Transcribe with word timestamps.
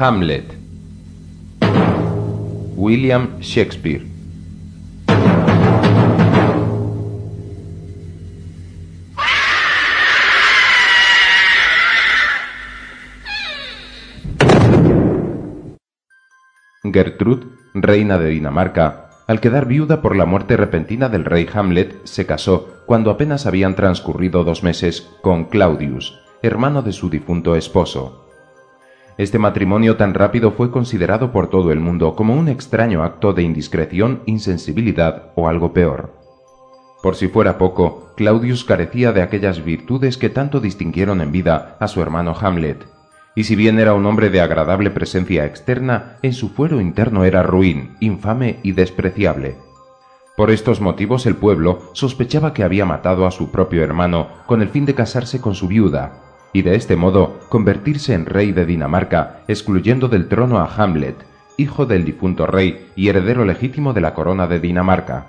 Hamlet 0.00 0.44
William 2.76 3.40
Shakespeare 3.40 4.06
Gertrude, 16.92 17.46
reina 17.74 18.18
de 18.18 18.28
Dinamarca, 18.30 19.10
al 19.26 19.40
quedar 19.40 19.66
viuda 19.66 20.00
por 20.00 20.14
la 20.14 20.26
muerte 20.26 20.56
repentina 20.56 21.08
del 21.08 21.24
rey 21.24 21.48
Hamlet, 21.52 22.04
se 22.04 22.24
casó, 22.24 22.68
cuando 22.86 23.10
apenas 23.10 23.46
habían 23.46 23.74
transcurrido 23.74 24.44
dos 24.44 24.62
meses, 24.62 25.08
con 25.22 25.46
Claudius, 25.46 26.16
hermano 26.42 26.82
de 26.82 26.92
su 26.92 27.10
difunto 27.10 27.56
esposo. 27.56 28.27
Este 29.18 29.40
matrimonio 29.40 29.96
tan 29.96 30.14
rápido 30.14 30.52
fue 30.52 30.70
considerado 30.70 31.32
por 31.32 31.50
todo 31.50 31.72
el 31.72 31.80
mundo 31.80 32.14
como 32.14 32.34
un 32.34 32.48
extraño 32.48 33.02
acto 33.02 33.32
de 33.32 33.42
indiscreción, 33.42 34.22
insensibilidad 34.26 35.32
o 35.34 35.48
algo 35.48 35.72
peor. 35.72 36.14
Por 37.02 37.16
si 37.16 37.26
fuera 37.26 37.58
poco, 37.58 38.12
Claudius 38.16 38.62
carecía 38.62 39.12
de 39.12 39.22
aquellas 39.22 39.64
virtudes 39.64 40.18
que 40.18 40.30
tanto 40.30 40.60
distinguieron 40.60 41.20
en 41.20 41.32
vida 41.32 41.76
a 41.80 41.88
su 41.88 42.00
hermano 42.00 42.32
Hamlet, 42.40 42.86
y 43.34 43.42
si 43.42 43.56
bien 43.56 43.80
era 43.80 43.92
un 43.92 44.06
hombre 44.06 44.30
de 44.30 44.40
agradable 44.40 44.90
presencia 44.90 45.44
externa, 45.46 46.18
en 46.22 46.32
su 46.32 46.50
fuero 46.50 46.80
interno 46.80 47.24
era 47.24 47.42
ruin, 47.42 47.96
infame 47.98 48.60
y 48.62 48.70
despreciable. 48.70 49.56
Por 50.36 50.52
estos 50.52 50.80
motivos 50.80 51.26
el 51.26 51.34
pueblo 51.34 51.80
sospechaba 51.92 52.52
que 52.52 52.62
había 52.62 52.84
matado 52.84 53.26
a 53.26 53.32
su 53.32 53.50
propio 53.50 53.82
hermano 53.82 54.28
con 54.46 54.62
el 54.62 54.68
fin 54.68 54.86
de 54.86 54.94
casarse 54.94 55.40
con 55.40 55.56
su 55.56 55.66
viuda, 55.66 56.27
y 56.52 56.62
de 56.62 56.74
este 56.74 56.96
modo 56.96 57.38
convertirse 57.48 58.14
en 58.14 58.26
rey 58.26 58.52
de 58.52 58.66
Dinamarca, 58.66 59.40
excluyendo 59.48 60.08
del 60.08 60.28
trono 60.28 60.58
a 60.58 60.66
Hamlet, 60.66 61.16
hijo 61.56 61.86
del 61.86 62.04
difunto 62.04 62.46
rey 62.46 62.88
y 62.96 63.08
heredero 63.08 63.44
legítimo 63.44 63.92
de 63.92 64.00
la 64.00 64.14
corona 64.14 64.46
de 64.46 64.60
Dinamarca. 64.60 65.26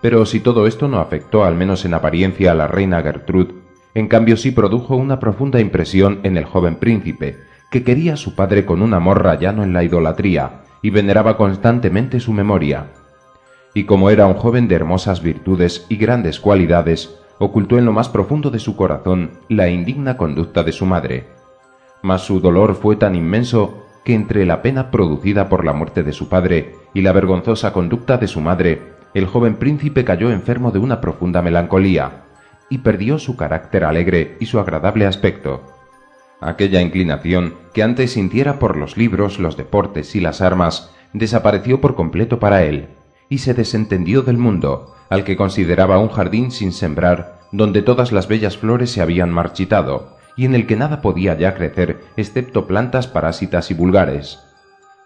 Pero 0.00 0.26
si 0.26 0.40
todo 0.40 0.66
esto 0.66 0.88
no 0.88 1.00
afectó 1.00 1.44
al 1.44 1.54
menos 1.54 1.84
en 1.84 1.94
apariencia 1.94 2.52
a 2.52 2.54
la 2.54 2.68
reina 2.68 3.02
Gertrude, 3.02 3.54
en 3.94 4.08
cambio 4.08 4.36
sí 4.36 4.50
produjo 4.50 4.94
una 4.94 5.18
profunda 5.18 5.58
impresión 5.58 6.20
en 6.22 6.36
el 6.36 6.44
joven 6.44 6.76
príncipe, 6.76 7.38
que 7.70 7.82
quería 7.82 8.14
a 8.14 8.16
su 8.18 8.34
padre 8.34 8.66
con 8.66 8.82
un 8.82 8.94
amor 8.94 9.22
rayano 9.22 9.64
en 9.64 9.72
la 9.72 9.82
idolatría 9.82 10.62
y 10.82 10.90
veneraba 10.90 11.36
constantemente 11.36 12.20
su 12.20 12.32
memoria. 12.32 12.92
Y 13.74 13.84
como 13.84 14.10
era 14.10 14.26
un 14.26 14.34
joven 14.34 14.68
de 14.68 14.74
hermosas 14.74 15.22
virtudes 15.22 15.86
y 15.88 15.96
grandes 15.96 16.40
cualidades, 16.40 17.18
ocultó 17.38 17.78
en 17.78 17.84
lo 17.84 17.92
más 17.92 18.08
profundo 18.08 18.50
de 18.50 18.58
su 18.58 18.76
corazón 18.76 19.32
la 19.48 19.68
indigna 19.68 20.16
conducta 20.16 20.62
de 20.62 20.72
su 20.72 20.86
madre. 20.86 21.28
Mas 22.02 22.22
su 22.22 22.40
dolor 22.40 22.74
fue 22.74 22.96
tan 22.96 23.14
inmenso 23.14 23.82
que 24.04 24.14
entre 24.14 24.46
la 24.46 24.62
pena 24.62 24.90
producida 24.90 25.48
por 25.48 25.64
la 25.64 25.72
muerte 25.72 26.02
de 26.02 26.12
su 26.12 26.28
padre 26.28 26.74
y 26.94 27.02
la 27.02 27.12
vergonzosa 27.12 27.72
conducta 27.72 28.18
de 28.18 28.28
su 28.28 28.40
madre, 28.40 28.94
el 29.14 29.26
joven 29.26 29.56
príncipe 29.56 30.04
cayó 30.04 30.30
enfermo 30.30 30.70
de 30.70 30.78
una 30.78 31.00
profunda 31.00 31.42
melancolía, 31.42 32.24
y 32.68 32.78
perdió 32.78 33.18
su 33.18 33.36
carácter 33.36 33.84
alegre 33.84 34.36
y 34.40 34.46
su 34.46 34.58
agradable 34.58 35.06
aspecto. 35.06 35.62
Aquella 36.40 36.80
inclinación 36.80 37.54
que 37.72 37.82
antes 37.82 38.12
sintiera 38.12 38.58
por 38.58 38.76
los 38.76 38.96
libros, 38.96 39.38
los 39.38 39.56
deportes 39.56 40.14
y 40.14 40.20
las 40.20 40.40
armas 40.40 40.94
desapareció 41.12 41.80
por 41.80 41.94
completo 41.94 42.38
para 42.38 42.62
él, 42.64 42.88
y 43.28 43.38
se 43.38 43.54
desentendió 43.54 44.22
del 44.22 44.38
mundo, 44.38 44.94
al 45.10 45.24
que 45.24 45.36
consideraba 45.36 45.98
un 45.98 46.08
jardín 46.08 46.50
sin 46.50 46.72
sembrar, 46.72 47.40
donde 47.52 47.82
todas 47.82 48.12
las 48.12 48.28
bellas 48.28 48.56
flores 48.56 48.90
se 48.90 49.00
habían 49.00 49.30
marchitado, 49.30 50.16
y 50.36 50.44
en 50.44 50.54
el 50.54 50.66
que 50.66 50.76
nada 50.76 51.00
podía 51.00 51.36
ya 51.36 51.54
crecer 51.54 52.00
excepto 52.16 52.66
plantas 52.66 53.06
parásitas 53.06 53.70
y 53.70 53.74
vulgares. 53.74 54.40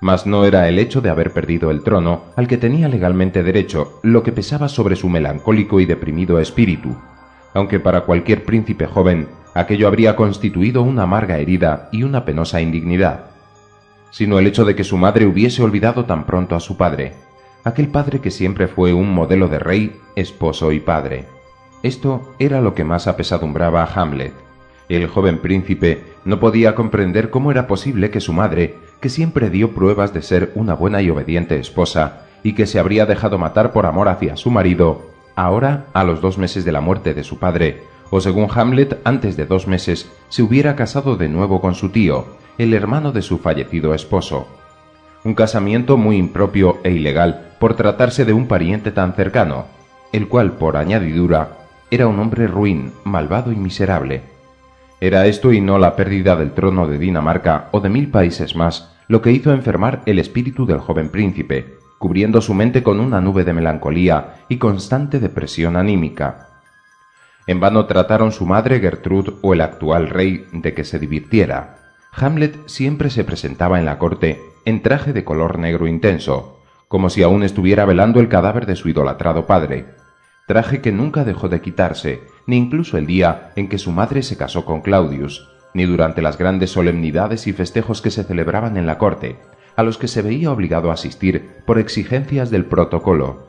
Mas 0.01 0.27
no 0.27 0.45
era 0.45 0.67
el 0.69 0.79
hecho 0.79 1.01
de 1.01 1.11
haber 1.11 1.33
perdido 1.33 1.71
el 1.71 1.83
trono 1.83 2.25
al 2.37 2.49
que 2.49 2.57
tenía 2.57 2.89
legalmente 2.89 3.43
derecho 3.43 4.01
lo 4.03 4.23
que 4.23 4.33
pesaba 4.33 4.69
sobre 4.69 4.97
su 4.97 5.09
melancólico 5.09 5.79
y 5.79 5.87
deprimido 5.87 6.41
espíritu, 6.41 6.97
aunque 7.55 7.81
para 7.81 8.03
cualquier 8.03 8.45
príncipe 8.45 8.87
joven 8.87 9.29
aquello 9.55 9.87
habría 9.87 10.17
constituido 10.17 10.83
una 10.83 11.03
amarga 11.03 11.39
herida 11.39 11.89
y 11.93 12.03
una 12.03 12.25
penosa 12.25 12.61
indignidad, 12.61 13.27
sino 14.11 14.39
el 14.39 14.47
hecho 14.47 14.65
de 14.65 14.75
que 14.75 14.85
su 14.85 14.97
madre 14.97 15.27
hubiese 15.27 15.63
olvidado 15.63 16.05
tan 16.07 16.25
pronto 16.25 16.57
a 16.57 16.61
su 16.61 16.77
padre, 16.77 17.15
aquel 17.65 17.89
padre 17.89 18.21
que 18.21 18.31
siempre 18.31 18.69
fue 18.69 18.93
un 18.93 19.13
modelo 19.13 19.49
de 19.49 19.59
rey, 19.59 20.01
esposo 20.17 20.73
y 20.73 20.81
padre. 20.81 21.27
Esto 21.83 22.35
era 22.39 22.61
lo 22.61 22.75
que 22.75 22.85
más 22.85 23.07
apesadumbraba 23.07 23.83
a 23.83 24.01
Hamlet. 24.01 24.35
El 24.89 25.07
joven 25.07 25.39
príncipe 25.39 26.03
no 26.25 26.41
podía 26.41 26.75
comprender 26.75 27.31
cómo 27.31 27.51
era 27.51 27.67
posible 27.67 28.11
que 28.11 28.21
su 28.21 28.33
madre, 28.33 28.77
que 29.01 29.09
siempre 29.09 29.49
dio 29.49 29.71
pruebas 29.73 30.13
de 30.13 30.23
ser 30.23 30.53
una 30.55 30.75
buena 30.75 31.01
y 31.01 31.11
obediente 31.11 31.59
esposa, 31.59 32.27
y 32.43 32.55
que 32.55 32.67
se 32.67 32.79
habría 32.79 33.07
dejado 33.07 33.39
matar 33.39 33.73
por 33.73 33.87
amor 33.87 34.09
hacia 34.09 34.37
su 34.37 34.51
marido, 34.51 35.03
ahora 35.37 35.87
a 35.93 36.05
los 36.05 36.21
dos 36.21 36.39
meses 36.39 36.65
de 36.65 36.73
la 36.73 36.81
muerte 36.81 37.15
de 37.15 37.25
su 37.25 37.39
padre, 37.39 37.83
o 38.11 38.21
según 38.21 38.49
Hamlet 38.53 39.01
antes 39.05 39.37
de 39.37 39.47
dos 39.47 39.67
meses, 39.67 40.11
se 40.29 40.43
hubiera 40.43 40.77
casado 40.77 41.17
de 41.17 41.29
nuevo 41.29 41.61
con 41.61 41.75
su 41.75 41.91
tío, 41.91 42.27
el 42.59 42.75
hermano 42.75 43.13
de 43.13 43.23
su 43.23 43.39
fallecido 43.39 43.95
esposo. 43.95 44.49
Un 45.23 45.35
casamiento 45.35 45.99
muy 45.99 46.17
impropio 46.17 46.79
e 46.83 46.93
ilegal 46.93 47.53
por 47.59 47.75
tratarse 47.75 48.25
de 48.25 48.33
un 48.33 48.47
pariente 48.47 48.91
tan 48.91 49.13
cercano, 49.13 49.67
el 50.13 50.29
cual, 50.29 50.53
por 50.53 50.79
añadidura, 50.79 51.59
era 51.91 52.07
un 52.07 52.19
hombre 52.19 52.47
ruin, 52.47 52.93
malvado 53.05 53.53
y 53.53 53.57
miserable. 53.57 54.23
Era 55.01 55.27
esto 55.27 55.53
y 55.53 55.61
no 55.61 55.79
la 55.79 55.95
pérdida 55.95 56.37
del 56.37 56.53
trono 56.53 56.87
de 56.87 56.99
Dinamarca 56.99 57.69
o 57.73 57.81
de 57.81 57.89
mil 57.91 58.11
países 58.11 58.57
más 58.57 58.97
lo 59.09 59.21
que 59.21 59.33
hizo 59.33 59.53
enfermar 59.53 60.03
el 60.07 60.19
espíritu 60.19 60.67
del 60.67 60.79
joven 60.79 61.11
príncipe, 61.11 61.75
cubriendo 61.99 62.41
su 62.41 62.55
mente 62.55 62.83
con 62.83 63.01
una 63.01 63.21
nube 63.21 63.45
de 63.45 63.53
melancolía 63.53 64.37
y 64.49 64.57
constante 64.57 65.19
depresión 65.19 65.77
anímica. 65.77 66.49
En 67.47 67.61
vano 67.61 67.87
trataron 67.87 68.33
su 68.33 68.47
madre 68.47 68.81
Gertrude 68.81 69.33
o 69.43 69.53
el 69.53 69.61
actual 69.61 70.09
rey 70.09 70.47
de 70.53 70.73
que 70.73 70.85
se 70.85 70.99
divirtiera. 70.99 71.77
Hamlet 72.13 72.57
siempre 72.67 73.11
se 73.11 73.25
presentaba 73.25 73.79
en 73.79 73.85
la 73.85 73.99
corte 73.99 74.50
en 74.65 74.83
traje 74.83 75.13
de 75.13 75.25
color 75.25 75.59
negro 75.59 75.87
intenso, 75.87 76.61
como 76.89 77.11
si 77.11 77.23
aún 77.23 77.43
estuviera 77.43 77.85
velando 77.85 78.21
el 78.21 78.29
cadáver 78.29 78.67
de 78.67 78.77
su 78.77 78.89
idolatrado 78.89 79.47
padre, 79.47 79.87
traje 80.47 80.81
que 80.81 80.91
nunca 80.91 81.25
dejó 81.25 81.49
de 81.49 81.61
quitarse, 81.61 82.23
ni 82.47 82.57
incluso 82.57 82.99
el 82.99 83.07
día 83.07 83.53
en 83.55 83.69
que 83.69 83.79
su 83.79 83.93
madre 83.93 84.23
se 84.23 84.37
casó 84.37 84.65
con 84.65 84.81
Claudius, 84.81 85.49
ni 85.75 85.85
durante 85.85 86.23
las 86.23 86.37
grandes 86.37 86.71
solemnidades 86.71 87.47
y 87.47 87.53
festejos 87.53 88.03
que 88.03 88.11
se 88.11 88.25
celebraban 88.25 88.77
en 88.77 88.87
la 88.87 88.99
corte, 88.99 89.39
a 89.77 89.83
los 89.83 89.99
que 89.99 90.09
se 90.09 90.23
veía 90.23 90.51
obligado 90.51 90.91
a 90.91 90.95
asistir 90.95 91.63
por 91.65 91.79
exigencias 91.79 92.51
del 92.51 92.65
protocolo. 92.65 93.47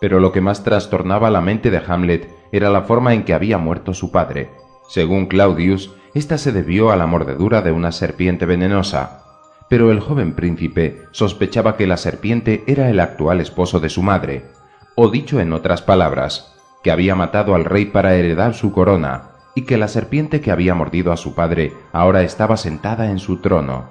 Pero 0.00 0.18
lo 0.18 0.32
que 0.32 0.40
más 0.40 0.64
trastornaba 0.64 1.30
la 1.30 1.40
mente 1.40 1.70
de 1.70 1.80
Hamlet 1.86 2.28
era 2.52 2.70
la 2.70 2.82
forma 2.82 3.14
en 3.14 3.22
que 3.22 3.34
había 3.34 3.58
muerto 3.58 3.94
su 3.94 4.10
padre. 4.10 4.50
Según 4.88 5.26
Claudius, 5.26 5.94
ésta 6.14 6.38
se 6.38 6.50
debió 6.50 6.90
a 6.90 6.96
la 6.96 7.06
mordedura 7.06 7.62
de 7.62 7.70
una 7.70 7.92
serpiente 7.92 8.46
venenosa, 8.46 9.19
pero 9.70 9.92
el 9.92 10.00
joven 10.00 10.34
príncipe 10.34 11.06
sospechaba 11.12 11.76
que 11.76 11.86
la 11.86 11.96
serpiente 11.96 12.64
era 12.66 12.90
el 12.90 12.98
actual 12.98 13.40
esposo 13.40 13.78
de 13.78 13.88
su 13.88 14.02
madre, 14.02 14.46
o 14.96 15.08
dicho 15.10 15.38
en 15.38 15.52
otras 15.52 15.80
palabras, 15.80 16.56
que 16.82 16.90
había 16.90 17.14
matado 17.14 17.54
al 17.54 17.64
rey 17.64 17.86
para 17.86 18.16
heredar 18.16 18.54
su 18.54 18.72
corona, 18.72 19.30
y 19.54 19.62
que 19.62 19.78
la 19.78 19.86
serpiente 19.86 20.40
que 20.40 20.50
había 20.50 20.74
mordido 20.74 21.12
a 21.12 21.16
su 21.16 21.36
padre 21.36 21.72
ahora 21.92 22.22
estaba 22.22 22.56
sentada 22.56 23.12
en 23.12 23.20
su 23.20 23.40
trono. 23.40 23.90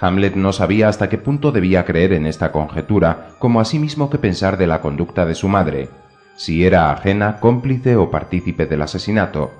Hamlet 0.00 0.34
no 0.34 0.52
sabía 0.52 0.88
hasta 0.88 1.08
qué 1.08 1.16
punto 1.16 1.52
debía 1.52 1.84
creer 1.84 2.12
en 2.12 2.26
esta 2.26 2.50
conjetura, 2.50 3.28
como 3.38 3.60
asimismo 3.60 4.10
que 4.10 4.18
pensar 4.18 4.58
de 4.58 4.66
la 4.66 4.80
conducta 4.80 5.26
de 5.26 5.36
su 5.36 5.48
madre, 5.48 5.90
si 6.34 6.66
era 6.66 6.90
ajena, 6.90 7.38
cómplice 7.38 7.94
o 7.96 8.10
partícipe 8.10 8.66
del 8.66 8.82
asesinato. 8.82 9.52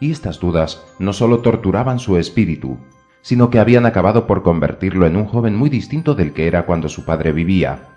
Y 0.00 0.10
estas 0.10 0.40
dudas 0.40 0.84
no 0.98 1.12
sólo 1.12 1.42
torturaban 1.42 2.00
su 2.00 2.18
espíritu, 2.18 2.78
sino 3.22 3.50
que 3.50 3.58
habían 3.58 3.86
acabado 3.86 4.26
por 4.26 4.42
convertirlo 4.42 5.06
en 5.06 5.16
un 5.16 5.26
joven 5.26 5.54
muy 5.56 5.70
distinto 5.70 6.14
del 6.14 6.32
que 6.32 6.46
era 6.46 6.66
cuando 6.66 6.88
su 6.88 7.04
padre 7.04 7.32
vivía. 7.32 7.88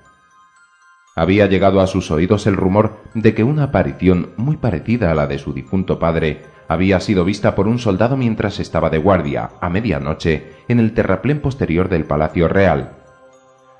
Había 1.15 1.45
llegado 1.47 1.81
a 1.81 1.87
sus 1.87 2.09
oídos 2.09 2.47
el 2.47 2.55
rumor 2.55 2.97
de 3.13 3.33
que 3.33 3.43
una 3.43 3.63
aparición 3.63 4.29
muy 4.37 4.57
parecida 4.57 5.11
a 5.11 5.15
la 5.15 5.27
de 5.27 5.39
su 5.39 5.53
difunto 5.53 5.99
padre 5.99 6.43
había 6.69 7.01
sido 7.01 7.25
vista 7.25 7.53
por 7.53 7.67
un 7.67 7.79
soldado 7.79 8.15
mientras 8.15 8.59
estaba 8.61 8.89
de 8.89 8.97
guardia, 8.97 9.51
a 9.59 9.69
medianoche, 9.69 10.53
en 10.69 10.79
el 10.79 10.93
terraplén 10.93 11.41
posterior 11.41 11.89
del 11.89 12.05
Palacio 12.05 12.47
Real. 12.47 12.93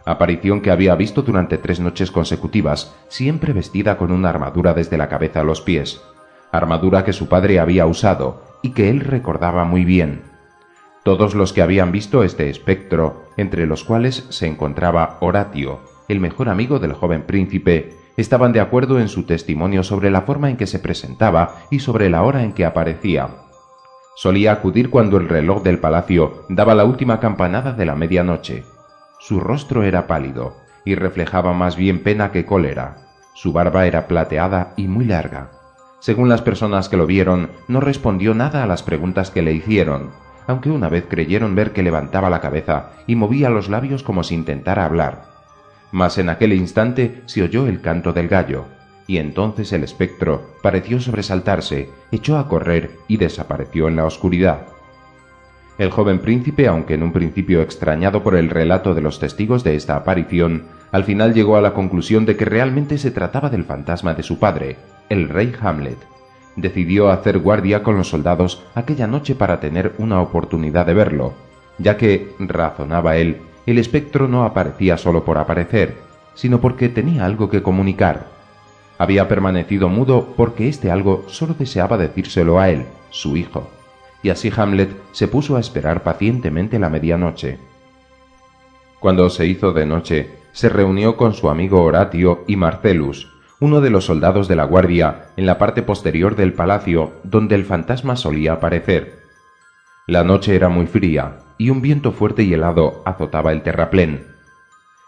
Aparición 0.06 0.60
que 0.60 0.72
había 0.72 0.96
visto 0.96 1.22
durante 1.22 1.58
tres 1.58 1.80
noches 1.80 2.12
consecutivas, 2.12 2.96
siempre 3.08 3.54
vestida 3.54 3.98
con 3.98 4.12
una 4.12 4.30
armadura 4.30 4.74
desde 4.74 4.98
la 4.98 5.08
cabeza 5.08 5.40
a 5.40 5.44
los 5.44 5.62
pies, 5.62 6.02
armadura 6.52 7.06
que 7.06 7.14
su 7.14 7.30
padre 7.30 7.60
había 7.60 7.86
usado 7.86 8.44
y 8.62 8.72
que 8.72 8.90
él 8.90 9.00
recordaba 9.00 9.64
muy 9.64 9.86
bien. 9.86 10.31
Todos 11.04 11.34
los 11.34 11.52
que 11.52 11.64
habían 11.64 11.92
visto 11.92 12.24
este 12.24 12.50
espectro, 12.52 13.24
entre 13.36 13.66
los 13.66 13.84
cuales 13.84 14.28
se 14.30 14.46
encontraba 14.46 15.18
Horatio, 15.20 15.80
el 16.08 16.20
mejor 16.20 16.48
amigo 16.48 16.78
del 16.78 16.94
joven 16.94 17.24
príncipe, 17.24 17.94
estaban 18.18 18.54
de 18.54 18.60
acuerdo 18.60 19.00
en 19.00 19.08
su 19.08 19.24
testimonio 19.24 19.82
sobre 19.82 20.12
la 20.12 20.22
forma 20.22 20.52
en 20.52 20.58
que 20.58 20.68
se 20.68 20.78
presentaba 20.78 21.56
y 21.72 21.80
sobre 21.80 22.10
la 22.12 22.22
hora 22.22 22.44
en 22.44 22.54
que 22.54 22.66
aparecía. 22.66 23.30
Solía 24.16 24.52
acudir 24.52 24.92
cuando 24.92 25.18
el 25.18 25.28
reloj 25.28 25.64
del 25.64 25.80
palacio 25.80 26.46
daba 26.50 26.76
la 26.76 26.86
última 26.86 27.20
campanada 27.20 27.72
de 27.74 27.86
la 27.86 27.96
medianoche. 27.96 28.64
Su 29.20 29.40
rostro 29.40 29.82
era 29.82 30.06
pálido 30.06 30.58
y 30.86 30.94
reflejaba 30.94 31.54
más 31.54 31.78
bien 31.78 32.04
pena 32.04 32.32
que 32.32 32.46
cólera. 32.46 32.98
Su 33.34 33.54
barba 33.54 33.88
era 33.88 34.08
plateada 34.08 34.74
y 34.78 34.88
muy 34.88 35.06
larga. 35.06 35.50
Según 36.00 36.30
las 36.30 36.44
personas 36.44 36.90
que 36.90 36.98
lo 36.98 37.08
vieron, 37.08 37.50
no 37.68 37.80
respondió 37.80 38.36
nada 38.36 38.64
a 38.64 38.68
las 38.68 38.84
preguntas 38.84 39.32
que 39.32 39.42
le 39.42 39.54
hicieron, 39.54 40.12
aunque 40.48 40.70
una 40.70 40.90
vez 40.90 41.06
creyeron 41.10 41.56
ver 41.56 41.72
que 41.72 41.84
levantaba 41.84 42.30
la 42.30 42.42
cabeza 42.42 42.92
y 43.08 43.16
movía 43.16 43.50
los 43.50 43.70
labios 43.70 44.04
como 44.04 44.24
si 44.24 44.36
intentara 44.36 44.86
hablar 44.86 45.32
mas 45.92 46.18
en 46.18 46.30
aquel 46.30 46.54
instante 46.54 47.22
se 47.26 47.44
oyó 47.44 47.68
el 47.68 47.82
canto 47.82 48.14
del 48.14 48.28
gallo, 48.28 48.66
y 49.08 49.18
entonces 49.18 49.74
el 49.74 49.84
espectro 49.84 50.56
pareció 50.64 51.00
sobresaltarse, 51.00 51.90
echó 52.12 52.38
a 52.38 52.48
correr 52.48 52.92
y 53.08 53.18
desapareció 53.18 53.88
en 53.88 53.98
la 53.98 54.06
oscuridad. 54.06 54.68
El 55.78 55.90
joven 55.90 56.20
príncipe, 56.20 56.68
aunque 56.68 56.94
en 56.94 57.04
un 57.04 57.12
principio 57.12 57.62
extrañado 57.62 58.24
por 58.24 58.36
el 58.36 58.50
relato 58.50 58.94
de 58.94 59.02
los 59.02 59.20
testigos 59.20 59.64
de 59.64 59.76
esta 59.76 59.96
aparición, 59.96 60.66
al 60.92 61.04
final 61.04 61.34
llegó 61.34 61.58
a 61.58 61.62
la 61.62 61.74
conclusión 61.74 62.26
de 62.26 62.38
que 62.38 62.46
realmente 62.46 62.98
se 62.98 63.12
trataba 63.12 63.50
del 63.50 63.64
fantasma 63.64 64.14
de 64.14 64.24
su 64.24 64.38
padre, 64.38 64.78
el 65.10 65.30
rey 65.30 65.54
Hamlet. 65.60 65.98
Decidió 66.56 67.10
hacer 67.10 67.40
guardia 67.40 67.82
con 67.82 67.98
los 67.98 68.10
soldados 68.10 68.64
aquella 68.76 69.08
noche 69.08 69.36
para 69.36 69.60
tener 69.60 69.94
una 69.98 70.22
oportunidad 70.22 70.86
de 70.86 70.94
verlo, 70.94 71.34
ya 71.78 71.98
que, 71.98 72.34
razonaba 72.40 73.18
él, 73.18 73.42
el 73.66 73.78
espectro 73.78 74.28
no 74.28 74.44
aparecía 74.44 74.98
solo 74.98 75.24
por 75.24 75.38
aparecer, 75.38 75.98
sino 76.34 76.60
porque 76.60 76.90
tenía 76.90 77.26
algo 77.26 77.50
que 77.50 77.62
comunicar. 77.62 78.28
Había 78.98 79.28
permanecido 79.28 79.90
mudo 79.90 80.34
porque 80.36 80.68
este 80.68 80.92
algo 80.92 81.24
solo 81.28 81.56
deseaba 81.58 81.98
decírselo 81.98 82.60
a 82.60 82.70
él, 82.70 82.86
su 83.10 83.38
hijo, 83.38 83.70
y 84.22 84.30
así 84.30 84.52
Hamlet 84.56 84.92
se 85.12 85.28
puso 85.28 85.56
a 85.56 85.60
esperar 85.60 86.04
pacientemente 86.04 86.80
la 86.80 86.90
medianoche. 86.90 87.58
Cuando 89.00 89.30
se 89.30 89.48
hizo 89.48 89.74
de 89.74 89.86
noche, 89.86 90.30
se 90.52 90.70
reunió 90.70 91.18
con 91.18 91.34
su 91.34 91.50
amigo 91.50 91.82
Horatio 91.84 92.44
y 92.46 92.56
Marcellus, 92.56 93.31
uno 93.62 93.80
de 93.80 93.92
los 93.92 94.06
soldados 94.06 94.48
de 94.48 94.56
la 94.56 94.64
guardia, 94.64 95.28
en 95.38 95.46
la 95.46 95.60
parte 95.60 95.84
posterior 95.84 96.36
del 96.36 96.52
palacio 96.52 97.14
donde 97.24 97.54
el 97.54 97.64
fantasma 97.64 98.16
solía 98.16 98.54
aparecer. 98.54 99.22
La 100.08 100.24
noche 100.24 100.56
era 100.56 100.68
muy 100.68 100.88
fría, 100.88 101.38
y 101.60 101.70
un 101.70 101.80
viento 101.80 102.12
fuerte 102.12 102.42
y 102.42 102.54
helado 102.54 103.04
azotaba 103.06 103.52
el 103.52 103.62
terraplén. 103.62 104.26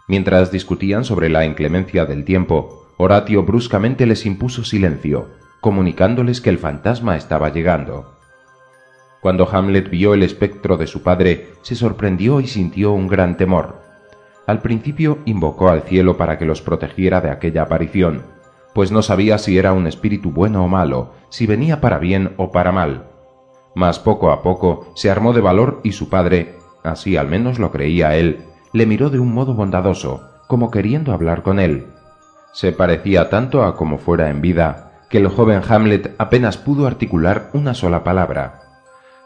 Mientras 0.08 0.52
discutían 0.52 1.04
sobre 1.04 1.30
la 1.30 1.46
inclemencia 1.46 2.06
del 2.06 2.26
tiempo, 2.26 2.94
Horatio 2.98 3.42
bruscamente 3.42 4.06
les 4.06 4.24
impuso 4.28 4.64
silencio, 4.64 5.30
comunicándoles 5.60 6.40
que 6.40 6.52
el 6.52 6.60
fantasma 6.60 7.18
estaba 7.18 7.50
llegando. 7.50 8.20
Cuando 9.20 9.50
Hamlet 9.52 9.90
vio 9.90 10.14
el 10.14 10.22
espectro 10.22 10.78
de 10.78 10.86
su 10.86 11.02
padre, 11.02 11.54
se 11.64 11.74
sorprendió 11.74 12.40
y 12.40 12.46
sintió 12.46 12.92
un 12.92 13.08
gran 13.08 13.36
temor. 13.36 13.82
Al 14.46 14.62
principio 14.62 15.18
invocó 15.26 15.70
al 15.70 15.82
cielo 15.82 16.18
para 16.18 16.38
que 16.38 16.46
los 16.46 16.62
protegiera 16.62 17.20
de 17.20 17.32
aquella 17.32 17.64
aparición, 17.64 18.22
pues 18.74 18.92
no 18.92 19.02
sabía 19.02 19.38
si 19.38 19.58
era 19.58 19.74
un 19.74 19.88
espíritu 19.88 20.32
bueno 20.32 20.64
o 20.64 20.68
malo, 20.68 21.12
si 21.30 21.48
venía 21.48 21.82
para 21.82 22.00
bien 22.00 22.34
o 22.38 22.52
para 22.52 22.72
mal 22.72 23.14
mas 23.76 24.00
poco 24.00 24.32
a 24.32 24.42
poco 24.42 24.92
se 24.96 25.10
armó 25.10 25.34
de 25.34 25.42
valor 25.42 25.80
y 25.84 25.94
su 25.94 26.10
padre, 26.10 26.58
así 26.84 27.18
al 27.18 27.28
menos 27.28 27.60
lo 27.60 27.72
creía 27.72 28.16
él, 28.16 28.46
le 28.72 28.86
miró 28.86 29.10
de 29.10 29.20
un 29.20 29.34
modo 29.34 29.54
bondadoso, 29.54 30.22
como 30.48 30.72
queriendo 30.72 31.14
hablar 31.14 31.44
con 31.44 31.60
él. 31.60 31.88
Se 32.52 32.72
parecía 32.72 33.30
tanto 33.30 33.64
a 33.64 33.76
como 33.76 33.98
fuera 33.98 34.30
en 34.30 34.42
vida, 34.42 34.92
que 35.10 35.18
el 35.18 35.28
joven 35.28 35.62
Hamlet 35.68 36.16
apenas 36.18 36.58
pudo 36.58 36.88
articular 36.88 37.50
una 37.54 37.74
sola 37.74 38.04
palabra. 38.04 38.60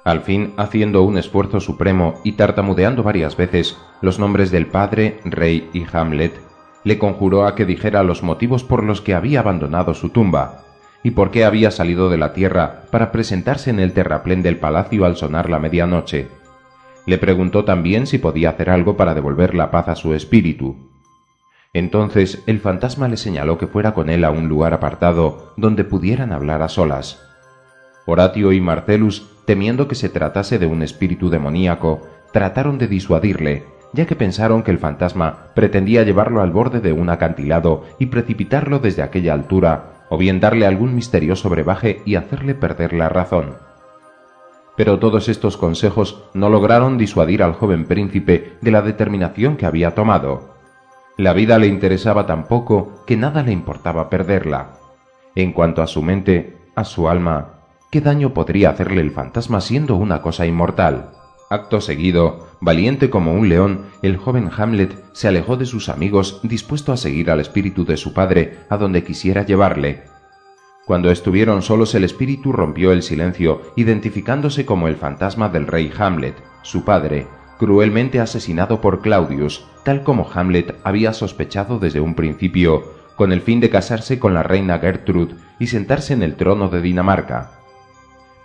Al 0.03 0.21
fin, 0.21 0.53
haciendo 0.55 1.03
un 1.03 1.17
esfuerzo 1.17 1.59
supremo 1.59 2.15
y 2.23 2.33
tartamudeando 2.33 3.03
varias 3.03 3.35
veces 3.35 3.77
los 4.01 4.19
nombres 4.19 4.51
del 4.51 4.67
padre, 4.67 5.19
rey 5.25 5.69
y 5.73 5.85
Hamlet, 5.91 6.33
le 6.87 6.97
conjuró 6.97 7.45
a 7.45 7.53
que 7.53 7.65
dijera 7.65 8.01
los 8.01 8.23
motivos 8.23 8.63
por 8.63 8.81
los 8.81 9.01
que 9.01 9.13
había 9.13 9.41
abandonado 9.41 9.93
su 9.93 10.07
tumba, 10.07 10.63
y 11.03 11.11
por 11.11 11.31
qué 11.31 11.43
había 11.43 11.69
salido 11.69 12.09
de 12.09 12.17
la 12.17 12.31
tierra 12.31 12.83
para 12.91 13.11
presentarse 13.11 13.69
en 13.69 13.81
el 13.81 13.91
terraplén 13.91 14.41
del 14.41 14.55
palacio 14.55 15.03
al 15.03 15.17
sonar 15.17 15.49
la 15.49 15.59
medianoche. 15.59 16.29
Le 17.05 17.17
preguntó 17.17 17.65
también 17.65 18.07
si 18.07 18.19
podía 18.19 18.51
hacer 18.51 18.69
algo 18.69 18.95
para 18.95 19.13
devolver 19.13 19.53
la 19.53 19.69
paz 19.69 19.89
a 19.89 19.95
su 19.97 20.13
espíritu. 20.13 20.77
Entonces 21.73 22.41
el 22.47 22.61
fantasma 22.61 23.09
le 23.09 23.17
señaló 23.17 23.57
que 23.57 23.67
fuera 23.67 23.93
con 23.93 24.09
él 24.09 24.23
a 24.23 24.31
un 24.31 24.47
lugar 24.47 24.73
apartado 24.73 25.51
donde 25.57 25.83
pudieran 25.83 26.31
hablar 26.31 26.61
a 26.61 26.69
solas. 26.69 27.21
Horatio 28.05 28.53
y 28.53 28.61
Marcellus, 28.61 29.29
temiendo 29.45 29.89
que 29.89 29.95
se 29.95 30.07
tratase 30.07 30.57
de 30.57 30.67
un 30.67 30.81
espíritu 30.83 31.29
demoníaco, 31.29 32.03
trataron 32.31 32.77
de 32.77 32.87
disuadirle, 32.87 33.65
ya 33.93 34.05
que 34.05 34.15
pensaron 34.15 34.63
que 34.63 34.71
el 34.71 34.79
fantasma 34.79 35.47
pretendía 35.55 36.03
llevarlo 36.03 36.41
al 36.41 36.51
borde 36.51 36.79
de 36.79 36.93
un 36.93 37.09
acantilado 37.09 37.83
y 37.99 38.07
precipitarlo 38.07 38.79
desde 38.79 39.01
aquella 39.01 39.33
altura 39.33 40.05
o 40.09 40.17
bien 40.17 40.39
darle 40.39 40.65
algún 40.65 40.95
misterioso 40.95 41.49
brebaje 41.49 42.01
y 42.05 42.15
hacerle 42.15 42.55
perder 42.55 42.93
la 42.93 43.09
razón. 43.09 43.55
Pero 44.75 44.99
todos 44.99 45.27
estos 45.27 45.57
consejos 45.57 46.23
no 46.33 46.49
lograron 46.49 46.97
disuadir 46.97 47.41
al 47.41 47.53
joven 47.53 47.85
príncipe 47.85 48.57
de 48.61 48.71
la 48.71 48.81
determinación 48.81 49.57
que 49.57 49.65
había 49.65 49.95
tomado. 49.95 50.55
La 51.17 51.33
vida 51.33 51.57
le 51.57 51.67
interesaba 51.67 52.27
tan 52.27 52.45
poco 52.45 53.03
que 53.07 53.17
nada 53.17 53.41
le 53.41 53.51
importaba 53.51 54.09
perderla. 54.09 54.73
En 55.33 55.51
cuanto 55.51 55.81
a 55.81 55.87
su 55.87 56.03
mente, 56.03 56.57
a 56.75 56.83
su 56.83 57.09
alma, 57.09 57.61
¿qué 57.89 58.01
daño 58.01 58.35
podría 58.35 58.69
hacerle 58.69 59.01
el 59.01 59.11
fantasma 59.11 59.61
siendo 59.61 59.95
una 59.95 60.21
cosa 60.21 60.45
inmortal? 60.45 61.16
Acto 61.49 61.79
seguido, 61.79 62.45
valiente 62.59 63.09
como 63.09 63.33
un 63.33 63.47
león, 63.47 63.85
el 64.01 64.17
joven 64.17 64.49
Hamlet 64.57 65.01
se 65.13 65.29
alejó 65.29 65.55
de 65.55 65.65
sus 65.65 65.87
amigos 65.87 66.41
dispuesto 66.43 66.91
a 66.91 66.97
seguir 66.97 67.31
al 67.31 67.39
espíritu 67.39 67.85
de 67.85 67.95
su 67.95 68.13
padre 68.13 68.59
a 68.69 68.75
donde 68.75 69.05
quisiera 69.05 69.45
llevarle. 69.45 70.03
Cuando 70.85 71.09
estuvieron 71.09 71.61
solos 71.61 71.95
el 71.95 72.03
espíritu 72.03 72.51
rompió 72.51 72.91
el 72.91 73.01
silencio, 73.01 73.61
identificándose 73.77 74.65
como 74.65 74.89
el 74.89 74.97
fantasma 74.97 75.47
del 75.47 75.67
rey 75.67 75.89
Hamlet, 75.97 76.35
su 76.63 76.83
padre, 76.83 77.27
cruelmente 77.57 78.19
asesinado 78.19 78.81
por 78.81 79.01
Claudius, 79.01 79.65
tal 79.83 80.03
como 80.03 80.29
Hamlet 80.29 80.75
había 80.83 81.13
sospechado 81.13 81.79
desde 81.79 82.01
un 82.01 82.13
principio, 82.13 82.83
con 83.15 83.31
el 83.31 83.39
fin 83.39 83.61
de 83.61 83.69
casarse 83.69 84.19
con 84.19 84.33
la 84.33 84.43
reina 84.43 84.79
Gertrude 84.79 85.35
y 85.59 85.67
sentarse 85.67 86.11
en 86.11 86.23
el 86.23 86.35
trono 86.35 86.67
de 86.67 86.81
Dinamarca. 86.81 87.56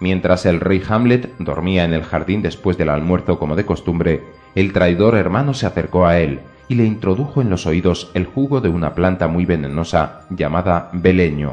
Mientras 0.02 0.46
el 0.46 0.58
rey 0.58 0.82
Hamlet 0.88 1.32
dormía 1.38 1.84
en 1.84 1.94
el 1.94 2.02
jardín 2.02 2.42
después 2.42 2.76
del 2.76 2.88
almuerzo 2.88 3.38
como 3.38 3.54
de 3.54 3.64
costumbre, 3.64 4.24
el 4.56 4.72
traidor 4.72 5.14
hermano 5.14 5.54
se 5.54 5.64
acercó 5.64 6.06
a 6.06 6.18
él 6.18 6.40
y 6.66 6.74
le 6.74 6.84
introdujo 6.84 7.40
en 7.40 7.50
los 7.50 7.66
oídos 7.66 8.10
el 8.12 8.26
jugo 8.26 8.60
de 8.60 8.68
una 8.68 8.96
planta 8.96 9.28
muy 9.28 9.46
venenosa 9.46 10.22
llamada 10.28 10.90
beleño. 10.92 11.52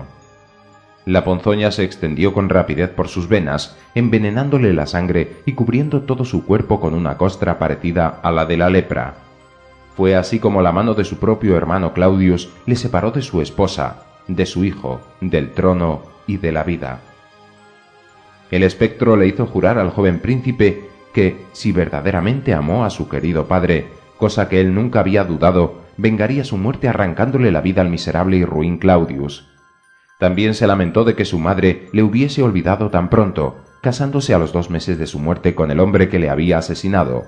La 1.05 1.23
ponzoña 1.23 1.69
se 1.69 1.83
extendió 1.83 2.33
con 2.33 2.49
rapidez 2.49 2.89
por 2.89 3.07
sus 3.07 3.27
venas, 3.27 3.77
envenenándole 3.93 4.73
la 4.73 4.87
sangre 4.87 5.35
y 5.45 5.53
cubriendo 5.53 6.01
todo 6.01 6.25
su 6.25 6.43
cuerpo 6.43 6.79
con 6.79 6.95
una 6.95 7.17
costra 7.17 7.59
parecida 7.59 8.19
a 8.23 8.31
la 8.31 8.47
de 8.47 8.57
la 8.57 8.71
lepra. 8.71 9.13
Fue 9.95 10.15
así 10.15 10.39
como 10.39 10.63
la 10.63 10.71
mano 10.71 10.95
de 10.95 11.03
su 11.03 11.19
propio 11.19 11.55
hermano 11.55 11.93
Claudius 11.93 12.49
le 12.65 12.75
separó 12.75 13.11
de 13.11 13.21
su 13.21 13.41
esposa, 13.41 14.05
de 14.27 14.47
su 14.47 14.63
hijo, 14.63 15.01
del 15.21 15.51
trono 15.51 16.01
y 16.25 16.37
de 16.37 16.51
la 16.51 16.63
vida. 16.63 17.01
El 18.51 18.63
espectro 18.63 19.15
le 19.15 19.27
hizo 19.27 19.45
jurar 19.45 19.77
al 19.77 19.91
joven 19.91 20.19
príncipe 20.19 20.89
que, 21.13 21.45
si 21.51 21.71
verdaderamente 21.71 22.53
amó 22.53 22.85
a 22.85 22.89
su 22.89 23.07
querido 23.07 23.47
padre, 23.47 23.87
cosa 24.17 24.49
que 24.49 24.59
él 24.59 24.73
nunca 24.73 24.99
había 24.99 25.23
dudado, 25.23 25.81
vengaría 25.97 26.43
su 26.43 26.57
muerte 26.57 26.87
arrancándole 26.87 27.51
la 27.51 27.61
vida 27.61 27.81
al 27.81 27.89
miserable 27.89 28.37
y 28.37 28.45
ruin 28.45 28.77
Claudius. 28.77 29.47
También 30.19 30.53
se 30.53 30.67
lamentó 30.67 31.03
de 31.03 31.15
que 31.15 31.25
su 31.25 31.39
madre 31.39 31.87
le 31.93 32.03
hubiese 32.03 32.43
olvidado 32.43 32.89
tan 32.89 33.09
pronto, 33.09 33.57
casándose 33.81 34.33
a 34.33 34.39
los 34.39 34.51
dos 34.51 34.69
meses 34.69 34.97
de 34.97 35.07
su 35.07 35.19
muerte 35.19 35.55
con 35.55 35.71
el 35.71 35.79
hombre 35.79 36.09
que 36.09 36.19
le 36.19 36.29
había 36.29 36.57
asesinado. 36.57 37.23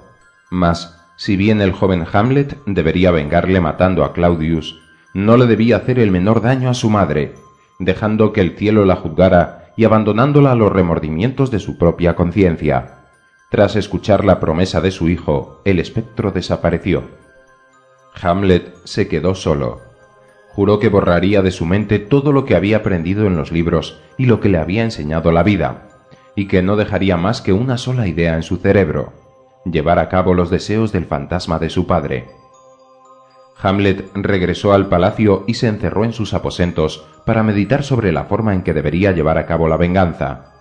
Mas, 0.50 1.00
si 1.16 1.38
bien 1.38 1.62
el 1.62 1.72
joven 1.72 2.06
Hamlet 2.12 2.58
debería 2.66 3.12
vengarle 3.12 3.62
matando 3.62 4.04
a 4.04 4.12
Claudius, 4.12 4.82
no 5.14 5.38
le 5.38 5.46
debía 5.46 5.78
hacer 5.78 6.00
el 6.00 6.12
menor 6.12 6.42
daño 6.42 6.70
a 6.70 6.74
su 6.74 6.90
madre, 6.90 7.36
dejando 7.80 8.34
que 8.34 8.42
el 8.42 8.58
cielo 8.58 8.86
la 8.86 8.96
juzgara 8.96 9.61
y 9.76 9.86
abandonándola 9.86 10.52
a 10.52 10.56
los 10.56 10.72
remordimientos 10.72 11.52
de 11.52 11.60
su 11.60 11.78
propia 11.78 12.16
conciencia. 12.16 13.00
Tras 13.50 13.76
escuchar 13.76 14.24
la 14.24 14.40
promesa 14.40 14.82
de 14.82 14.92
su 14.92 15.10
hijo, 15.10 15.62
el 15.66 15.80
espectro 15.80 16.32
desapareció. 16.32 17.04
Hamlet 18.22 18.74
se 18.86 19.08
quedó 19.08 19.36
solo. 19.36 19.82
Juró 20.50 20.80
que 20.80 20.90
borraría 20.90 21.42
de 21.42 21.52
su 21.52 21.66
mente 21.66 22.00
todo 22.00 22.32
lo 22.32 22.46
que 22.46 22.56
había 22.56 22.78
aprendido 22.78 23.26
en 23.26 23.36
los 23.36 23.52
libros 23.52 24.02
y 24.18 24.26
lo 24.26 24.40
que 24.40 24.50
le 24.50 24.58
había 24.58 24.84
enseñado 24.84 25.32
la 25.32 25.44
vida, 25.44 25.88
y 26.36 26.48
que 26.48 26.62
no 26.62 26.76
dejaría 26.76 27.18
más 27.18 27.42
que 27.42 27.54
una 27.54 27.78
sola 27.78 28.08
idea 28.08 28.36
en 28.36 28.44
su 28.44 28.58
cerebro, 28.58 29.14
llevar 29.66 30.00
a 30.00 30.10
cabo 30.10 30.34
los 30.34 30.50
deseos 30.50 30.92
del 30.92 31.06
fantasma 31.06 31.60
de 31.60 31.70
su 31.70 31.88
padre. 31.88 32.41
Hamlet 33.62 34.10
regresó 34.16 34.74
al 34.74 34.88
palacio 34.88 35.44
y 35.48 35.54
se 35.54 35.68
encerró 35.68 36.04
en 36.04 36.14
sus 36.14 36.34
aposentos 36.34 37.06
para 37.26 37.44
meditar 37.44 37.84
sobre 37.84 38.12
la 38.12 38.26
forma 38.26 38.54
en 38.54 38.64
que 38.64 38.74
debería 38.74 39.12
llevar 39.12 39.38
a 39.38 39.46
cabo 39.46 39.68
la 39.68 39.78
venganza. 39.78 40.52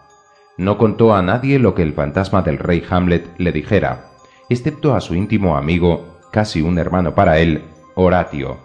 No 0.59 0.77
contó 0.77 1.15
a 1.15 1.23
nadie 1.23 1.59
lo 1.59 1.75
que 1.75 1.83
el 1.83 1.95
fantasma 1.95 2.43
del 2.43 2.59
rey 2.59 2.85
Hamlet 2.89 3.31
le 3.39 3.53
dijera, 3.53 4.11
excepto 4.51 4.95
a 4.95 5.01
su 5.01 5.15
íntimo 5.15 5.57
amigo, 5.57 6.19
casi 6.31 6.61
un 6.61 6.79
hermano 6.79 7.15
para 7.15 7.39
él, 7.39 7.65
Horatio. 7.95 8.59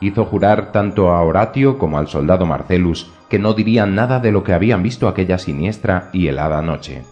Hizo 0.00 0.24
jurar 0.24 0.72
tanto 0.72 1.10
a 1.10 1.22
Horatio 1.22 1.76
como 1.76 1.98
al 1.98 2.08
soldado 2.08 2.46
Marcellus 2.46 3.12
que 3.28 3.38
no 3.38 3.52
dirían 3.52 3.94
nada 3.94 4.18
de 4.18 4.32
lo 4.32 4.42
que 4.42 4.54
habían 4.54 4.82
visto 4.82 5.06
aquella 5.06 5.36
siniestra 5.36 6.08
y 6.12 6.28
helada 6.28 6.62
noche. 6.62 7.02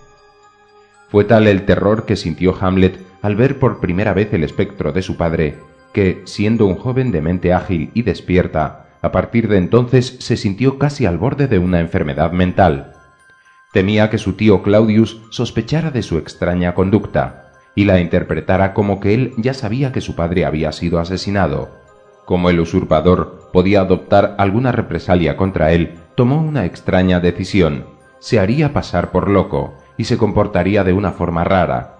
Fue 1.10 1.24
tal 1.24 1.46
el 1.46 1.64
terror 1.64 2.06
que 2.06 2.16
sintió 2.16 2.54
Hamlet 2.58 3.06
al 3.22 3.36
ver 3.36 3.58
por 3.58 3.80
primera 3.80 4.14
vez 4.14 4.32
el 4.32 4.44
espectro 4.44 4.92
de 4.92 5.02
su 5.02 5.16
padre, 5.16 5.58
que, 5.92 6.22
siendo 6.24 6.66
un 6.66 6.76
joven 6.76 7.10
de 7.12 7.22
mente 7.22 7.52
ágil 7.52 7.90
y 7.94 8.02
despierta, 8.02 8.86
a 9.02 9.12
partir 9.12 9.48
de 9.48 9.58
entonces 9.58 10.16
se 10.18 10.36
sintió 10.36 10.78
casi 10.78 11.06
al 11.06 11.18
borde 11.18 11.46
de 11.46 11.58
una 11.58 11.80
enfermedad 11.80 12.32
mental. 12.32 12.92
Temía 13.72 14.10
que 14.10 14.18
su 14.18 14.32
tío 14.32 14.62
Claudius 14.62 15.20
sospechara 15.30 15.90
de 15.90 16.02
su 16.02 16.18
extraña 16.18 16.74
conducta 16.74 17.52
y 17.74 17.84
la 17.84 18.00
interpretara 18.00 18.74
como 18.74 18.98
que 18.98 19.14
él 19.14 19.34
ya 19.36 19.54
sabía 19.54 19.92
que 19.92 20.00
su 20.00 20.16
padre 20.16 20.44
había 20.44 20.72
sido 20.72 20.98
asesinado. 20.98 21.76
Como 22.24 22.50
el 22.50 22.60
usurpador 22.60 23.50
podía 23.52 23.82
adoptar 23.82 24.34
alguna 24.38 24.72
represalia 24.72 25.36
contra 25.36 25.72
él, 25.72 25.94
tomó 26.14 26.42
una 26.42 26.64
extraña 26.64 27.20
decisión. 27.20 27.86
Se 28.18 28.40
haría 28.40 28.72
pasar 28.72 29.12
por 29.12 29.30
loco 29.30 29.74
y 29.96 30.04
se 30.04 30.18
comportaría 30.18 30.82
de 30.82 30.92
una 30.92 31.12
forma 31.12 31.44
rara. 31.44 31.98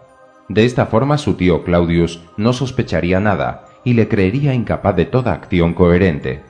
De 0.49 0.65
esta 0.65 0.87
forma 0.87 1.17
su 1.17 1.35
tío 1.35 1.63
Claudius 1.63 2.25
no 2.37 2.53
sospecharía 2.53 3.21
nada 3.21 3.68
y 3.89 3.95
le 3.95 4.07
creería 4.07 4.53
incapaz 4.53 4.95
de 4.97 5.07
toda 5.07 5.33
acción 5.33 5.73
coherente. 5.73 6.43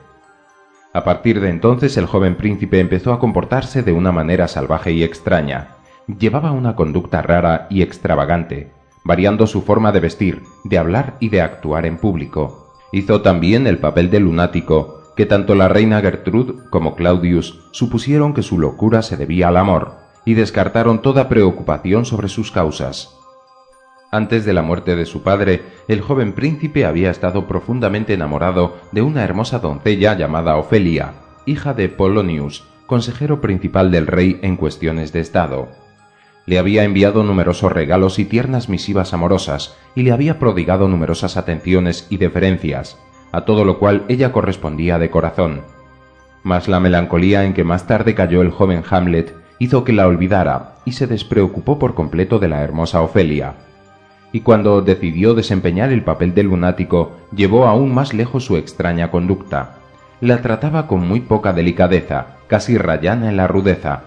A 0.91 1.05
partir 1.05 1.39
de 1.39 1.47
entonces 1.47 1.95
el 1.95 2.05
joven 2.05 2.35
príncipe 2.35 2.81
empezó 2.81 3.13
a 3.13 3.19
comportarse 3.19 3.81
de 3.81 3.93
una 3.93 4.11
manera 4.11 4.49
salvaje 4.49 4.91
y 4.91 5.03
extraña. 5.03 5.77
Llevaba 6.05 6.51
una 6.51 6.75
conducta 6.75 7.21
rara 7.21 7.67
y 7.69 7.81
extravagante, 7.81 8.73
variando 9.05 9.47
su 9.47 9.61
forma 9.61 9.93
de 9.93 10.01
vestir, 10.01 10.41
de 10.65 10.79
hablar 10.79 11.15
y 11.21 11.29
de 11.29 11.39
actuar 11.39 11.85
en 11.85 11.95
público. 11.95 12.73
Hizo 12.91 13.21
también 13.21 13.67
el 13.67 13.77
papel 13.77 14.09
de 14.09 14.19
lunático, 14.19 15.13
que 15.15 15.25
tanto 15.25 15.55
la 15.55 15.69
reina 15.69 16.01
Gertrude 16.01 16.55
como 16.69 16.93
Claudius 16.93 17.69
supusieron 17.71 18.33
que 18.33 18.43
su 18.43 18.59
locura 18.59 19.01
se 19.01 19.15
debía 19.15 19.47
al 19.47 19.55
amor, 19.55 19.93
y 20.25 20.33
descartaron 20.33 21.01
toda 21.01 21.29
preocupación 21.29 22.03
sobre 22.03 22.27
sus 22.27 22.51
causas. 22.51 23.17
Antes 24.11 24.43
de 24.43 24.53
la 24.53 24.63
muerte 24.63 24.95
de 24.95 25.05
su 25.05 25.21
padre, 25.21 25.61
el 25.87 26.01
joven 26.01 26.33
príncipe 26.33 26.83
había 26.83 27.11
estado 27.11 27.47
profundamente 27.47 28.15
enamorado 28.15 28.77
de 28.91 29.03
una 29.03 29.23
hermosa 29.23 29.59
doncella 29.59 30.17
llamada 30.17 30.57
Ofelia, 30.57 31.13
hija 31.45 31.75
de 31.75 31.89
Polonius, 31.89 32.67
consejero 32.87 33.39
principal 33.39 33.91
del 33.91 34.07
rey 34.07 34.39
en 34.41 34.55
cuestiones 34.55 35.13
de 35.13 35.19
Estado. 35.19 35.67
Le 36.47 36.57
había 36.57 36.85
enviado 36.85 37.23
numerosos 37.23 37.71
regalos 37.71 38.17
y 38.17 38.25
tiernas 38.25 38.67
misivas 38.67 39.13
amorosas, 39.13 39.77
y 39.93 40.01
le 40.01 40.11
había 40.11 40.39
prodigado 40.39 40.87
numerosas 40.87 41.37
atenciones 41.37 42.07
y 42.09 42.17
deferencias, 42.17 42.97
a 43.31 43.45
todo 43.45 43.63
lo 43.63 43.77
cual 43.77 44.05
ella 44.07 44.31
correspondía 44.31 44.97
de 44.97 45.11
corazón. 45.11 45.61
Mas 46.41 46.67
la 46.67 46.79
melancolía 46.79 47.45
en 47.45 47.53
que 47.53 47.63
más 47.63 47.85
tarde 47.85 48.15
cayó 48.15 48.41
el 48.41 48.49
joven 48.49 48.81
Hamlet 48.89 49.35
hizo 49.59 49.83
que 49.83 49.93
la 49.93 50.07
olvidara 50.07 50.77
y 50.83 50.93
se 50.93 51.05
despreocupó 51.05 51.77
por 51.77 51.93
completo 51.93 52.39
de 52.39 52.47
la 52.47 52.63
hermosa 52.63 53.01
Ofelia 53.03 53.68
y 54.31 54.41
cuando 54.41 54.81
decidió 54.81 55.33
desempeñar 55.33 55.91
el 55.91 56.03
papel 56.03 56.33
de 56.33 56.43
lunático, 56.43 57.17
llevó 57.35 57.65
aún 57.65 57.93
más 57.93 58.13
lejos 58.13 58.45
su 58.45 58.57
extraña 58.57 59.11
conducta. 59.11 59.77
La 60.21 60.41
trataba 60.41 60.87
con 60.87 61.07
muy 61.07 61.21
poca 61.21 61.53
delicadeza, 61.53 62.37
casi 62.47 62.77
rayana 62.77 63.29
en 63.29 63.37
la 63.37 63.47
rudeza. 63.47 64.03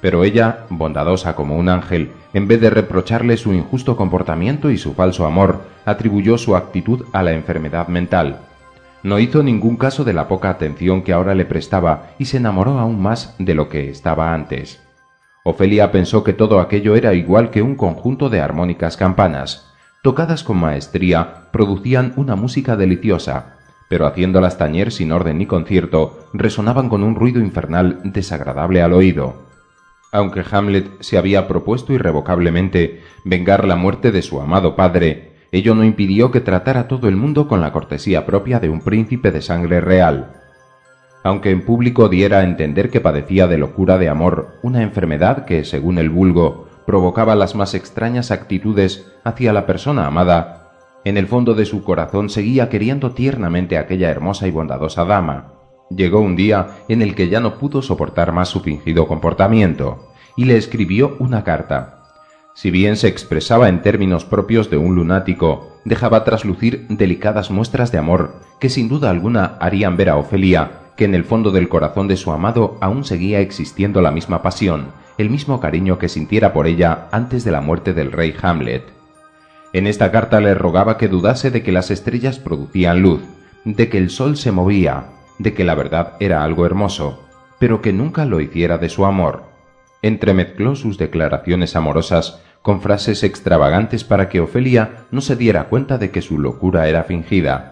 Pero 0.00 0.24
ella, 0.24 0.66
bondadosa 0.68 1.36
como 1.36 1.56
un 1.56 1.68
ángel, 1.68 2.10
en 2.34 2.48
vez 2.48 2.60
de 2.60 2.70
reprocharle 2.70 3.36
su 3.36 3.52
injusto 3.52 3.96
comportamiento 3.96 4.70
y 4.70 4.78
su 4.78 4.94
falso 4.94 5.26
amor, 5.26 5.62
atribuyó 5.84 6.38
su 6.38 6.56
actitud 6.56 7.04
a 7.12 7.22
la 7.22 7.32
enfermedad 7.32 7.88
mental. 7.88 8.40
No 9.04 9.18
hizo 9.18 9.42
ningún 9.42 9.76
caso 9.76 10.04
de 10.04 10.12
la 10.12 10.28
poca 10.28 10.50
atención 10.50 11.02
que 11.02 11.12
ahora 11.12 11.34
le 11.34 11.44
prestaba 11.44 12.10
y 12.18 12.24
se 12.24 12.38
enamoró 12.38 12.78
aún 12.78 13.00
más 13.00 13.34
de 13.38 13.54
lo 13.54 13.68
que 13.68 13.90
estaba 13.90 14.32
antes. 14.32 14.80
Ofelia 15.44 15.90
pensó 15.90 16.22
que 16.22 16.32
todo 16.32 16.60
aquello 16.60 16.94
era 16.94 17.14
igual 17.14 17.50
que 17.50 17.62
un 17.62 17.74
conjunto 17.74 18.28
de 18.28 18.40
armónicas 18.40 18.96
campanas. 18.96 19.72
Tocadas 20.02 20.44
con 20.44 20.56
maestría, 20.58 21.48
producían 21.52 22.12
una 22.16 22.36
música 22.36 22.76
deliciosa, 22.76 23.56
pero 23.88 24.06
haciéndolas 24.06 24.56
tañer 24.56 24.92
sin 24.92 25.10
orden 25.10 25.38
ni 25.38 25.46
concierto, 25.46 26.28
resonaban 26.32 26.88
con 26.88 27.02
un 27.02 27.16
ruido 27.16 27.40
infernal 27.40 28.00
desagradable 28.04 28.82
al 28.82 28.92
oído. 28.92 29.48
Aunque 30.12 30.44
Hamlet 30.48 30.88
se 31.00 31.18
había 31.18 31.48
propuesto 31.48 31.92
irrevocablemente 31.92 33.02
vengar 33.24 33.66
la 33.66 33.76
muerte 33.76 34.12
de 34.12 34.22
su 34.22 34.40
amado 34.40 34.76
padre, 34.76 35.32
ello 35.50 35.74
no 35.74 35.84
impidió 35.84 36.30
que 36.30 36.40
tratara 36.40 36.86
todo 36.86 37.08
el 37.08 37.16
mundo 37.16 37.48
con 37.48 37.60
la 37.60 37.72
cortesía 37.72 38.26
propia 38.26 38.60
de 38.60 38.68
un 38.68 38.80
príncipe 38.80 39.32
de 39.32 39.42
sangre 39.42 39.80
real 39.80 40.41
aunque 41.24 41.50
en 41.50 41.64
público 41.64 42.08
diera 42.08 42.40
a 42.40 42.44
entender 42.44 42.90
que 42.90 43.00
padecía 43.00 43.46
de 43.46 43.58
locura 43.58 43.98
de 43.98 44.08
amor, 44.08 44.58
una 44.62 44.82
enfermedad 44.82 45.44
que, 45.44 45.64
según 45.64 45.98
el 45.98 46.10
vulgo, 46.10 46.66
provocaba 46.86 47.36
las 47.36 47.54
más 47.54 47.74
extrañas 47.74 48.30
actitudes 48.30 49.12
hacia 49.24 49.52
la 49.52 49.66
persona 49.66 50.06
amada, 50.06 50.72
en 51.04 51.16
el 51.16 51.26
fondo 51.26 51.54
de 51.54 51.64
su 51.64 51.82
corazón 51.82 52.28
seguía 52.28 52.68
queriendo 52.68 53.12
tiernamente 53.12 53.76
a 53.76 53.82
aquella 53.82 54.10
hermosa 54.10 54.46
y 54.46 54.50
bondadosa 54.50 55.04
dama. 55.04 55.54
Llegó 55.90 56.20
un 56.20 56.36
día 56.36 56.68
en 56.88 57.02
el 57.02 57.14
que 57.14 57.28
ya 57.28 57.40
no 57.40 57.58
pudo 57.58 57.82
soportar 57.82 58.32
más 58.32 58.48
su 58.48 58.60
fingido 58.60 59.06
comportamiento, 59.06 60.08
y 60.36 60.44
le 60.44 60.56
escribió 60.56 61.16
una 61.18 61.44
carta. 61.44 61.98
Si 62.54 62.70
bien 62.70 62.96
se 62.96 63.08
expresaba 63.08 63.68
en 63.68 63.82
términos 63.82 64.24
propios 64.24 64.70
de 64.70 64.76
un 64.76 64.94
lunático, 64.94 65.78
dejaba 65.84 66.24
traslucir 66.24 66.86
delicadas 66.88 67.50
muestras 67.50 67.92
de 67.92 67.98
amor 67.98 68.34
que 68.60 68.68
sin 68.68 68.88
duda 68.88 69.10
alguna 69.10 69.56
harían 69.58 69.96
ver 69.96 70.10
a 70.10 70.16
Ofelia 70.16 70.81
que 70.96 71.04
en 71.04 71.14
el 71.14 71.24
fondo 71.24 71.50
del 71.50 71.68
corazón 71.68 72.08
de 72.08 72.16
su 72.16 72.32
amado 72.32 72.76
aún 72.80 73.04
seguía 73.04 73.40
existiendo 73.40 74.00
la 74.00 74.10
misma 74.10 74.42
pasión, 74.42 74.88
el 75.18 75.30
mismo 75.30 75.60
cariño 75.60 75.98
que 75.98 76.08
sintiera 76.08 76.52
por 76.52 76.66
ella 76.66 77.08
antes 77.12 77.44
de 77.44 77.50
la 77.50 77.60
muerte 77.60 77.92
del 77.94 78.12
rey 78.12 78.34
Hamlet. 78.42 78.84
En 79.72 79.86
esta 79.86 80.10
carta 80.10 80.40
le 80.40 80.54
rogaba 80.54 80.98
que 80.98 81.08
dudase 81.08 81.50
de 81.50 81.62
que 81.62 81.72
las 81.72 81.90
estrellas 81.90 82.38
producían 82.38 83.00
luz, 83.00 83.22
de 83.64 83.88
que 83.88 83.98
el 83.98 84.10
sol 84.10 84.36
se 84.36 84.52
movía, 84.52 85.06
de 85.38 85.54
que 85.54 85.64
la 85.64 85.74
verdad 85.74 86.14
era 86.20 86.44
algo 86.44 86.66
hermoso, 86.66 87.26
pero 87.58 87.80
que 87.80 87.92
nunca 87.92 88.24
lo 88.26 88.40
hiciera 88.40 88.78
de 88.78 88.88
su 88.88 89.06
amor. 89.06 89.44
Entremezcló 90.02 90.74
sus 90.74 90.98
declaraciones 90.98 91.76
amorosas 91.76 92.42
con 92.60 92.80
frases 92.80 93.22
extravagantes 93.22 94.04
para 94.04 94.28
que 94.28 94.40
Ofelia 94.40 95.04
no 95.10 95.20
se 95.20 95.36
diera 95.36 95.64
cuenta 95.64 95.98
de 95.98 96.10
que 96.10 96.22
su 96.22 96.38
locura 96.38 96.88
era 96.88 97.04
fingida, 97.04 97.71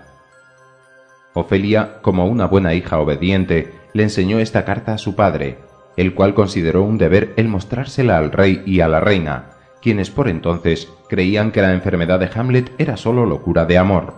Ofelia, 1.35 2.01
como 2.03 2.27
una 2.27 2.47
buena 2.47 2.75
hija 2.75 2.99
obediente, 2.99 3.73
le 3.93 4.03
enseñó 4.03 4.39
esta 4.39 4.65
carta 4.65 4.95
a 4.95 4.99
su 4.99 5.15
padre, 5.15 5.59
el 5.97 6.15
cual 6.15 6.35
consideró 6.35 6.83
un 6.83 6.99
deber 6.99 7.35
el 7.37 7.49
mostrársela 7.49 8.19
al 8.19 8.33
rey 8.33 8.63
y 8.67 8.81
a 8.81 8.89
la 8.89 9.01
reina, 9.01 9.51
quienes 9.81 10.11
por 10.11 10.29
entonces 10.29 10.89
creían 11.09 11.53
que 11.53 11.63
la 11.63 11.73
enfermedad 11.73 12.19
de 12.19 12.31
Hamlet 12.35 12.73
era 12.79 12.97
sólo 12.97 13.27
locura 13.27 13.65
de 13.65 13.79
amor. 13.79 14.15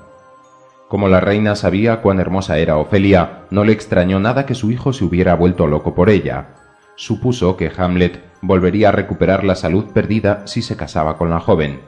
Como 0.89 1.09
la 1.09 1.21
reina 1.21 1.55
sabía 1.55 2.03
cuán 2.03 2.21
hermosa 2.21 2.59
era 2.59 2.77
Ofelia, 2.77 3.45
no 3.51 3.65
le 3.65 3.73
extrañó 3.73 4.21
nada 4.21 4.45
que 4.45 4.55
su 4.55 4.71
hijo 4.71 4.93
se 4.93 5.05
hubiera 5.05 5.35
vuelto 5.35 5.67
loco 5.67 5.95
por 5.95 6.11
ella. 6.11 6.49
Supuso 6.97 7.57
que 7.57 7.73
Hamlet 7.77 8.23
volvería 8.43 8.91
a 8.91 8.93
recuperar 8.93 9.45
la 9.45 9.55
salud 9.55 9.87
perdida 9.93 10.47
si 10.47 10.61
se 10.61 10.77
casaba 10.77 11.17
con 11.17 11.31
la 11.31 11.41
joven. 11.41 11.81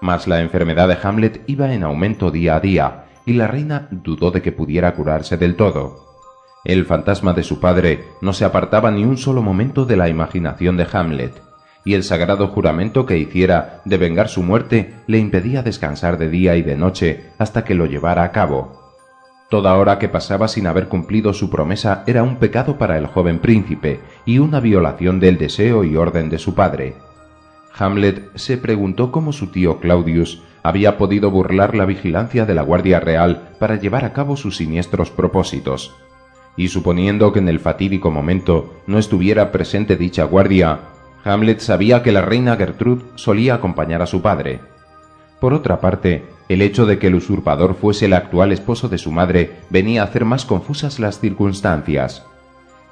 Mas 0.00 0.26
la 0.26 0.40
enfermedad 0.40 0.88
de 0.88 0.96
Hamlet 1.02 1.42
iba 1.46 1.74
en 1.74 1.82
aumento 1.84 2.30
día 2.30 2.56
a 2.56 2.60
día, 2.60 3.04
y 3.26 3.34
la 3.34 3.46
reina 3.46 3.88
dudó 3.90 4.30
de 4.30 4.42
que 4.42 4.52
pudiera 4.52 4.94
curarse 4.94 5.36
del 5.36 5.56
todo. 5.56 6.12
El 6.64 6.84
fantasma 6.84 7.32
de 7.32 7.42
su 7.42 7.60
padre 7.60 8.04
no 8.20 8.32
se 8.32 8.44
apartaba 8.44 8.90
ni 8.90 9.04
un 9.04 9.18
solo 9.18 9.42
momento 9.42 9.84
de 9.84 9.96
la 9.96 10.08
imaginación 10.08 10.76
de 10.76 10.86
Hamlet, 10.92 11.42
y 11.84 11.94
el 11.94 12.04
sagrado 12.04 12.48
juramento 12.48 13.06
que 13.06 13.18
hiciera 13.18 13.80
de 13.84 13.96
vengar 13.96 14.28
su 14.28 14.42
muerte 14.42 14.94
le 15.06 15.18
impedía 15.18 15.62
descansar 15.62 16.18
de 16.18 16.28
día 16.28 16.56
y 16.56 16.62
de 16.62 16.76
noche 16.76 17.30
hasta 17.38 17.64
que 17.64 17.74
lo 17.74 17.86
llevara 17.86 18.22
a 18.22 18.30
cabo. 18.30 18.80
Toda 19.50 19.74
hora 19.74 19.98
que 19.98 20.08
pasaba 20.08 20.48
sin 20.48 20.66
haber 20.66 20.88
cumplido 20.88 21.34
su 21.34 21.50
promesa 21.50 22.04
era 22.06 22.22
un 22.22 22.36
pecado 22.36 22.78
para 22.78 22.96
el 22.96 23.06
joven 23.06 23.38
príncipe 23.40 24.00
y 24.24 24.38
una 24.38 24.60
violación 24.60 25.20
del 25.20 25.36
deseo 25.36 25.84
y 25.84 25.96
orden 25.96 26.30
de 26.30 26.38
su 26.38 26.54
padre. 26.54 26.94
Hamlet 27.76 28.30
se 28.36 28.56
preguntó 28.56 29.10
cómo 29.10 29.32
su 29.32 29.48
tío 29.48 29.78
Claudius 29.78 30.42
había 30.62 30.96
podido 30.96 31.30
burlar 31.30 31.74
la 31.74 31.84
vigilancia 31.84 32.46
de 32.46 32.54
la 32.54 32.62
Guardia 32.62 33.00
Real 33.00 33.50
para 33.58 33.76
llevar 33.76 34.04
a 34.04 34.12
cabo 34.12 34.36
sus 34.36 34.56
siniestros 34.56 35.10
propósitos. 35.10 35.94
Y 36.56 36.68
suponiendo 36.68 37.32
que 37.32 37.38
en 37.38 37.48
el 37.48 37.60
fatídico 37.60 38.10
momento 38.10 38.74
no 38.86 38.98
estuviera 38.98 39.50
presente 39.52 39.96
dicha 39.96 40.24
guardia, 40.24 40.80
Hamlet 41.24 41.60
sabía 41.60 42.02
que 42.02 42.12
la 42.12 42.22
reina 42.22 42.56
Gertrude 42.56 43.04
solía 43.14 43.54
acompañar 43.54 44.02
a 44.02 44.06
su 44.06 44.22
padre. 44.22 44.60
Por 45.40 45.54
otra 45.54 45.80
parte, 45.80 46.24
el 46.48 46.62
hecho 46.62 46.86
de 46.86 46.98
que 46.98 47.08
el 47.08 47.14
usurpador 47.14 47.74
fuese 47.74 48.06
el 48.06 48.12
actual 48.12 48.52
esposo 48.52 48.88
de 48.88 48.98
su 48.98 49.10
madre 49.10 49.58
venía 49.70 50.02
a 50.02 50.04
hacer 50.04 50.24
más 50.24 50.44
confusas 50.44 50.98
las 51.00 51.18
circunstancias. 51.18 52.24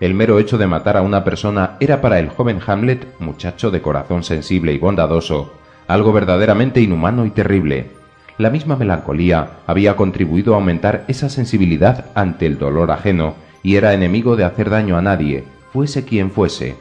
El 0.01 0.15
mero 0.15 0.39
hecho 0.39 0.57
de 0.57 0.67
matar 0.67 0.97
a 0.97 1.03
una 1.03 1.25
persona 1.25 1.77
era 1.79 2.01
para 2.01 2.19
el 2.19 2.31
joven 2.31 2.61
Hamlet, 2.67 3.07
muchacho 3.19 3.71
de 3.71 3.83
corazón 3.83 4.25
sensible 4.25 4.73
y 4.73 4.79
bondadoso, 4.79 5.53
algo 5.93 6.13
verdaderamente 6.13 6.81
inhumano 6.81 7.27
y 7.27 7.31
terrible. 7.31 7.91
La 8.39 8.49
misma 8.49 8.77
melancolía 8.77 9.59
había 9.67 9.97
contribuido 9.97 10.55
a 10.55 10.57
aumentar 10.57 11.05
esa 11.09 11.29
sensibilidad 11.29 12.07
ante 12.15 12.47
el 12.47 12.59
dolor 12.59 12.91
ajeno 12.91 13.35
y 13.63 13.77
era 13.77 13.93
enemigo 13.93 14.37
de 14.37 14.45
hacer 14.45 14.71
daño 14.71 14.97
a 14.97 15.03
nadie, 15.03 15.45
fuese 15.73 16.05
quien 16.05 16.31
fuese. 16.31 16.77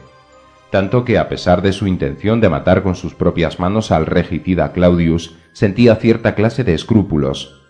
Tanto 0.70 1.04
que 1.04 1.18
a 1.18 1.28
pesar 1.28 1.62
de 1.64 1.74
su 1.74 1.88
intención 1.88 2.40
de 2.40 2.50
matar 2.50 2.84
con 2.84 2.96
sus 2.96 3.16
propias 3.16 3.60
manos 3.60 3.92
al 3.92 4.06
regicida 4.06 4.72
Claudius, 4.72 5.36
sentía 5.52 5.96
cierta 5.96 6.36
clase 6.36 6.64
de 6.64 6.76
escrúpulos. 6.76 7.64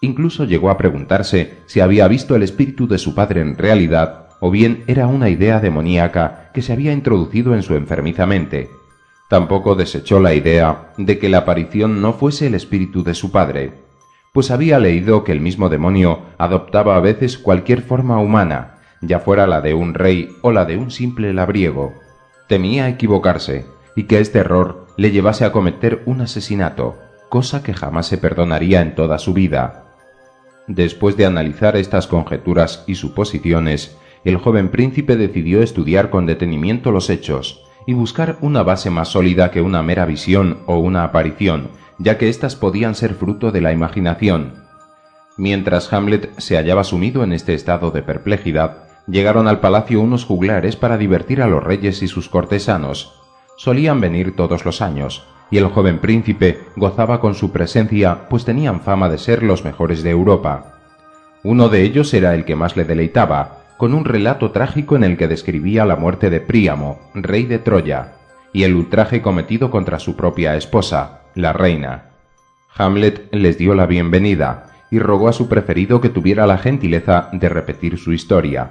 Incluso 0.00 0.44
llegó 0.44 0.68
a 0.68 0.76
preguntarse 0.76 1.58
si 1.66 1.78
había 1.78 2.08
visto 2.08 2.34
el 2.34 2.42
espíritu 2.42 2.88
de 2.88 2.98
su 2.98 3.14
padre 3.14 3.40
en 3.40 3.56
realidad 3.56 4.26
o 4.40 4.50
bien 4.50 4.82
era 4.88 5.06
una 5.06 5.28
idea 5.28 5.60
demoníaca 5.60 6.50
que 6.52 6.62
se 6.62 6.72
había 6.72 6.92
introducido 6.92 7.54
en 7.54 7.62
su 7.62 7.76
enfermiza 7.76 8.26
mente. 8.26 8.68
Tampoco 9.32 9.76
desechó 9.76 10.20
la 10.20 10.34
idea 10.34 10.92
de 10.98 11.18
que 11.18 11.30
la 11.30 11.38
aparición 11.38 12.02
no 12.02 12.12
fuese 12.12 12.48
el 12.48 12.54
espíritu 12.54 13.02
de 13.02 13.14
su 13.14 13.32
padre, 13.32 13.72
pues 14.34 14.50
había 14.50 14.78
leído 14.78 15.24
que 15.24 15.32
el 15.32 15.40
mismo 15.40 15.70
demonio 15.70 16.20
adoptaba 16.36 16.96
a 16.96 17.00
veces 17.00 17.38
cualquier 17.38 17.80
forma 17.80 18.18
humana, 18.18 18.74
ya 19.00 19.20
fuera 19.20 19.46
la 19.46 19.62
de 19.62 19.72
un 19.72 19.94
rey 19.94 20.28
o 20.42 20.52
la 20.52 20.66
de 20.66 20.76
un 20.76 20.90
simple 20.90 21.32
labriego. 21.32 21.94
Temía 22.46 22.90
equivocarse 22.90 23.64
y 23.96 24.02
que 24.02 24.20
este 24.20 24.38
error 24.38 24.86
le 24.98 25.12
llevase 25.12 25.46
a 25.46 25.52
cometer 25.52 26.02
un 26.04 26.20
asesinato, 26.20 26.98
cosa 27.30 27.62
que 27.62 27.72
jamás 27.72 28.08
se 28.08 28.18
perdonaría 28.18 28.82
en 28.82 28.94
toda 28.94 29.18
su 29.18 29.32
vida. 29.32 29.94
Después 30.66 31.16
de 31.16 31.24
analizar 31.24 31.78
estas 31.78 32.06
conjeturas 32.06 32.84
y 32.86 32.96
suposiciones, 32.96 33.96
el 34.26 34.36
joven 34.36 34.68
príncipe 34.68 35.16
decidió 35.16 35.62
estudiar 35.62 36.10
con 36.10 36.26
detenimiento 36.26 36.92
los 36.92 37.08
hechos 37.08 37.61
y 37.86 37.94
buscar 37.94 38.38
una 38.40 38.62
base 38.62 38.90
más 38.90 39.08
sólida 39.08 39.50
que 39.50 39.60
una 39.60 39.82
mera 39.82 40.04
visión 40.04 40.58
o 40.66 40.78
una 40.78 41.04
aparición, 41.04 41.70
ya 41.98 42.18
que 42.18 42.28
éstas 42.28 42.56
podían 42.56 42.94
ser 42.94 43.14
fruto 43.14 43.50
de 43.50 43.60
la 43.60 43.72
imaginación. 43.72 44.54
Mientras 45.36 45.92
Hamlet 45.92 46.38
se 46.38 46.56
hallaba 46.56 46.84
sumido 46.84 47.24
en 47.24 47.32
este 47.32 47.54
estado 47.54 47.90
de 47.90 48.02
perplejidad, 48.02 48.84
llegaron 49.06 49.48
al 49.48 49.60
palacio 49.60 50.00
unos 50.00 50.24
juglares 50.24 50.76
para 50.76 50.98
divertir 50.98 51.42
a 51.42 51.46
los 51.46 51.62
reyes 51.62 52.02
y 52.02 52.08
sus 52.08 52.28
cortesanos. 52.28 53.14
Solían 53.56 54.00
venir 54.00 54.36
todos 54.36 54.64
los 54.64 54.82
años, 54.82 55.26
y 55.50 55.58
el 55.58 55.66
joven 55.66 55.98
príncipe 55.98 56.60
gozaba 56.76 57.20
con 57.20 57.34
su 57.34 57.52
presencia, 57.52 58.28
pues 58.28 58.44
tenían 58.44 58.80
fama 58.80 59.08
de 59.08 59.18
ser 59.18 59.42
los 59.42 59.64
mejores 59.64 60.02
de 60.02 60.10
Europa. 60.10 60.78
Uno 61.44 61.68
de 61.68 61.82
ellos 61.82 62.14
era 62.14 62.34
el 62.34 62.44
que 62.44 62.56
más 62.56 62.76
le 62.76 62.84
deleitaba, 62.84 63.61
con 63.82 63.94
un 63.94 64.04
relato 64.04 64.52
trágico 64.52 64.94
en 64.94 65.02
el 65.02 65.16
que 65.16 65.26
describía 65.26 65.84
la 65.84 65.96
muerte 65.96 66.30
de 66.30 66.40
Príamo, 66.40 67.00
rey 67.14 67.46
de 67.46 67.58
Troya, 67.58 68.12
y 68.52 68.62
el 68.62 68.76
ultraje 68.76 69.20
cometido 69.22 69.72
contra 69.72 69.98
su 69.98 70.14
propia 70.14 70.54
esposa, 70.54 71.22
la 71.34 71.52
reina. 71.52 72.12
Hamlet 72.76 73.26
les 73.32 73.58
dio 73.58 73.74
la 73.74 73.86
bienvenida 73.86 74.70
y 74.92 75.00
rogó 75.00 75.26
a 75.26 75.32
su 75.32 75.48
preferido 75.48 76.00
que 76.00 76.10
tuviera 76.10 76.46
la 76.46 76.58
gentileza 76.58 77.28
de 77.32 77.48
repetir 77.48 77.98
su 77.98 78.12
historia. 78.12 78.70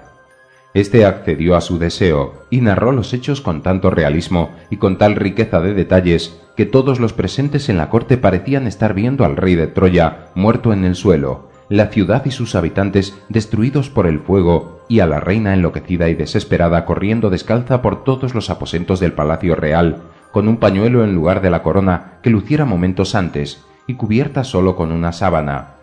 Este 0.73 1.03
accedió 1.03 1.57
a 1.57 1.61
su 1.61 1.77
deseo 1.77 2.45
y 2.49 2.61
narró 2.61 2.93
los 2.93 3.13
hechos 3.13 3.41
con 3.41 3.63
tanto 3.63 3.89
realismo 3.89 4.51
y 4.69 4.77
con 4.77 4.97
tal 4.97 5.17
riqueza 5.17 5.59
de 5.59 5.73
detalles 5.73 6.41
que 6.55 6.65
todos 6.65 7.01
los 7.01 7.11
presentes 7.11 7.67
en 7.67 7.75
la 7.75 7.89
corte 7.89 8.15
parecían 8.15 8.65
estar 8.65 8.93
viendo 8.93 9.25
al 9.25 9.35
rey 9.35 9.55
de 9.55 9.67
Troya 9.67 10.27
muerto 10.35 10.71
en 10.71 10.85
el 10.85 10.95
suelo, 10.95 11.50
la 11.71 11.87
ciudad 11.87 12.25
y 12.25 12.31
sus 12.31 12.55
habitantes 12.55 13.17
destruidos 13.29 13.89
por 13.89 14.05
el 14.05 14.19
fuego 14.19 14.81
y 14.89 14.99
a 14.99 15.07
la 15.07 15.21
reina 15.21 15.53
enloquecida 15.53 16.09
y 16.09 16.15
desesperada 16.15 16.83
corriendo 16.83 17.29
descalza 17.29 17.81
por 17.81 18.03
todos 18.03 18.35
los 18.35 18.49
aposentos 18.49 18.99
del 18.99 19.13
palacio 19.13 19.55
real, 19.55 20.01
con 20.33 20.49
un 20.49 20.57
pañuelo 20.57 21.05
en 21.05 21.15
lugar 21.15 21.41
de 21.41 21.49
la 21.49 21.63
corona 21.63 22.19
que 22.23 22.29
luciera 22.29 22.65
momentos 22.65 23.15
antes 23.15 23.63
y 23.87 23.93
cubierta 23.93 24.43
solo 24.43 24.75
con 24.75 24.91
una 24.91 25.13
sábana. 25.13 25.75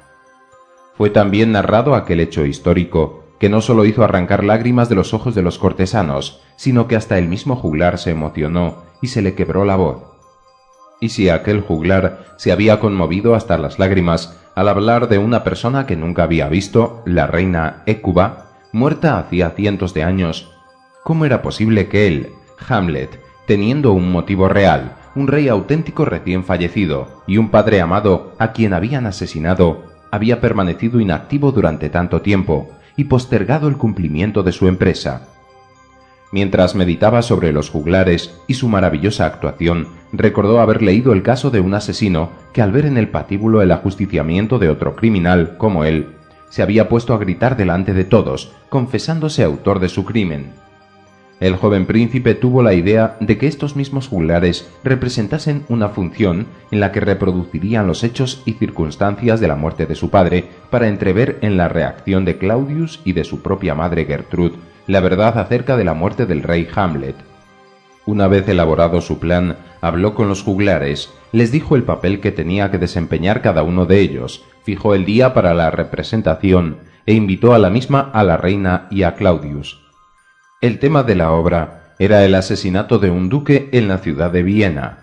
Fue 0.95 1.09
también 1.09 1.53
narrado 1.53 1.95
aquel 1.95 2.21
hecho 2.21 2.45
histórico 2.45 3.25
que 3.41 3.49
no 3.49 3.63
sólo 3.63 3.87
hizo 3.87 4.05
arrancar 4.05 4.45
lágrimas 4.45 4.91
de 4.91 4.95
los 4.95 5.15
ojos 5.15 5.35
de 5.35 5.41
los 5.41 5.59
cortesanos, 5.59 6.43
sino 6.57 6.87
que 6.87 6.97
hasta 6.97 7.17
el 7.17 7.29
mismo 7.29 7.57
juglar 7.57 7.97
se 7.97 8.11
emocionó 8.11 8.83
y 9.01 9.07
se 9.07 9.23
le 9.23 9.35
quebró 9.35 9.65
la 9.65 9.77
voz. 9.77 10.08
Y 11.01 11.11
si 11.11 11.29
aquel 11.29 11.61
juglar 11.61 12.27
se 12.37 12.53
había 12.53 12.81
conmovido 12.81 13.35
hasta 13.35 13.59
las 13.59 13.79
lágrimas 13.79 14.39
al 14.55 14.69
hablar 14.69 15.09
de 15.09 15.19
una 15.19 15.45
persona 15.45 15.87
que 15.87 15.97
nunca 15.97 16.25
había 16.25 16.49
visto, 16.49 17.03
la 17.07 17.27
reina 17.27 17.83
Écuba, 17.87 18.47
muerta 18.73 19.19
hacía 19.19 19.51
cientos 19.51 19.95
de 19.95 20.03
años. 20.03 20.51
¿Cómo 21.05 21.25
era 21.25 21.43
posible 21.43 21.89
que 21.89 22.09
él, 22.09 22.31
Hamlet, 22.69 23.21
teniendo 23.47 23.93
un 23.93 24.11
motivo 24.11 24.49
real, 24.49 24.97
un 25.15 25.29
rey 25.29 25.49
auténtico 25.49 26.05
recién 26.05 26.45
fallecido 26.45 27.23
y 27.27 27.39
un 27.39 27.51
padre 27.51 27.81
amado 27.81 28.35
a 28.39 28.53
quien 28.53 28.75
habían 28.75 29.07
asesinado, 29.07 29.85
había 30.11 30.41
permanecido 30.41 31.01
inactivo 31.01 31.53
durante 31.53 31.89
tanto 31.89 32.21
tiempo 32.21 32.69
y 32.97 33.05
postergado 33.05 33.69
el 33.69 33.77
cumplimiento 33.77 34.43
de 34.43 34.53
su 34.53 34.67
empresa? 34.67 35.29
Mientras 36.31 36.75
meditaba 36.75 37.23
sobre 37.23 37.53
los 37.53 37.71
juglares 37.71 38.39
y 38.47 38.55
su 38.55 38.69
maravillosa 38.69 39.25
actuación, 39.25 39.89
recordó 40.13 40.61
haber 40.61 40.83
leído 40.83 41.13
el 41.13 41.23
caso 41.23 41.51
de 41.51 41.61
un 41.61 41.73
asesino 41.73 42.31
que 42.53 42.61
al 42.61 42.71
ver 42.71 42.85
en 42.85 42.99
el 42.99 43.09
patíbulo 43.09 43.63
el 43.63 43.73
ajusticiamiento 43.73 44.59
de 44.59 44.69
otro 44.69 44.95
criminal 44.95 45.57
como 45.57 45.85
él, 45.85 46.09
se 46.51 46.63
había 46.63 46.89
puesto 46.89 47.15
a 47.15 47.19
gritar 47.19 47.57
delante 47.57 47.95
de 47.95 48.05
todos, 48.05 48.53
confesándose 48.69 49.43
autor 49.43 49.81
de 49.81 49.89
su 49.89 50.05
crimen. 50.05 50.53
El 51.41 51.57
joven 51.57 51.87
príncipe 51.87 52.35
tuvo 52.35 52.63
la 52.63 52.75
idea 52.75 53.17
de 53.21 53.39
que 53.39 53.47
estos 53.47 53.77
mismos 53.77 54.09
juglares 54.09 54.69
representasen 54.83 55.65
una 55.69 55.91
función 55.91 56.47
en 56.73 56.81
la 56.81 56.91
que 56.91 57.01
reproducirían 57.01 57.87
los 57.87 58.03
hechos 58.03 58.43
y 58.45 58.55
circunstancias 58.55 59.39
de 59.39 59.47
la 59.47 59.55
muerte 59.55 59.87
de 59.87 59.95
su 59.95 60.11
padre 60.11 60.47
para 60.69 60.89
entrever 60.89 61.39
en 61.43 61.57
la 61.57 61.69
reacción 61.69 62.25
de 62.25 62.39
Claudius 62.39 63.01
y 63.05 63.13
de 63.13 63.23
su 63.23 63.41
propia 63.41 63.77
madre 63.77 64.05
Gertrude 64.05 64.57
la 64.89 65.01
verdad 65.01 65.39
acerca 65.39 65.77
de 65.77 65.85
la 65.85 65.95
muerte 65.95 66.27
del 66.27 66.43
rey 66.43 66.67
Hamlet. 66.75 67.15
Una 68.07 68.27
vez 68.27 68.49
elaborado 68.49 69.01
su 69.03 69.21
plan, 69.21 69.59
habló 69.83 70.15
con 70.15 70.29
los 70.29 70.43
juglares, 70.43 71.13
les 71.31 71.53
dijo 71.53 71.77
el 71.77 71.85
papel 71.85 72.21
que 72.21 72.33
tenía 72.33 72.71
que 72.71 72.79
desempeñar 72.79 73.43
cada 73.43 73.63
uno 73.63 73.85
de 73.85 74.01
ellos, 74.01 74.45
fijó 74.65 74.95
el 74.95 75.05
día 75.05 75.35
para 75.35 75.53
la 75.55 75.71
representación 75.71 76.79
e 77.05 77.13
invitó 77.13 77.53
a 77.55 77.59
la 77.59 77.71
misma 77.71 78.11
a 78.13 78.25
la 78.25 78.39
reina 78.39 78.89
y 78.91 79.03
a 79.03 79.15
Claudius. 79.15 79.83
El 80.61 80.79
tema 80.79 81.03
de 81.03 81.15
la 81.15 81.33
obra 81.33 81.95
era 81.99 82.25
el 82.25 82.35
asesinato 82.35 82.99
de 82.99 83.11
un 83.11 83.29
duque 83.29 83.69
en 83.73 83.89
la 83.89 83.99
ciudad 83.99 84.31
de 84.31 84.43
Viena. 84.43 85.01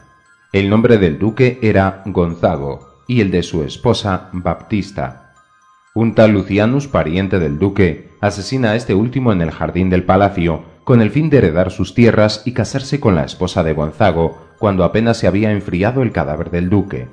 El 0.51 0.69
nombre 0.69 0.97
del 0.97 1.19
duque 1.19 1.59
era 1.61 2.01
Gonzago 2.05 3.03
y 3.07 3.21
el 3.21 3.29
de 3.29 3.43
su 3.43 3.63
esposa 3.63 4.29
Baptista. 4.31 5.24
Un 5.97 6.13
tal 6.13 6.31
Lucianus, 6.31 6.89
pariente 6.89 7.39
del 7.39 7.57
duque, 7.57 8.09
asesina 8.19 8.71
a 8.71 8.75
este 8.75 8.93
último 8.93 9.31
en 9.31 9.39
el 9.39 9.51
jardín 9.51 9.89
del 9.89 10.03
palacio, 10.03 10.65
con 10.83 11.01
el 11.01 11.09
fin 11.09 11.29
de 11.29 11.37
heredar 11.37 11.71
sus 11.71 11.93
tierras 11.93 12.41
y 12.43 12.51
casarse 12.51 12.99
con 12.99 13.15
la 13.15 13.23
esposa 13.23 13.63
de 13.63 13.71
Gonzago, 13.71 14.37
cuando 14.59 14.83
apenas 14.83 15.15
se 15.15 15.25
había 15.25 15.53
enfriado 15.53 16.01
el 16.01 16.11
cadáver 16.11 16.51
del 16.51 16.69
duque. 16.69 17.07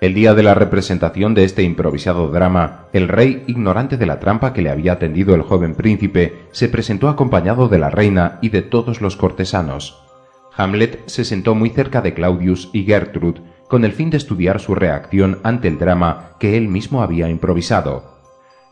El 0.00 0.14
día 0.14 0.32
de 0.34 0.44
la 0.44 0.54
representación 0.54 1.34
de 1.34 1.42
este 1.42 1.64
improvisado 1.64 2.28
drama, 2.28 2.84
el 2.92 3.08
rey, 3.08 3.42
ignorante 3.48 3.96
de 3.96 4.06
la 4.06 4.20
trampa 4.20 4.52
que 4.52 4.62
le 4.62 4.70
había 4.70 5.00
tendido 5.00 5.34
el 5.34 5.42
joven 5.42 5.74
príncipe, 5.74 6.42
se 6.52 6.68
presentó 6.68 7.08
acompañado 7.08 7.66
de 7.66 7.80
la 7.80 7.90
reina 7.90 8.38
y 8.42 8.50
de 8.50 8.62
todos 8.62 9.00
los 9.00 9.16
cortesanos. 9.16 10.04
Hamlet 10.56 11.02
se 11.08 11.24
sentó 11.24 11.56
muy 11.56 11.70
cerca 11.70 12.00
de 12.00 12.14
Claudius 12.14 12.70
y 12.72 12.84
Gertrude, 12.84 13.40
con 13.68 13.84
el 13.84 13.92
fin 13.92 14.10
de 14.10 14.16
estudiar 14.16 14.60
su 14.60 14.74
reacción 14.74 15.38
ante 15.42 15.68
el 15.68 15.78
drama 15.78 16.30
que 16.38 16.56
él 16.56 16.68
mismo 16.68 17.02
había 17.02 17.28
improvisado. 17.28 18.16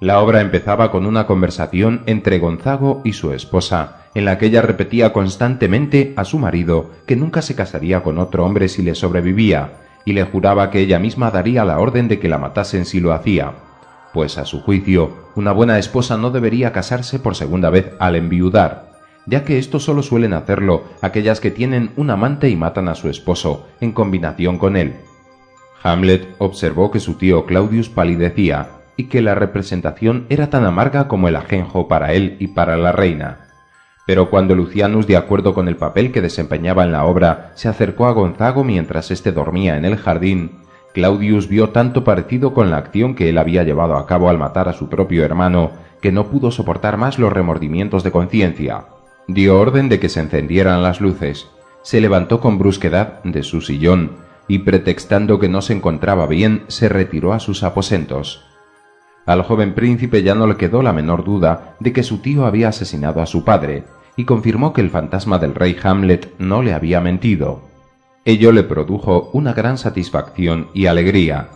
La 0.00 0.20
obra 0.20 0.40
empezaba 0.40 0.90
con 0.90 1.06
una 1.06 1.26
conversación 1.26 2.02
entre 2.06 2.38
Gonzago 2.38 3.00
y 3.04 3.12
su 3.12 3.32
esposa, 3.32 4.08
en 4.14 4.24
la 4.24 4.38
que 4.38 4.46
ella 4.46 4.62
repetía 4.62 5.12
constantemente 5.12 6.12
a 6.16 6.24
su 6.24 6.38
marido 6.38 6.90
que 7.06 7.16
nunca 7.16 7.42
se 7.42 7.54
casaría 7.54 8.02
con 8.02 8.18
otro 8.18 8.44
hombre 8.44 8.68
si 8.68 8.82
le 8.82 8.94
sobrevivía, 8.94 9.72
y 10.04 10.12
le 10.12 10.24
juraba 10.24 10.70
que 10.70 10.80
ella 10.80 10.98
misma 10.98 11.30
daría 11.30 11.64
la 11.64 11.78
orden 11.78 12.08
de 12.08 12.18
que 12.18 12.28
la 12.28 12.38
matasen 12.38 12.84
si 12.84 13.00
lo 13.00 13.12
hacía, 13.12 13.52
pues 14.12 14.38
a 14.38 14.44
su 14.44 14.60
juicio 14.60 15.24
una 15.34 15.52
buena 15.52 15.78
esposa 15.78 16.16
no 16.16 16.30
debería 16.30 16.72
casarse 16.72 17.18
por 17.18 17.34
segunda 17.34 17.70
vez 17.70 17.92
al 17.98 18.14
enviudar, 18.14 18.93
ya 19.26 19.44
que 19.44 19.58
esto 19.58 19.80
solo 19.80 20.02
suelen 20.02 20.32
hacerlo 20.32 20.84
aquellas 21.02 21.40
que 21.40 21.50
tienen 21.50 21.90
un 21.96 22.10
amante 22.10 22.48
y 22.48 22.56
matan 22.56 22.88
a 22.88 22.94
su 22.94 23.08
esposo 23.08 23.66
en 23.80 23.92
combinación 23.92 24.58
con 24.58 24.76
él. 24.76 24.94
Hamlet 25.82 26.26
observó 26.38 26.90
que 26.90 27.00
su 27.00 27.14
tío 27.14 27.46
Claudius 27.46 27.88
palidecía 27.88 28.68
y 28.96 29.04
que 29.04 29.22
la 29.22 29.34
representación 29.34 30.26
era 30.28 30.50
tan 30.50 30.64
amarga 30.64 31.08
como 31.08 31.28
el 31.28 31.36
ajenjo 31.36 31.88
para 31.88 32.12
él 32.12 32.36
y 32.38 32.48
para 32.48 32.76
la 32.76 32.92
reina. 32.92 33.40
Pero 34.06 34.30
cuando 34.30 34.54
Lucianus, 34.54 35.06
de 35.06 35.16
acuerdo 35.16 35.54
con 35.54 35.68
el 35.68 35.76
papel 35.76 36.12
que 36.12 36.20
desempeñaba 36.20 36.84
en 36.84 36.92
la 36.92 37.04
obra, 37.04 37.52
se 37.54 37.68
acercó 37.68 38.06
a 38.06 38.12
Gonzago 38.12 38.62
mientras 38.62 39.10
éste 39.10 39.32
dormía 39.32 39.76
en 39.76 39.84
el 39.84 39.96
jardín, 39.96 40.64
Claudius 40.94 41.48
vio 41.48 41.70
tanto 41.70 42.04
parecido 42.04 42.54
con 42.54 42.70
la 42.70 42.76
acción 42.76 43.16
que 43.16 43.28
él 43.28 43.38
había 43.38 43.64
llevado 43.64 43.96
a 43.96 44.06
cabo 44.06 44.28
al 44.28 44.38
matar 44.38 44.68
a 44.68 44.74
su 44.74 44.88
propio 44.88 45.24
hermano, 45.24 45.72
que 46.00 46.12
no 46.12 46.28
pudo 46.28 46.52
soportar 46.52 46.98
más 46.98 47.18
los 47.18 47.32
remordimientos 47.32 48.04
de 48.04 48.12
conciencia. 48.12 48.84
Dio 49.26 49.58
orden 49.58 49.88
de 49.88 50.00
que 50.00 50.08
se 50.08 50.20
encendieran 50.20 50.82
las 50.82 51.00
luces, 51.00 51.48
se 51.82 52.00
levantó 52.00 52.40
con 52.40 52.58
brusquedad 52.58 53.22
de 53.24 53.42
su 53.42 53.60
sillón, 53.60 54.12
y 54.48 54.60
pretextando 54.60 55.38
que 55.38 55.48
no 55.48 55.62
se 55.62 55.72
encontraba 55.72 56.26
bien, 56.26 56.64
se 56.68 56.88
retiró 56.88 57.32
a 57.32 57.40
sus 57.40 57.62
aposentos. 57.62 58.44
Al 59.24 59.42
joven 59.42 59.74
príncipe 59.74 60.22
ya 60.22 60.34
no 60.34 60.46
le 60.46 60.56
quedó 60.56 60.82
la 60.82 60.92
menor 60.92 61.24
duda 61.24 61.76
de 61.80 61.94
que 61.94 62.02
su 62.02 62.18
tío 62.18 62.44
había 62.44 62.68
asesinado 62.68 63.22
a 63.22 63.26
su 63.26 63.44
padre, 63.44 63.84
y 64.16 64.24
confirmó 64.24 64.72
que 64.72 64.82
el 64.82 64.90
fantasma 64.90 65.38
del 65.38 65.54
rey 65.54 65.76
Hamlet 65.82 66.34
no 66.38 66.62
le 66.62 66.74
había 66.74 67.00
mentido. 67.00 67.62
Ello 68.26 68.52
le 68.52 68.62
produjo 68.62 69.30
una 69.32 69.54
gran 69.54 69.78
satisfacción 69.78 70.68
y 70.74 70.86
alegría, 70.86 71.48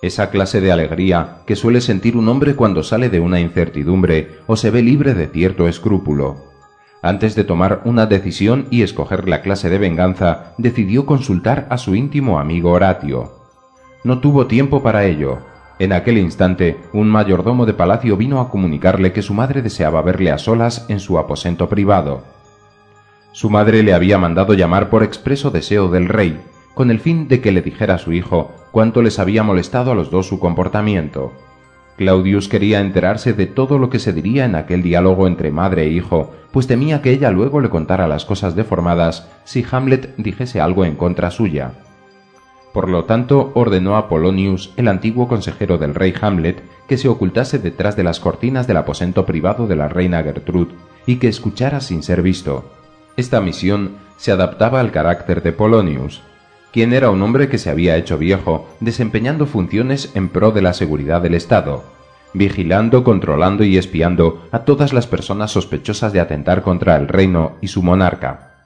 esa 0.00 0.30
clase 0.30 0.60
de 0.60 0.70
alegría 0.70 1.42
que 1.46 1.56
suele 1.56 1.80
sentir 1.80 2.16
un 2.16 2.28
hombre 2.28 2.54
cuando 2.54 2.84
sale 2.84 3.10
de 3.10 3.18
una 3.18 3.40
incertidumbre 3.40 4.36
o 4.46 4.56
se 4.56 4.70
ve 4.70 4.82
libre 4.82 5.14
de 5.14 5.26
cierto 5.26 5.66
escrúpulo. 5.66 6.47
Antes 7.02 7.34
de 7.34 7.44
tomar 7.44 7.82
una 7.84 8.06
decisión 8.06 8.66
y 8.70 8.82
escoger 8.82 9.28
la 9.28 9.40
clase 9.40 9.70
de 9.70 9.78
venganza, 9.78 10.54
decidió 10.58 11.06
consultar 11.06 11.66
a 11.70 11.78
su 11.78 11.94
íntimo 11.94 12.38
amigo 12.38 12.72
Horatio. 12.72 13.32
No 14.04 14.20
tuvo 14.20 14.46
tiempo 14.46 14.82
para 14.82 15.04
ello, 15.04 15.38
en 15.78 15.92
aquel 15.92 16.18
instante, 16.18 16.76
un 16.92 17.08
mayordomo 17.08 17.64
de 17.64 17.72
palacio 17.72 18.16
vino 18.16 18.40
a 18.40 18.50
comunicarle 18.50 19.12
que 19.12 19.22
su 19.22 19.32
madre 19.32 19.62
deseaba 19.62 20.02
verle 20.02 20.32
a 20.32 20.38
solas 20.38 20.86
en 20.88 20.98
su 20.98 21.18
aposento 21.18 21.68
privado. 21.68 22.24
Su 23.30 23.48
madre 23.48 23.84
le 23.84 23.94
había 23.94 24.18
mandado 24.18 24.54
llamar 24.54 24.90
por 24.90 25.04
expreso 25.04 25.50
deseo 25.50 25.88
del 25.88 26.08
rey, 26.08 26.40
con 26.74 26.90
el 26.90 26.98
fin 26.98 27.28
de 27.28 27.40
que 27.40 27.52
le 27.52 27.62
dijera 27.62 27.94
a 27.94 27.98
su 27.98 28.12
hijo 28.12 28.50
cuánto 28.72 29.02
les 29.02 29.20
había 29.20 29.44
molestado 29.44 29.92
a 29.92 29.94
los 29.94 30.10
dos 30.10 30.26
su 30.26 30.40
comportamiento. 30.40 31.32
Claudius 31.98 32.48
quería 32.48 32.80
enterarse 32.80 33.32
de 33.32 33.46
todo 33.46 33.76
lo 33.76 33.90
que 33.90 33.98
se 33.98 34.12
diría 34.12 34.44
en 34.44 34.54
aquel 34.54 34.84
diálogo 34.84 35.26
entre 35.26 35.50
madre 35.50 35.82
e 35.82 35.88
hijo, 35.88 36.32
pues 36.52 36.68
temía 36.68 37.02
que 37.02 37.10
ella 37.10 37.32
luego 37.32 37.60
le 37.60 37.70
contara 37.70 38.06
las 38.06 38.24
cosas 38.24 38.54
deformadas 38.54 39.28
si 39.42 39.66
Hamlet 39.68 40.14
dijese 40.16 40.60
algo 40.60 40.84
en 40.84 40.94
contra 40.94 41.32
suya. 41.32 41.72
Por 42.72 42.88
lo 42.88 43.04
tanto, 43.04 43.50
ordenó 43.54 43.96
a 43.96 44.08
Polonius, 44.08 44.72
el 44.76 44.86
antiguo 44.86 45.26
consejero 45.26 45.76
del 45.76 45.96
rey 45.96 46.14
Hamlet, 46.20 46.62
que 46.86 46.98
se 46.98 47.08
ocultase 47.08 47.58
detrás 47.58 47.96
de 47.96 48.04
las 48.04 48.20
cortinas 48.20 48.68
del 48.68 48.76
aposento 48.76 49.26
privado 49.26 49.66
de 49.66 49.74
la 49.74 49.88
reina 49.88 50.22
Gertrude 50.22 50.76
y 51.04 51.16
que 51.16 51.26
escuchara 51.26 51.80
sin 51.80 52.04
ser 52.04 52.22
visto. 52.22 52.70
Esta 53.16 53.40
misión 53.40 53.96
se 54.18 54.30
adaptaba 54.30 54.78
al 54.78 54.92
carácter 54.92 55.42
de 55.42 55.52
Polonius, 55.52 56.22
quien 56.72 56.92
era 56.92 57.10
un 57.10 57.22
hombre 57.22 57.48
que 57.48 57.58
se 57.58 57.70
había 57.70 57.96
hecho 57.96 58.18
viejo, 58.18 58.68
desempeñando 58.80 59.46
funciones 59.46 60.12
en 60.14 60.28
pro 60.28 60.50
de 60.50 60.62
la 60.62 60.72
seguridad 60.72 61.22
del 61.22 61.34
Estado, 61.34 61.84
vigilando, 62.34 63.04
controlando 63.04 63.64
y 63.64 63.78
espiando 63.78 64.46
a 64.52 64.60
todas 64.60 64.92
las 64.92 65.06
personas 65.06 65.50
sospechosas 65.50 66.12
de 66.12 66.20
atentar 66.20 66.62
contra 66.62 66.96
el 66.96 67.08
reino 67.08 67.56
y 67.60 67.68
su 67.68 67.82
monarca. 67.82 68.64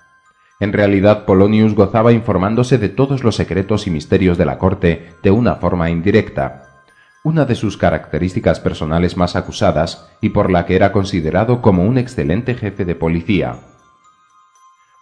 En 0.61 0.73
realidad, 0.73 1.25
Polonius 1.25 1.75
gozaba 1.75 2.13
informándose 2.13 2.79
de 2.79 2.89
todos 2.89 3.25
los 3.25 3.35
secretos 3.35 3.87
y 3.87 3.91
misterios 3.91 4.39
de 4.39 4.45
la 4.45 4.59
corte 4.59 5.11
de 5.23 5.31
una 5.31 5.57
forma 5.57 5.91
indirecta, 5.91 6.85
una 7.25 7.45
de 7.45 7.55
sus 7.55 7.77
características 7.77 8.61
personales 8.61 9.17
más 9.17 9.37
acusadas 9.37 10.09
y 10.21 10.31
por 10.31 10.51
la 10.51 10.67
que 10.67 10.77
era 10.77 10.93
considerado 10.93 11.63
como 11.63 11.85
un 11.85 11.99
excelente 11.99 12.55
jefe 12.55 12.85
de 12.85 12.95
policía. 12.95 13.59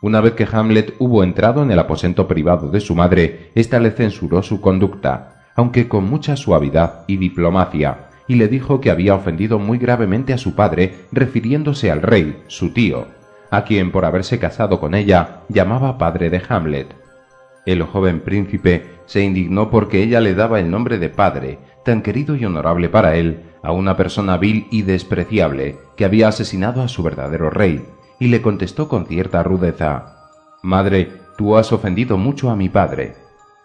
Una 0.02 0.22
vez 0.22 0.32
que 0.32 0.48
Hamlet 0.50 0.94
hubo 0.98 1.22
entrado 1.22 1.62
en 1.62 1.70
el 1.70 1.78
aposento 1.78 2.26
privado 2.26 2.70
de 2.70 2.80
su 2.80 2.94
madre, 2.94 3.50
ésta 3.54 3.78
le 3.80 3.90
censuró 3.90 4.42
su 4.42 4.60
conducta, 4.60 5.44
aunque 5.54 5.88
con 5.88 6.04
mucha 6.08 6.36
suavidad 6.36 7.04
y 7.06 7.18
diplomacia, 7.18 8.08
y 8.26 8.36
le 8.36 8.48
dijo 8.48 8.80
que 8.80 8.90
había 8.90 9.14
ofendido 9.14 9.58
muy 9.58 9.76
gravemente 9.76 10.32
a 10.32 10.38
su 10.38 10.54
padre 10.54 10.94
refiriéndose 11.12 11.90
al 11.90 12.00
rey, 12.00 12.42
su 12.46 12.72
tío, 12.72 13.08
a 13.50 13.64
quien 13.64 13.92
por 13.92 14.06
haberse 14.06 14.38
casado 14.38 14.80
con 14.80 14.94
ella 14.94 15.42
llamaba 15.48 15.98
padre 15.98 16.30
de 16.30 16.40
Hamlet. 16.48 16.94
El 17.66 17.82
joven 17.82 18.20
príncipe 18.20 18.86
se 19.04 19.20
indignó 19.20 19.68
porque 19.68 20.02
ella 20.02 20.20
le 20.20 20.34
daba 20.34 20.60
el 20.60 20.70
nombre 20.70 20.98
de 20.98 21.10
padre, 21.10 21.58
tan 21.84 22.00
querido 22.00 22.36
y 22.36 22.44
honorable 22.46 22.88
para 22.88 23.16
él, 23.16 23.42
a 23.62 23.72
una 23.72 23.98
persona 23.98 24.38
vil 24.38 24.66
y 24.70 24.80
despreciable 24.82 25.76
que 25.96 26.06
había 26.06 26.28
asesinado 26.28 26.80
a 26.80 26.88
su 26.88 27.02
verdadero 27.02 27.50
rey, 27.50 27.84
y 28.20 28.28
le 28.28 28.40
contestó 28.40 28.86
con 28.86 29.06
cierta 29.06 29.42
rudeza 29.42 30.20
Madre, 30.62 31.10
tú 31.38 31.56
has 31.56 31.72
ofendido 31.72 32.18
mucho 32.18 32.50
a 32.50 32.56
mi 32.56 32.68
padre. 32.68 33.14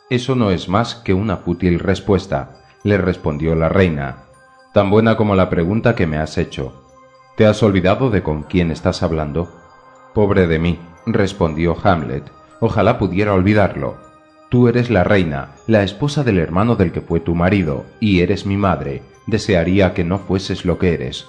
Eso 0.09 0.33
no 0.33 0.49
es 0.49 0.69
más 0.69 0.95
que 0.95 1.13
una 1.13 1.35
fútil 1.37 1.79
respuesta, 1.79 2.61
le 2.83 2.97
respondió 2.97 3.53
la 3.53 3.67
reina, 3.67 4.23
tan 4.73 4.89
buena 4.89 5.17
como 5.17 5.35
la 5.35 5.49
pregunta 5.49 5.93
que 5.93 6.07
me 6.07 6.17
has 6.17 6.37
hecho. 6.37 6.85
¿Te 7.35 7.45
has 7.45 7.61
olvidado 7.63 8.09
de 8.11 8.23
con 8.23 8.43
quién 8.43 8.71
estás 8.71 9.03
hablando? 9.03 9.51
Pobre 10.13 10.47
de 10.47 10.57
mí, 10.57 10.79
respondió 11.05 11.75
Hamlet, 11.83 12.31
ojalá 12.61 12.97
pudiera 12.97 13.33
olvidarlo. 13.33 13.97
Tú 14.47 14.69
eres 14.69 14.89
la 14.89 15.03
reina, 15.03 15.55
la 15.67 15.83
esposa 15.83 16.23
del 16.23 16.39
hermano 16.39 16.77
del 16.77 16.93
que 16.93 17.01
fue 17.01 17.19
tu 17.19 17.35
marido, 17.35 17.83
y 17.99 18.21
eres 18.21 18.45
mi 18.45 18.55
madre. 18.55 19.01
Desearía 19.27 19.93
que 19.93 20.05
no 20.05 20.19
fueses 20.19 20.63
lo 20.63 20.77
que 20.77 20.93
eres. 20.93 21.27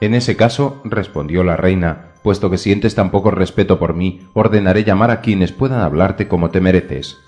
En 0.00 0.14
ese 0.14 0.36
caso, 0.36 0.80
respondió 0.84 1.42
la 1.42 1.56
reina, 1.56 2.12
puesto 2.22 2.50
que 2.50 2.58
sientes 2.58 2.94
tan 2.94 3.10
poco 3.10 3.30
respeto 3.30 3.78
por 3.78 3.94
mí, 3.94 4.20
ordenaré 4.34 4.84
llamar 4.84 5.10
a 5.10 5.20
quienes 5.20 5.52
puedan 5.52 5.80
hablarte 5.80 6.28
como 6.28 6.50
te 6.50 6.60
mereces. 6.60 7.18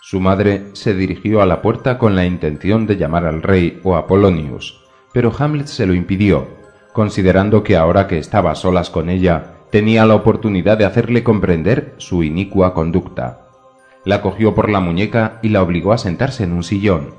Su 0.00 0.20
madre 0.20 0.66
se 0.72 0.94
dirigió 0.94 1.42
a 1.42 1.46
la 1.46 1.60
puerta 1.60 1.98
con 1.98 2.16
la 2.16 2.24
intención 2.24 2.86
de 2.86 2.96
llamar 2.96 3.26
al 3.26 3.42
rey 3.42 3.80
o 3.84 3.96
a 3.96 4.06
Polonius, 4.06 4.84
pero 5.12 5.32
Hamlet 5.36 5.66
se 5.66 5.86
lo 5.86 5.94
impidió, 5.94 6.48
considerando 6.92 7.62
que 7.62 7.76
ahora 7.76 8.06
que 8.06 8.18
estaba 8.18 8.50
a 8.50 8.54
solas 8.54 8.90
con 8.90 9.10
ella, 9.10 9.54
tenía 9.70 10.06
la 10.06 10.14
oportunidad 10.14 10.78
de 10.78 10.86
hacerle 10.86 11.22
comprender 11.22 11.94
su 11.98 12.22
inicua 12.22 12.74
conducta. 12.74 13.48
La 14.04 14.22
cogió 14.22 14.54
por 14.54 14.70
la 14.70 14.80
muñeca 14.80 15.38
y 15.42 15.50
la 15.50 15.62
obligó 15.62 15.92
a 15.92 15.98
sentarse 15.98 16.44
en 16.44 16.52
un 16.52 16.62
sillón. 16.62 17.14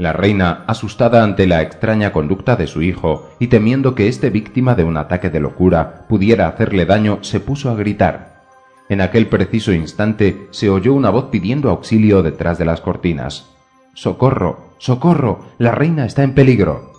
La 0.00 0.14
reina, 0.14 0.64
asustada 0.66 1.22
ante 1.22 1.46
la 1.46 1.60
extraña 1.60 2.10
conducta 2.10 2.56
de 2.56 2.66
su 2.66 2.80
hijo 2.80 3.28
y 3.38 3.48
temiendo 3.48 3.94
que 3.94 4.08
éste 4.08 4.30
víctima 4.30 4.74
de 4.74 4.82
un 4.82 4.96
ataque 4.96 5.28
de 5.28 5.40
locura 5.40 6.06
pudiera 6.08 6.48
hacerle 6.48 6.86
daño, 6.86 7.18
se 7.20 7.38
puso 7.38 7.70
a 7.70 7.74
gritar. 7.74 8.46
En 8.88 9.02
aquel 9.02 9.26
preciso 9.26 9.74
instante 9.74 10.48
se 10.52 10.70
oyó 10.70 10.94
una 10.94 11.10
voz 11.10 11.26
pidiendo 11.26 11.68
auxilio 11.68 12.22
detrás 12.22 12.56
de 12.56 12.64
las 12.64 12.80
cortinas. 12.80 13.50
¡Socorro! 13.92 14.70
¡Socorro! 14.78 15.40
La 15.58 15.72
reina 15.72 16.06
está 16.06 16.22
en 16.22 16.32
peligro. 16.32 16.92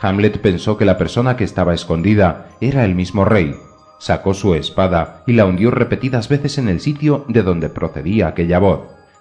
Hamlet 0.00 0.40
pensó 0.40 0.76
que 0.76 0.84
la 0.84 0.98
persona 0.98 1.36
que 1.36 1.44
estaba 1.44 1.72
escondida 1.72 2.48
era 2.60 2.84
el 2.84 2.96
mismo 2.96 3.24
rey, 3.24 3.54
sacó 4.00 4.34
su 4.34 4.56
espada 4.56 5.22
y 5.24 5.34
la 5.34 5.44
hundió 5.44 5.70
repetidas 5.70 6.28
veces 6.28 6.58
en 6.58 6.68
el 6.68 6.80
sitio 6.80 7.24
de 7.28 7.44
donde 7.44 7.68
procedía 7.68 8.26
aquella 8.26 8.58
voz, 8.58 8.80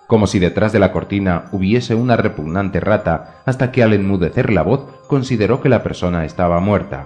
como 0.09 0.25
si 0.25 0.39
detrás 0.39 0.73
de 0.73 0.79
la 0.79 0.91
cortina 0.91 1.45
hubiese 1.51 1.93
una 1.93 2.17
repugnante 2.17 2.79
rata, 2.79 3.43
hasta 3.45 3.71
que 3.71 3.83
al 3.83 3.93
enmudecer 3.93 4.51
la 4.51 4.63
voz 4.63 4.87
consideró 5.05 5.61
que 5.61 5.69
la 5.69 5.83
persona 5.83 6.25
estaba 6.25 6.59
muerta. 6.59 7.05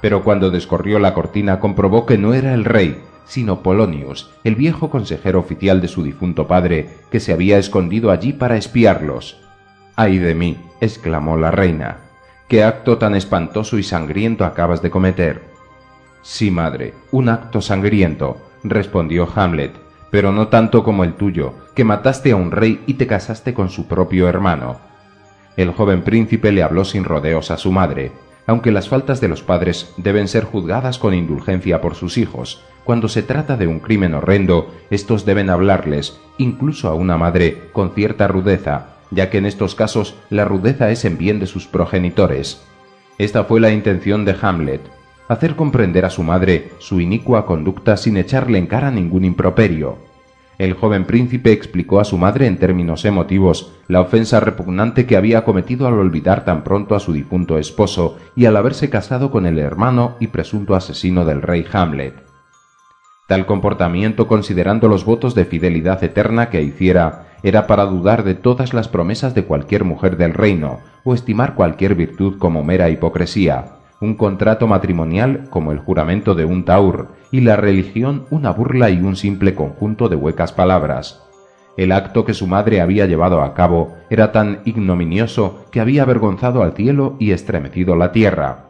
Pero 0.00 0.22
cuando 0.22 0.52
descorrió 0.52 1.00
la 1.00 1.14
cortina 1.14 1.58
comprobó 1.58 2.06
que 2.06 2.18
no 2.18 2.32
era 2.32 2.54
el 2.54 2.64
rey, 2.64 3.02
sino 3.24 3.64
Polonius, 3.64 4.30
el 4.44 4.54
viejo 4.54 4.88
consejero 4.88 5.40
oficial 5.40 5.80
de 5.80 5.88
su 5.88 6.04
difunto 6.04 6.46
padre, 6.46 6.90
que 7.10 7.18
se 7.18 7.32
había 7.32 7.58
escondido 7.58 8.12
allí 8.12 8.32
para 8.32 8.56
espiarlos. 8.56 9.40
¡Ay 9.96 10.18
de 10.18 10.36
mí! 10.36 10.58
exclamó 10.80 11.36
la 11.36 11.50
reina. 11.50 12.02
¿Qué 12.46 12.62
acto 12.62 12.98
tan 12.98 13.16
espantoso 13.16 13.78
y 13.78 13.82
sangriento 13.82 14.44
acabas 14.44 14.80
de 14.80 14.90
cometer? 14.90 15.42
Sí, 16.22 16.52
madre, 16.52 16.94
un 17.10 17.28
acto 17.28 17.60
sangriento, 17.60 18.36
respondió 18.62 19.28
Hamlet, 19.34 19.72
pero 20.12 20.30
no 20.30 20.48
tanto 20.48 20.84
como 20.84 21.04
el 21.04 21.14
tuyo, 21.14 21.54
que 21.74 21.84
mataste 21.84 22.32
a 22.32 22.36
un 22.36 22.50
rey 22.50 22.84
y 22.86 22.94
te 22.94 23.06
casaste 23.06 23.54
con 23.54 23.70
su 23.70 23.88
propio 23.88 24.28
hermano. 24.28 24.76
El 25.56 25.72
joven 25.72 26.02
príncipe 26.02 26.52
le 26.52 26.62
habló 26.62 26.84
sin 26.84 27.04
rodeos 27.04 27.50
a 27.50 27.56
su 27.56 27.72
madre, 27.72 28.12
aunque 28.46 28.72
las 28.72 28.90
faltas 28.90 29.22
de 29.22 29.28
los 29.28 29.42
padres 29.42 29.94
deben 29.96 30.28
ser 30.28 30.44
juzgadas 30.44 30.98
con 30.98 31.14
indulgencia 31.14 31.80
por 31.80 31.94
sus 31.94 32.18
hijos, 32.18 32.62
cuando 32.84 33.08
se 33.08 33.22
trata 33.22 33.56
de 33.56 33.66
un 33.66 33.80
crimen 33.80 34.12
horrendo, 34.12 34.70
estos 34.90 35.24
deben 35.24 35.48
hablarles, 35.48 36.20
incluso 36.36 36.90
a 36.90 36.94
una 36.94 37.16
madre, 37.16 37.70
con 37.72 37.92
cierta 37.94 38.28
rudeza, 38.28 38.96
ya 39.10 39.30
que 39.30 39.38
en 39.38 39.46
estos 39.46 39.74
casos 39.74 40.14
la 40.28 40.44
rudeza 40.44 40.90
es 40.90 41.06
en 41.06 41.16
bien 41.16 41.40
de 41.40 41.46
sus 41.46 41.66
progenitores. 41.66 42.62
Esta 43.16 43.44
fue 43.44 43.60
la 43.60 43.70
intención 43.70 44.26
de 44.26 44.36
Hamlet, 44.42 44.82
hacer 45.28 45.56
comprender 45.56 46.04
a 46.04 46.10
su 46.10 46.22
madre 46.22 46.70
su 46.78 47.00
inicua 47.00 47.46
conducta 47.46 47.96
sin 47.96 48.16
echarle 48.16 48.58
en 48.58 48.66
cara 48.66 48.90
ningún 48.90 49.24
improperio. 49.24 49.98
El 50.58 50.74
joven 50.74 51.06
príncipe 51.06 51.52
explicó 51.52 51.98
a 51.98 52.04
su 52.04 52.18
madre 52.18 52.46
en 52.46 52.58
términos 52.58 53.04
emotivos 53.04 53.72
la 53.88 54.00
ofensa 54.00 54.38
repugnante 54.38 55.06
que 55.06 55.16
había 55.16 55.44
cometido 55.44 55.86
al 55.88 55.94
olvidar 55.94 56.44
tan 56.44 56.62
pronto 56.62 56.94
a 56.94 57.00
su 57.00 57.12
difunto 57.12 57.58
esposo 57.58 58.18
y 58.36 58.44
al 58.44 58.56
haberse 58.56 58.90
casado 58.90 59.30
con 59.30 59.46
el 59.46 59.58
hermano 59.58 60.16
y 60.20 60.28
presunto 60.28 60.74
asesino 60.74 61.24
del 61.24 61.42
rey 61.42 61.64
Hamlet. 61.72 62.14
Tal 63.26 63.46
comportamiento, 63.46 64.28
considerando 64.28 64.88
los 64.88 65.04
votos 65.04 65.34
de 65.34 65.46
fidelidad 65.46 66.04
eterna 66.04 66.50
que 66.50 66.62
hiciera, 66.62 67.28
era 67.42 67.66
para 67.66 67.86
dudar 67.86 68.24
de 68.24 68.34
todas 68.34 68.74
las 68.74 68.88
promesas 68.88 69.34
de 69.34 69.44
cualquier 69.44 69.84
mujer 69.84 70.16
del 70.16 70.34
reino, 70.34 70.80
o 71.02 71.14
estimar 71.14 71.54
cualquier 71.54 71.94
virtud 71.94 72.38
como 72.38 72.62
mera 72.62 72.90
hipocresía, 72.90 73.81
un 74.02 74.16
contrato 74.16 74.66
matrimonial 74.66 75.44
como 75.48 75.70
el 75.70 75.78
juramento 75.78 76.34
de 76.34 76.44
un 76.44 76.64
taur, 76.64 77.08
y 77.30 77.40
la 77.40 77.54
religión 77.54 78.26
una 78.30 78.50
burla 78.50 78.90
y 78.90 79.00
un 79.00 79.14
simple 79.14 79.54
conjunto 79.54 80.08
de 80.08 80.16
huecas 80.16 80.52
palabras. 80.52 81.22
El 81.76 81.92
acto 81.92 82.24
que 82.24 82.34
su 82.34 82.48
madre 82.48 82.80
había 82.80 83.06
llevado 83.06 83.42
a 83.42 83.54
cabo 83.54 83.94
era 84.10 84.32
tan 84.32 84.60
ignominioso 84.64 85.64
que 85.70 85.80
había 85.80 86.02
avergonzado 86.02 86.62
al 86.64 86.72
cielo 86.72 87.16
y 87.20 87.30
estremecido 87.30 87.94
la 87.94 88.10
tierra. 88.10 88.64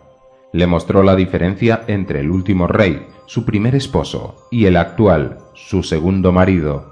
Le 0.52 0.66
mostró 0.66 1.02
la 1.02 1.16
diferencia 1.16 1.82
entre 1.86 2.20
el 2.20 2.30
último 2.30 2.66
rey, 2.66 3.06
su 3.24 3.46
primer 3.46 3.74
esposo, 3.74 4.46
y 4.50 4.66
el 4.66 4.76
actual, 4.76 5.38
su 5.54 5.82
segundo 5.82 6.30
marido. 6.30 6.90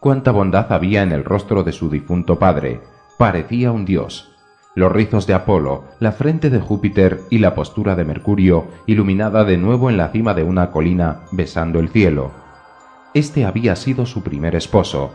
Cuánta 0.00 0.30
bondad 0.30 0.72
había 0.72 1.02
en 1.02 1.12
el 1.12 1.24
rostro 1.24 1.62
de 1.62 1.72
su 1.72 1.90
difunto 1.90 2.38
padre. 2.38 2.80
Parecía 3.18 3.70
un 3.70 3.84
dios, 3.84 4.31
los 4.74 4.90
rizos 4.90 5.26
de 5.26 5.34
Apolo, 5.34 5.84
la 6.00 6.12
frente 6.12 6.48
de 6.48 6.58
Júpiter 6.58 7.20
y 7.30 7.38
la 7.38 7.54
postura 7.54 7.94
de 7.94 8.04
Mercurio, 8.04 8.68
iluminada 8.86 9.44
de 9.44 9.58
nuevo 9.58 9.90
en 9.90 9.98
la 9.98 10.08
cima 10.08 10.32
de 10.34 10.44
una 10.44 10.70
colina, 10.70 11.20
besando 11.30 11.78
el 11.78 11.90
cielo. 11.90 12.30
Este 13.12 13.44
había 13.44 13.76
sido 13.76 14.06
su 14.06 14.22
primer 14.22 14.56
esposo, 14.56 15.12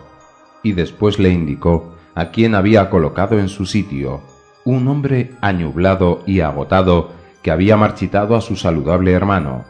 y 0.62 0.74
después 0.74 1.17
le 1.17 1.30
indicó 1.30 1.96
a 2.13 2.30
quien 2.30 2.54
había 2.54 2.89
colocado 2.89 3.39
en 3.39 3.50
su 3.50 3.65
sitio, 3.65 4.22
un 4.63 4.88
hombre 4.88 5.32
añublado 5.41 6.22
y 6.28 6.41
agotado 6.41 7.12
que 7.41 7.52
había 7.52 7.78
marchitado 7.78 8.36
a 8.36 8.41
su 8.41 8.56
saludable 8.56 9.13
hermano. 9.13 9.65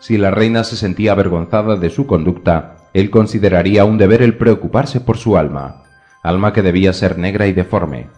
Si 0.00 0.16
la 0.16 0.30
reina 0.30 0.64
se 0.64 0.76
sentía 0.76 1.12
avergonzada 1.12 1.76
de 1.76 1.90
su 1.90 2.06
conducta, 2.06 2.76
él 2.92 3.10
consideraría 3.10 3.84
un 3.84 3.98
deber 3.98 4.22
el 4.22 4.36
preocuparse 4.36 5.00
por 5.00 5.18
su 5.18 5.36
alma, 5.36 5.82
alma 6.22 6.52
que 6.52 6.62
debía 6.62 6.92
ser 6.92 7.18
negra 7.18 7.46
y 7.46 7.52
deforme, 7.52 8.08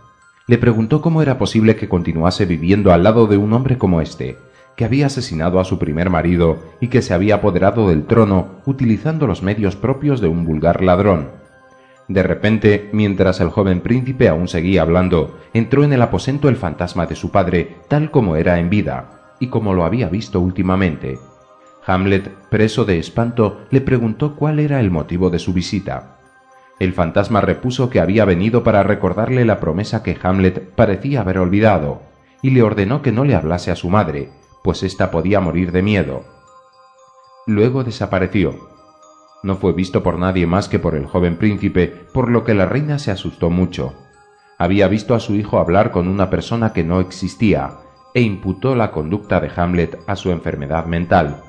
le 0.47 0.59
preguntó 0.59 1.01
cómo 1.01 1.23
era 1.23 1.39
posible 1.39 1.77
que 1.77 1.89
continuase 1.89 2.47
viviendo 2.47 2.93
al 2.93 3.03
lado 3.03 3.27
de 3.27 3.37
un 3.37 3.53
hombre 3.53 3.79
como 3.79 4.01
este, 4.01 4.37
que 4.77 4.85
había 4.85 5.07
asesinado 5.07 5.61
a 5.61 5.65
su 5.65 5.79
primer 5.79 6.11
marido 6.11 6.59
y 6.81 6.89
que 6.89 7.03
se 7.03 7.15
había 7.15 7.37
apoderado 7.37 7.89
del 7.89 8.07
trono 8.07 8.61
utilizando 8.67 9.27
los 9.27 9.43
medios 9.43 9.77
propios 9.77 10.21
de 10.21 10.29
un 10.29 10.45
vulgar 10.45 10.83
ladrón. 10.83 11.29
De 12.09 12.23
repente, 12.23 12.89
mientras 12.93 13.41
el 13.41 13.51
joven 13.51 13.81
príncipe 13.81 14.29
aún 14.29 14.49
seguía 14.49 14.83
hablando, 14.83 15.39
entró 15.53 15.85
en 15.85 15.93
el 15.93 16.03
aposento 16.03 16.49
el 16.49 16.57
fantasma 16.57 17.07
de 17.07 17.15
su 17.15 17.31
padre 17.31 17.77
tal 17.89 18.11
como 18.11 18.37
era 18.37 18.59
en 18.59 18.69
vida, 18.69 19.37
y 19.39 19.47
como 19.47 19.75
lo 19.75 19.85
había 19.85 20.09
visto 20.09 20.41
últimamente. 20.41 21.19
Hamlet, 21.87 22.29
preso 22.51 22.85
de 22.85 22.99
espanto, 22.99 23.61
le 23.71 23.81
preguntó 23.81 24.35
cuál 24.35 24.59
era 24.59 24.81
el 24.81 24.91
motivo 24.91 25.31
de 25.31 25.39
su 25.39 25.53
visita. 25.53 26.20
El 26.81 26.95
fantasma 26.95 27.43
repuso 27.43 27.91
que 27.91 28.01
había 28.01 28.25
venido 28.25 28.65
para 28.65 28.83
recordarle 28.83 29.45
la 29.45 29.61
promesa 29.61 30.03
que 30.03 30.17
Hamlet 30.21 30.75
parecía 30.75 31.21
haber 31.21 31.39
olvidado, 31.39 32.01
y 32.41 32.51
le 32.51 32.63
ordenó 32.63 33.03
que 33.03 33.13
no 33.13 33.25
le 33.25 33.35
hablase 33.35 33.71
a 33.71 33.77
su 33.77 33.91
madre, 33.91 34.31
pues 34.65 34.83
ésta 34.83 35.11
podía 35.11 35.41
morir 35.41 35.73
de 35.73 35.83
miedo. 35.83 36.25
Luego 37.47 37.85
desapareció. 37.85 38.55
No 39.43 39.57
fue 39.57 39.75
visto 39.75 40.03
por 40.03 40.19
nadie 40.19 40.47
más 40.47 40.71
que 40.71 40.79
por 40.79 40.95
el 40.95 41.07
joven 41.07 41.37
príncipe, 41.37 41.89
por 42.15 42.31
lo 42.31 42.45
que 42.45 42.55
la 42.55 42.65
reina 42.65 42.99
se 42.99 43.11
asustó 43.11 43.51
mucho. 43.51 43.95
Había 44.57 44.89
visto 44.89 45.15
a 45.15 45.21
su 45.21 45.35
hijo 45.35 45.59
hablar 45.59 45.91
con 45.91 46.09
una 46.09 46.31
persona 46.31 46.73
que 46.73 46.85
no 46.85 47.01
existía, 47.01 47.73
e 48.15 48.23
imputó 48.23 48.75
la 48.75 48.91
conducta 48.91 49.39
de 49.41 49.51
Hamlet 49.55 49.99
a 50.07 50.17
su 50.17 50.31
enfermedad 50.31 50.87
mental. 50.87 51.43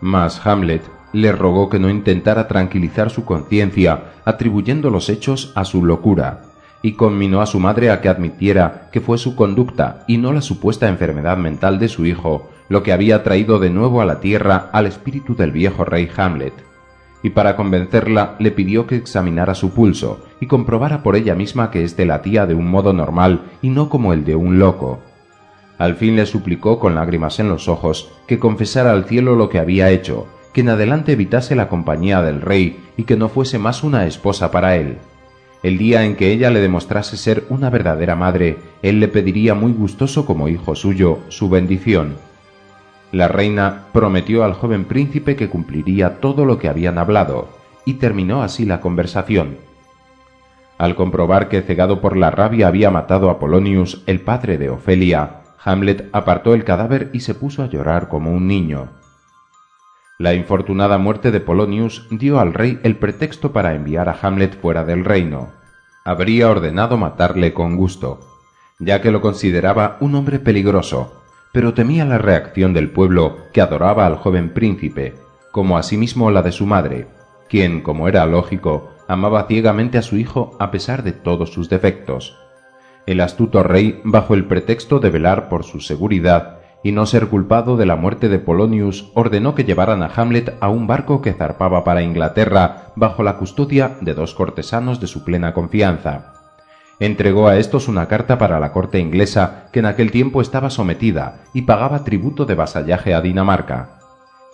Mas 0.00 0.44
Hamlet 0.46 0.82
le 1.12 1.32
rogó 1.32 1.68
que 1.68 1.78
no 1.78 1.90
intentara 1.90 2.48
tranquilizar 2.48 3.10
su 3.10 3.24
conciencia 3.24 4.12
atribuyendo 4.24 4.90
los 4.90 5.08
hechos 5.08 5.52
a 5.54 5.64
su 5.64 5.84
locura, 5.84 6.42
y 6.82 6.92
conminó 6.92 7.40
a 7.40 7.46
su 7.46 7.60
madre 7.60 7.90
a 7.90 8.00
que 8.00 8.08
admitiera 8.08 8.88
que 8.92 9.00
fue 9.00 9.18
su 9.18 9.36
conducta 9.36 10.04
y 10.06 10.18
no 10.18 10.32
la 10.32 10.40
supuesta 10.40 10.88
enfermedad 10.88 11.36
mental 11.36 11.78
de 11.78 11.88
su 11.88 12.06
hijo 12.06 12.48
lo 12.68 12.82
que 12.82 12.92
había 12.92 13.22
traído 13.22 13.58
de 13.58 13.70
nuevo 13.70 14.00
a 14.00 14.04
la 14.04 14.20
tierra 14.20 14.70
al 14.72 14.86
espíritu 14.86 15.34
del 15.34 15.50
viejo 15.50 15.84
rey 15.84 16.08
Hamlet. 16.16 16.54
Y 17.22 17.30
para 17.30 17.56
convencerla 17.56 18.36
le 18.38 18.50
pidió 18.50 18.86
que 18.86 18.96
examinara 18.96 19.54
su 19.54 19.74
pulso 19.74 20.24
y 20.40 20.46
comprobara 20.46 21.02
por 21.02 21.16
ella 21.16 21.34
misma 21.34 21.70
que 21.70 21.84
éste 21.84 22.06
latía 22.06 22.46
de 22.46 22.54
un 22.54 22.68
modo 22.68 22.92
normal 22.92 23.42
y 23.60 23.68
no 23.68 23.90
como 23.90 24.14
el 24.14 24.24
de 24.24 24.36
un 24.36 24.58
loco. 24.58 25.00
Al 25.76 25.96
fin 25.96 26.16
le 26.16 26.24
suplicó 26.24 26.78
con 26.78 26.94
lágrimas 26.94 27.40
en 27.40 27.48
los 27.48 27.68
ojos 27.68 28.10
que 28.26 28.38
confesara 28.38 28.92
al 28.92 29.04
cielo 29.04 29.34
lo 29.34 29.48
que 29.48 29.58
había 29.58 29.90
hecho 29.90 30.28
que 30.52 30.62
en 30.62 30.70
adelante 30.70 31.12
evitase 31.12 31.54
la 31.54 31.68
compañía 31.68 32.22
del 32.22 32.40
rey 32.40 32.78
y 32.96 33.04
que 33.04 33.16
no 33.16 33.28
fuese 33.28 33.58
más 33.58 33.82
una 33.82 34.06
esposa 34.06 34.50
para 34.50 34.76
él. 34.76 34.98
El 35.62 35.76
día 35.76 36.04
en 36.04 36.16
que 36.16 36.32
ella 36.32 36.50
le 36.50 36.60
demostrase 36.60 37.16
ser 37.16 37.44
una 37.50 37.68
verdadera 37.68 38.16
madre, 38.16 38.56
él 38.82 38.98
le 38.98 39.08
pediría 39.08 39.54
muy 39.54 39.72
gustoso 39.72 40.24
como 40.24 40.48
hijo 40.48 40.74
suyo 40.74 41.18
su 41.28 41.50
bendición. 41.50 42.16
La 43.12 43.28
reina 43.28 43.86
prometió 43.92 44.44
al 44.44 44.54
joven 44.54 44.84
príncipe 44.84 45.36
que 45.36 45.48
cumpliría 45.48 46.20
todo 46.20 46.44
lo 46.44 46.58
que 46.58 46.68
habían 46.68 46.96
hablado, 46.96 47.48
y 47.84 47.94
terminó 47.94 48.42
así 48.42 48.64
la 48.64 48.80
conversación. 48.80 49.58
Al 50.78 50.94
comprobar 50.94 51.48
que 51.48 51.60
cegado 51.60 52.00
por 52.00 52.16
la 52.16 52.30
rabia 52.30 52.68
había 52.68 52.90
matado 52.90 53.28
a 53.28 53.38
Polonius, 53.38 54.02
el 54.06 54.20
padre 54.20 54.56
de 54.56 54.70
Ofelia, 54.70 55.42
Hamlet 55.62 56.08
apartó 56.12 56.54
el 56.54 56.64
cadáver 56.64 57.10
y 57.12 57.20
se 57.20 57.34
puso 57.34 57.62
a 57.62 57.66
llorar 57.66 58.08
como 58.08 58.32
un 58.32 58.46
niño. 58.46 58.88
La 60.20 60.34
infortunada 60.34 60.98
muerte 60.98 61.30
de 61.30 61.40
Polonius 61.40 62.06
dio 62.10 62.40
al 62.40 62.52
rey 62.52 62.78
el 62.82 62.96
pretexto 62.96 63.54
para 63.54 63.74
enviar 63.74 64.10
a 64.10 64.18
Hamlet 64.20 64.60
fuera 64.60 64.84
del 64.84 65.02
reino. 65.02 65.48
Habría 66.04 66.50
ordenado 66.50 66.98
matarle 66.98 67.54
con 67.54 67.74
gusto, 67.74 68.20
ya 68.78 69.00
que 69.00 69.12
lo 69.12 69.22
consideraba 69.22 69.96
un 70.00 70.14
hombre 70.14 70.38
peligroso, 70.38 71.22
pero 71.54 71.72
temía 71.72 72.04
la 72.04 72.18
reacción 72.18 72.74
del 72.74 72.90
pueblo 72.90 73.46
que 73.54 73.62
adoraba 73.62 74.04
al 74.04 74.16
joven 74.16 74.52
príncipe, 74.52 75.14
como 75.52 75.78
asimismo 75.78 76.30
la 76.30 76.42
de 76.42 76.52
su 76.52 76.66
madre, 76.66 77.06
quien, 77.48 77.80
como 77.80 78.06
era 78.06 78.26
lógico, 78.26 78.90
amaba 79.08 79.46
ciegamente 79.48 79.96
a 79.96 80.02
su 80.02 80.18
hijo 80.18 80.54
a 80.60 80.70
pesar 80.70 81.02
de 81.02 81.12
todos 81.12 81.50
sus 81.50 81.70
defectos. 81.70 82.36
El 83.06 83.22
astuto 83.22 83.62
rey, 83.62 84.02
bajo 84.04 84.34
el 84.34 84.44
pretexto 84.44 84.98
de 84.98 85.08
velar 85.08 85.48
por 85.48 85.64
su 85.64 85.80
seguridad, 85.80 86.59
y 86.82 86.92
no 86.92 87.06
ser 87.06 87.28
culpado 87.28 87.76
de 87.76 87.86
la 87.86 87.96
muerte 87.96 88.28
de 88.28 88.38
Polonius, 88.38 89.10
ordenó 89.14 89.54
que 89.54 89.64
llevaran 89.64 90.02
a 90.02 90.10
Hamlet 90.14 90.56
a 90.60 90.68
un 90.68 90.86
barco 90.86 91.20
que 91.20 91.32
zarpaba 91.32 91.84
para 91.84 92.02
Inglaterra 92.02 92.92
bajo 92.96 93.22
la 93.22 93.36
custodia 93.36 93.96
de 94.00 94.14
dos 94.14 94.34
cortesanos 94.34 95.00
de 95.00 95.06
su 95.06 95.24
plena 95.24 95.52
confianza. 95.52 96.32
Entregó 96.98 97.48
a 97.48 97.56
estos 97.56 97.88
una 97.88 98.08
carta 98.08 98.38
para 98.38 98.60
la 98.60 98.72
corte 98.72 98.98
inglesa 98.98 99.68
que 99.72 99.80
en 99.80 99.86
aquel 99.86 100.10
tiempo 100.10 100.40
estaba 100.40 100.70
sometida 100.70 101.40
y 101.54 101.62
pagaba 101.62 102.04
tributo 102.04 102.44
de 102.44 102.54
vasallaje 102.54 103.14
a 103.14 103.20
Dinamarca, 103.20 103.98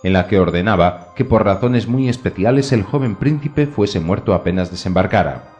en 0.03 0.13
la 0.13 0.27
que 0.27 0.39
ordenaba 0.39 1.13
que 1.15 1.25
por 1.25 1.43
razones 1.43 1.87
muy 1.87 2.07
especiales 2.07 2.71
el 2.71 2.83
joven 2.83 3.15
príncipe 3.15 3.67
fuese 3.67 3.99
muerto 3.99 4.33
apenas 4.33 4.71
desembarcara. 4.71 5.55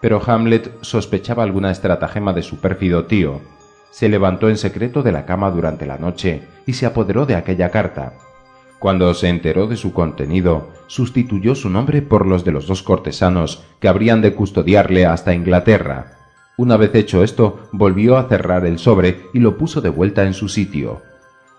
Pero 0.00 0.20
Hamlet 0.24 0.72
sospechaba 0.80 1.42
alguna 1.42 1.72
estratagema 1.72 2.32
de 2.32 2.42
su 2.42 2.60
pérfido 2.60 3.06
tío, 3.06 3.40
se 3.90 4.08
levantó 4.08 4.48
en 4.48 4.56
secreto 4.56 5.02
de 5.02 5.12
la 5.12 5.26
cama 5.26 5.50
durante 5.50 5.86
la 5.86 5.98
noche 5.98 6.42
y 6.66 6.74
se 6.74 6.86
apoderó 6.86 7.26
de 7.26 7.34
aquella 7.34 7.70
carta. 7.70 8.14
Cuando 8.78 9.12
se 9.14 9.28
enteró 9.28 9.66
de 9.66 9.76
su 9.76 9.92
contenido, 9.92 10.68
sustituyó 10.86 11.54
su 11.54 11.68
nombre 11.68 12.00
por 12.00 12.26
los 12.26 12.44
de 12.44 12.52
los 12.52 12.66
dos 12.66 12.82
cortesanos 12.82 13.64
que 13.80 13.88
habrían 13.88 14.22
de 14.22 14.34
custodiarle 14.34 15.04
hasta 15.04 15.34
Inglaterra. 15.34 16.18
Una 16.56 16.76
vez 16.76 16.94
hecho 16.94 17.22
esto, 17.24 17.60
volvió 17.72 18.16
a 18.16 18.28
cerrar 18.28 18.66
el 18.66 18.78
sobre 18.78 19.22
y 19.34 19.40
lo 19.40 19.56
puso 19.58 19.80
de 19.80 19.88
vuelta 19.88 20.24
en 20.24 20.34
su 20.34 20.48
sitio. 20.48 21.02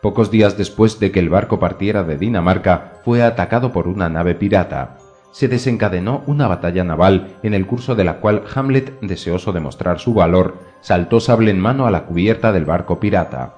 Pocos 0.02 0.32
días 0.32 0.58
después 0.58 1.00
de 1.00 1.12
que 1.12 1.20
el 1.20 1.30
barco 1.30 1.60
partiera 1.60 2.04
de 2.04 2.18
Dinamarca, 2.18 3.02
fue 3.04 3.22
atacado 3.22 3.74
por 3.74 3.88
una 3.90 4.08
nave 4.08 4.36
pirata. 4.36 4.98
Se 5.32 5.48
desencadenó 5.48 6.24
una 6.26 6.48
batalla 6.48 6.84
naval 6.84 7.36
en 7.44 7.54
el 7.54 7.68
curso 7.68 7.96
de 7.96 8.04
la 8.04 8.20
cual 8.20 8.44
Hamlet, 8.54 9.00
deseoso 9.02 9.52
de 9.52 9.60
mostrar 9.60 10.00
su 10.00 10.14
valor, 10.14 10.58
saltó 10.82 11.20
sable 11.20 11.52
en 11.52 11.60
mano 11.60 11.86
a 11.86 11.92
la 11.92 12.06
cubierta 12.06 12.52
del 12.52 12.66
barco 12.66 13.00
pirata. 13.00 13.56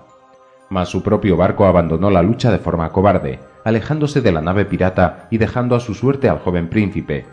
Mas 0.69 0.89
su 0.89 1.03
propio 1.03 1.38
barco 1.38 1.65
abandonó 1.65 2.10
la 2.10 2.21
lucha 2.21 2.51
de 2.51 2.60
forma 2.60 2.89
cobarde, 2.91 3.39
alejándose 3.65 4.21
de 4.21 4.31
la 4.31 4.41
nave 4.41 4.65
pirata 4.65 5.27
y 5.29 5.38
dejando 5.38 5.75
a 5.75 5.79
su 5.79 5.93
suerte 5.93 6.29
al 6.29 6.39
joven 6.39 6.69
príncipe. 6.69 7.25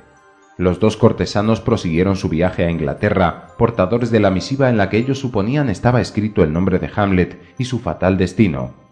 Los 0.56 0.80
dos 0.80 0.96
cortesanos 0.96 1.60
prosiguieron 1.60 2.16
su 2.16 2.28
viaje 2.28 2.64
a 2.64 2.70
Inglaterra, 2.70 3.48
portadores 3.56 4.10
de 4.10 4.18
la 4.18 4.30
misiva 4.30 4.68
en 4.68 4.76
la 4.76 4.90
que 4.90 4.96
ellos 4.96 5.20
suponían 5.20 5.68
estaba 5.68 6.00
escrito 6.00 6.42
el 6.42 6.52
nombre 6.52 6.80
de 6.80 6.90
Hamlet 6.94 7.40
y 7.58 7.64
su 7.64 7.78
fatal 7.78 8.16
destino. 8.18 8.87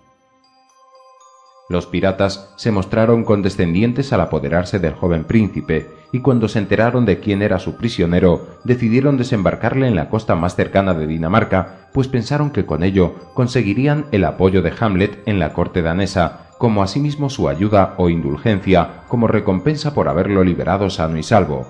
Los 1.68 1.86
piratas 1.86 2.52
se 2.56 2.70
mostraron 2.70 3.24
condescendientes 3.24 4.12
al 4.12 4.20
apoderarse 4.20 4.78
del 4.78 4.94
joven 4.94 5.24
príncipe, 5.24 5.90
y 6.12 6.20
cuando 6.20 6.46
se 6.46 6.60
enteraron 6.60 7.04
de 7.04 7.18
quién 7.18 7.42
era 7.42 7.58
su 7.58 7.76
prisionero, 7.76 8.46
decidieron 8.62 9.16
desembarcarle 9.16 9.88
en 9.88 9.96
la 9.96 10.08
costa 10.08 10.36
más 10.36 10.54
cercana 10.54 10.94
de 10.94 11.08
Dinamarca, 11.08 11.88
pues 11.92 12.06
pensaron 12.06 12.50
que 12.50 12.66
con 12.66 12.84
ello 12.84 13.14
conseguirían 13.34 14.06
el 14.12 14.24
apoyo 14.24 14.62
de 14.62 14.72
Hamlet 14.78 15.22
en 15.26 15.40
la 15.40 15.52
corte 15.52 15.82
danesa, 15.82 16.50
como 16.58 16.82
asimismo 16.82 17.30
su 17.30 17.48
ayuda 17.48 17.94
o 17.98 18.08
indulgencia 18.08 19.02
como 19.08 19.26
recompensa 19.26 19.92
por 19.92 20.08
haberlo 20.08 20.44
liberado 20.44 20.88
sano 20.88 21.18
y 21.18 21.22
salvo. 21.22 21.66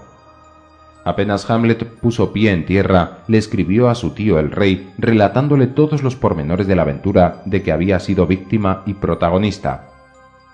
Apenas 1.06 1.48
Hamlet 1.48 1.84
puso 2.00 2.32
pie 2.32 2.50
en 2.50 2.66
tierra, 2.66 3.18
le 3.28 3.38
escribió 3.38 3.88
a 3.88 3.94
su 3.94 4.10
tío 4.10 4.40
el 4.40 4.50
rey, 4.50 4.92
relatándole 4.98 5.68
todos 5.68 6.02
los 6.02 6.16
pormenores 6.16 6.66
de 6.66 6.74
la 6.74 6.82
aventura 6.82 7.42
de 7.44 7.62
que 7.62 7.70
había 7.70 8.00
sido 8.00 8.26
víctima 8.26 8.82
y 8.86 8.94
protagonista, 8.94 9.86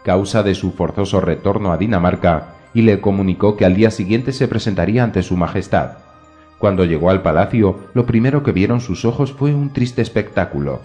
causa 0.05 0.43
de 0.43 0.55
su 0.55 0.73
forzoso 0.73 1.23
retorno 1.23 1.73
a 1.73 1.79
Dinamarca, 1.79 2.57
y 2.75 2.83
le 2.83 3.01
comunicó 3.01 3.57
que 3.57 3.65
al 3.65 3.75
día 3.75 3.91
siguiente 3.91 4.35
se 4.35 4.47
presentaría 4.47 5.03
ante 5.03 5.23
su 5.23 5.39
Majestad. 5.39 5.93
Cuando 6.59 6.85
llegó 6.85 7.09
al 7.09 7.23
palacio, 7.23 7.79
lo 7.95 8.05
primero 8.05 8.43
que 8.43 8.53
vieron 8.53 8.83
sus 8.83 9.07
ojos 9.07 9.33
fue 9.33 9.55
un 9.55 9.73
triste 9.73 10.03
espectáculo. 10.03 10.81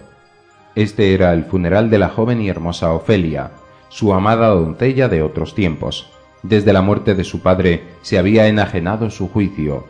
Este 0.76 1.12
era 1.12 1.34
el 1.34 1.44
funeral 1.44 1.90
de 1.90 1.98
la 1.98 2.08
joven 2.08 2.40
y 2.40 2.48
hermosa 2.48 2.94
Ofelia, 2.94 3.50
su 3.90 4.14
amada 4.14 4.48
doncella 4.48 5.08
de 5.08 5.22
otros 5.22 5.54
tiempos. 5.54 6.10
Desde 6.42 6.72
la 6.72 6.82
muerte 6.82 7.14
de 7.14 7.24
su 7.24 7.40
padre 7.40 7.82
se 8.02 8.18
había 8.18 8.46
enajenado 8.46 9.10
su 9.10 9.28
juicio. 9.28 9.84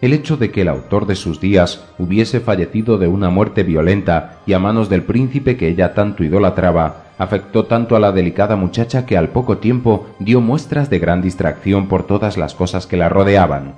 El 0.00 0.14
hecho 0.14 0.36
de 0.36 0.50
que 0.50 0.62
el 0.62 0.68
autor 0.68 1.06
de 1.06 1.14
sus 1.14 1.40
días 1.40 1.84
hubiese 1.98 2.40
fallecido 2.40 2.96
de 2.96 3.06
una 3.06 3.28
muerte 3.28 3.64
violenta 3.64 4.38
y 4.46 4.54
a 4.54 4.58
manos 4.58 4.88
del 4.88 5.02
príncipe 5.02 5.56
que 5.56 5.68
ella 5.68 5.92
tanto 5.92 6.24
idolatraba, 6.24 7.04
afectó 7.18 7.66
tanto 7.66 7.96
a 7.96 8.00
la 8.00 8.12
delicada 8.12 8.56
muchacha 8.56 9.04
que 9.04 9.18
al 9.18 9.28
poco 9.28 9.58
tiempo 9.58 10.06
dio 10.18 10.40
muestras 10.40 10.88
de 10.88 11.00
gran 11.00 11.20
distracción 11.20 11.86
por 11.86 12.06
todas 12.06 12.38
las 12.38 12.54
cosas 12.54 12.86
que 12.86 12.96
la 12.96 13.10
rodeaban. 13.10 13.74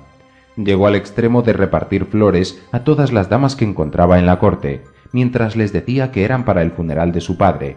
Llegó 0.55 0.87
al 0.87 0.95
extremo 0.95 1.41
de 1.41 1.51
repartir 1.51 2.05
flores 2.05 2.63
a 2.71 2.85
todas 2.85 3.11
las 3.11 3.27
damas 3.27 3.57
que 3.57 3.65
encontraba 3.65 4.17
en 4.17 4.27
la 4.27 4.39
corte, 4.39 4.83
mientras 5.11 5.57
les 5.57 5.73
decía 5.73 6.11
que 6.11 6.23
eran 6.23 6.45
para 6.45 6.61
el 6.61 6.71
funeral 6.71 7.11
de 7.11 7.19
su 7.19 7.35
padre, 7.37 7.75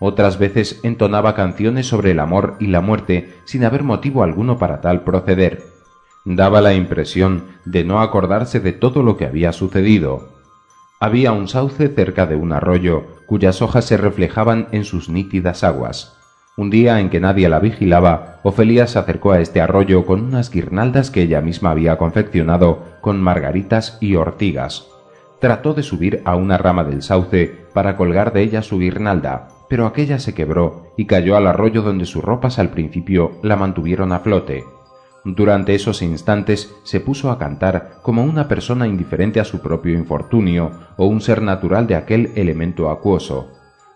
otras 0.00 0.38
veces 0.38 0.80
entonaba 0.82 1.34
canciones 1.34 1.86
sobre 1.86 2.12
el 2.12 2.20
amor 2.20 2.56
y 2.60 2.68
la 2.68 2.80
muerte 2.80 3.34
sin 3.44 3.64
haber 3.64 3.82
motivo 3.82 4.22
alguno 4.22 4.58
para 4.58 4.80
tal 4.80 5.02
proceder. 5.02 5.64
Daba 6.24 6.60
la 6.60 6.74
impresión 6.74 7.44
de 7.64 7.84
no 7.84 8.00
acordarse 8.00 8.60
de 8.60 8.72
todo 8.72 9.02
lo 9.02 9.16
que 9.16 9.26
había 9.26 9.52
sucedido. 9.52 10.28
Había 11.00 11.32
un 11.32 11.48
sauce 11.48 11.88
cerca 11.88 12.26
de 12.26 12.36
un 12.36 12.52
arroyo 12.52 13.06
cuyas 13.26 13.62
hojas 13.62 13.84
se 13.84 13.96
reflejaban 13.96 14.68
en 14.72 14.84
sus 14.84 15.08
nítidas 15.08 15.64
aguas. 15.64 16.16
Un 16.56 16.70
día 16.70 16.98
en 16.98 17.08
que 17.08 17.20
nadie 17.20 17.48
la 17.48 17.60
vigilaba, 17.60 18.40
Ofelia 18.42 18.88
se 18.88 18.98
acercó 18.98 19.30
a 19.30 19.40
este 19.40 19.60
arroyo 19.60 20.04
con 20.04 20.22
unas 20.22 20.50
guirnaldas 20.50 21.10
que 21.10 21.22
ella 21.22 21.40
misma 21.40 21.70
había 21.70 21.98
confeccionado 21.98 22.84
con 23.00 23.20
margaritas 23.20 23.96
y 24.00 24.16
ortigas. 24.16 24.88
Trató 25.40 25.72
de 25.72 25.84
subir 25.84 26.20
a 26.24 26.34
una 26.34 26.58
rama 26.58 26.82
del 26.82 27.02
sauce 27.02 27.54
para 27.72 27.96
colgar 27.96 28.32
de 28.32 28.42
ella 28.42 28.62
su 28.62 28.78
guirnalda, 28.78 29.48
pero 29.68 29.86
aquella 29.86 30.18
se 30.18 30.34
quebró 30.34 30.92
y 30.96 31.06
cayó 31.06 31.36
al 31.36 31.46
arroyo 31.46 31.82
donde 31.82 32.06
sus 32.06 32.24
ropas 32.24 32.58
al 32.58 32.70
principio 32.70 33.32
la 33.42 33.54
mantuvieron 33.54 34.12
a 34.12 34.18
flote. 34.18 34.64
Durante 35.24 35.74
esos 35.74 36.02
instantes 36.02 36.74
se 36.82 37.00
puso 37.00 37.30
a 37.30 37.38
cantar 37.38 37.98
como 38.02 38.24
una 38.24 38.48
persona 38.48 38.88
indiferente 38.88 39.38
a 39.38 39.44
su 39.44 39.60
propio 39.60 39.94
infortunio 39.94 40.72
o 40.96 41.06
un 41.06 41.20
ser 41.20 41.42
natural 41.42 41.86
de 41.86 41.94
aquel 41.94 42.32
elemento 42.34 42.90
acuoso. 42.90 43.48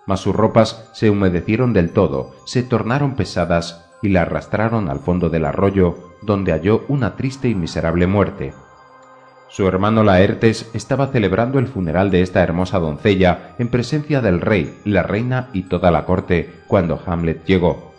Mas 0.07 0.21
sus 0.21 0.35
ropas 0.35 0.91
se 0.93 1.11
humedecieron 1.11 1.73
del 1.73 1.91
todo, 1.91 2.33
se 2.45 2.63
tornaron 2.63 3.15
pesadas 3.15 3.91
y 4.03 4.11
la 4.11 4.23
arrastraron 4.23 4.89
al 4.89 4.99
fondo 4.99 5.31
del 5.31 5.45
arroyo, 5.45 5.97
donde 6.23 6.53
halló 6.53 6.85
una 6.89 7.17
triste 7.17 7.49
y 7.49 7.55
miserable 7.55 8.07
muerte. 8.07 8.53
Su 9.53 9.69
hermano 9.69 10.03
Laertes 10.03 10.71
estaba 10.73 11.09
celebrando 11.09 11.59
el 11.59 11.67
funeral 11.67 12.11
de 12.11 12.23
esta 12.23 12.43
hermosa 12.43 12.79
doncella 12.79 13.55
en 13.59 13.69
presencia 13.69 14.23
del 14.23 14.41
rey, 14.41 14.79
la 14.87 15.03
reina 15.03 15.51
y 15.53 15.65
toda 15.65 15.91
la 15.91 16.07
corte 16.07 16.49
cuando 16.67 16.99
Hamlet 17.05 17.45
llegó. 17.45 17.93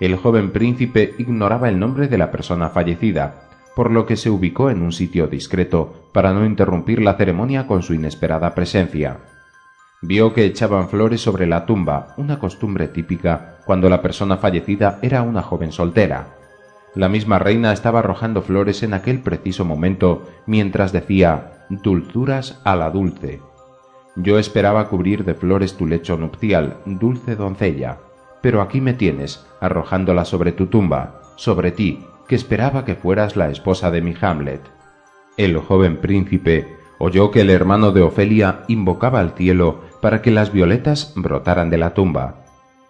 El 0.00 0.16
joven 0.16 0.50
príncipe 0.50 1.12
ignoraba 1.18 1.68
el 1.68 1.78
nombre 1.78 2.08
de 2.08 2.16
la 2.16 2.30
persona 2.30 2.70
fallecida, 2.70 3.50
por 3.76 3.90
lo 3.90 4.06
que 4.06 4.16
se 4.16 4.30
ubicó 4.30 4.70
en 4.70 4.80
un 4.80 4.92
sitio 4.92 5.26
discreto 5.26 6.08
para 6.14 6.32
no 6.32 6.46
interrumpir 6.46 7.02
la 7.02 7.18
ceremonia 7.18 7.66
con 7.66 7.82
su 7.82 7.92
inesperada 7.92 8.54
presencia. 8.54 9.18
Vio 10.00 10.32
que 10.32 10.46
echaban 10.46 10.88
flores 10.88 11.20
sobre 11.20 11.46
la 11.46 11.66
tumba, 11.66 12.14
una 12.16 12.38
costumbre 12.38 12.88
típica 12.88 13.58
cuando 13.66 13.90
la 13.90 14.00
persona 14.00 14.38
fallecida 14.38 15.00
era 15.02 15.20
una 15.20 15.42
joven 15.42 15.70
soltera. 15.70 16.37
La 16.94 17.08
misma 17.08 17.38
reina 17.38 17.72
estaba 17.72 18.00
arrojando 18.00 18.42
flores 18.42 18.82
en 18.82 18.94
aquel 18.94 19.20
preciso 19.20 19.64
momento 19.64 20.26
mientras 20.46 20.92
decía 20.92 21.64
dulzuras 21.68 22.60
a 22.64 22.76
la 22.76 22.90
dulce. 22.90 23.40
Yo 24.16 24.38
esperaba 24.38 24.88
cubrir 24.88 25.24
de 25.24 25.34
flores 25.34 25.76
tu 25.76 25.86
lecho 25.86 26.16
nupcial, 26.16 26.78
dulce 26.86 27.36
doncella, 27.36 27.98
pero 28.42 28.62
aquí 28.62 28.80
me 28.80 28.94
tienes, 28.94 29.46
arrojándola 29.60 30.24
sobre 30.24 30.52
tu 30.52 30.66
tumba, 30.66 31.20
sobre 31.36 31.70
ti, 31.70 32.04
que 32.26 32.34
esperaba 32.34 32.84
que 32.84 32.94
fueras 32.94 33.36
la 33.36 33.50
esposa 33.50 33.90
de 33.90 34.00
mi 34.00 34.14
Hamlet. 34.20 34.60
El 35.36 35.56
joven 35.58 35.98
príncipe 35.98 36.76
oyó 36.98 37.30
que 37.30 37.42
el 37.42 37.50
hermano 37.50 37.92
de 37.92 38.02
Ofelia 38.02 38.62
invocaba 38.66 39.20
al 39.20 39.32
cielo 39.32 39.82
para 40.02 40.20
que 40.20 40.30
las 40.30 40.52
violetas 40.52 41.12
brotaran 41.14 41.70
de 41.70 41.78
la 41.78 41.94
tumba, 41.94 42.44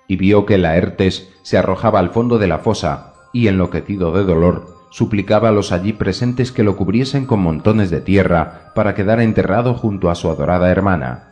y 0.06 0.16
vio 0.16 0.46
que 0.46 0.56
Laertes 0.56 1.34
se 1.42 1.58
arrojaba 1.58 1.98
al 1.98 2.10
fondo 2.10 2.38
de 2.38 2.46
la 2.46 2.58
fosa, 2.58 3.12
y 3.38 3.46
enloquecido 3.46 4.10
de 4.10 4.24
dolor, 4.24 4.66
suplicaba 4.90 5.50
a 5.50 5.52
los 5.52 5.70
allí 5.70 5.92
presentes 5.92 6.50
que 6.50 6.64
lo 6.64 6.76
cubriesen 6.76 7.24
con 7.24 7.38
montones 7.38 7.88
de 7.88 8.00
tierra 8.00 8.72
para 8.74 8.96
quedar 8.96 9.20
enterrado 9.20 9.74
junto 9.74 10.10
a 10.10 10.16
su 10.16 10.28
adorada 10.28 10.72
hermana. 10.72 11.28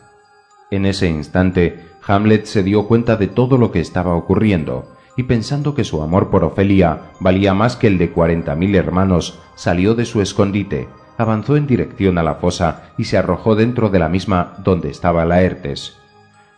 En 0.71 0.87
ese 0.87 1.09
instante, 1.09 1.85
Hamlet 2.07 2.45
se 2.45 2.62
dio 2.62 2.87
cuenta 2.87 3.16
de 3.16 3.27
todo 3.27 3.59
lo 3.59 3.73
que 3.73 3.81
estaba 3.81 4.14
ocurriendo, 4.14 4.87
y 5.16 5.25
pensando 5.25 5.75
que 5.75 5.83
su 5.83 6.01
amor 6.01 6.31
por 6.31 6.45
Ofelia 6.45 7.11
valía 7.19 7.55
más 7.55 7.75
que 7.75 7.88
el 7.88 7.99
de 7.99 8.12
cuarenta 8.12 8.55
mil 8.55 8.77
hermanos, 8.77 9.40
salió 9.57 9.97
de 9.97 10.05
su 10.05 10.23
escondite, 10.23 10.87
avanzó 11.19 11.57
en 11.57 11.66
dirección 11.66 12.19
a 12.19 12.23
la 12.23 12.37
fosa 12.37 12.92
y 12.97 13.05
se 13.05 13.19
arrojó 13.19 13.57
dentro 13.57 13.88
de 13.88 13.99
la 13.99 14.09
misma 14.09 14.55
donde 14.62 14.90
estaba 14.90 15.25
Laertes. 15.25 15.99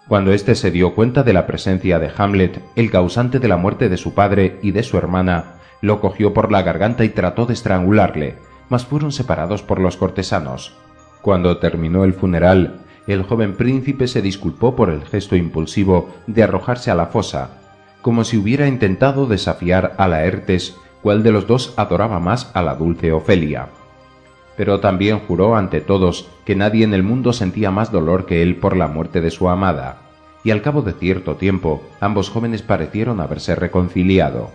Cuando 0.09 0.33
éste 0.33 0.55
se 0.55 0.71
dio 0.71 0.95
cuenta 0.95 1.23
de 1.23 1.35
la 1.35 1.47
presencia 1.47 1.99
de 1.99 2.11
Hamlet, 2.17 2.63
el 2.77 2.91
causante 2.91 3.41
de 3.41 3.49
la 3.49 3.59
muerte 3.59 3.91
de 3.91 3.99
su 3.99 4.15
padre 4.15 4.59
y 4.63 4.71
de 4.71 4.83
su 4.83 4.97
hermana, 4.97 5.57
lo 5.83 6.01
cogió 6.01 6.33
por 6.33 6.51
la 6.51 6.63
garganta 6.63 7.05
y 7.05 7.11
trató 7.11 7.45
de 7.45 7.53
estrangularle, 7.53 8.37
mas 8.71 8.87
fueron 8.87 9.13
separados 9.13 9.63
por 9.63 9.81
los 9.81 9.99
cortesanos. 9.99 10.75
Cuando 11.21 11.59
terminó 11.59 12.05
el 12.05 12.15
funeral, 12.15 12.81
el 13.07 13.23
joven 13.23 13.55
príncipe 13.55 14.09
se 14.09 14.23
disculpó 14.23 14.75
por 14.75 14.89
el 14.89 15.05
gesto 15.05 15.37
impulsivo 15.37 16.09
de 16.27 16.43
arrojarse 16.43 16.91
a 16.91 16.95
la 16.95 17.07
fosa, 17.07 17.51
como 18.01 18.25
si 18.25 18.39
hubiera 18.39 18.67
intentado 18.67 19.27
desafiar 19.27 19.95
a 19.99 20.09
Laertes 20.09 20.79
cuál 21.03 21.23
de 21.23 21.33
los 21.33 21.47
dos 21.47 21.75
adoraba 21.77 22.19
más 22.19 22.51
a 22.55 22.63
la 22.63 22.75
dulce 22.77 23.13
Ofelia 23.13 23.69
pero 24.59 24.81
también 24.81 25.21
juró 25.21 25.55
ante 25.55 25.81
todos 25.81 26.29
que 26.45 26.57
nadie 26.57 26.83
en 26.83 26.93
el 26.93 27.05
mundo 27.05 27.33
sentía 27.33 27.71
más 27.71 27.93
dolor 27.93 28.27
que 28.27 28.43
él 28.43 28.57
por 28.57 28.77
la 28.77 28.89
muerte 28.89 29.21
de 29.21 29.31
su 29.31 29.49
amada, 29.49 30.01
y 30.43 30.51
al 30.51 30.63
cabo 30.63 30.83
de 30.83 30.95
cierto 30.95 31.37
tiempo 31.37 31.81
ambos 32.01 32.29
jóvenes 32.29 32.63
parecieron 32.63 33.21
haberse 33.21 33.55
reconciliado. 33.55 34.51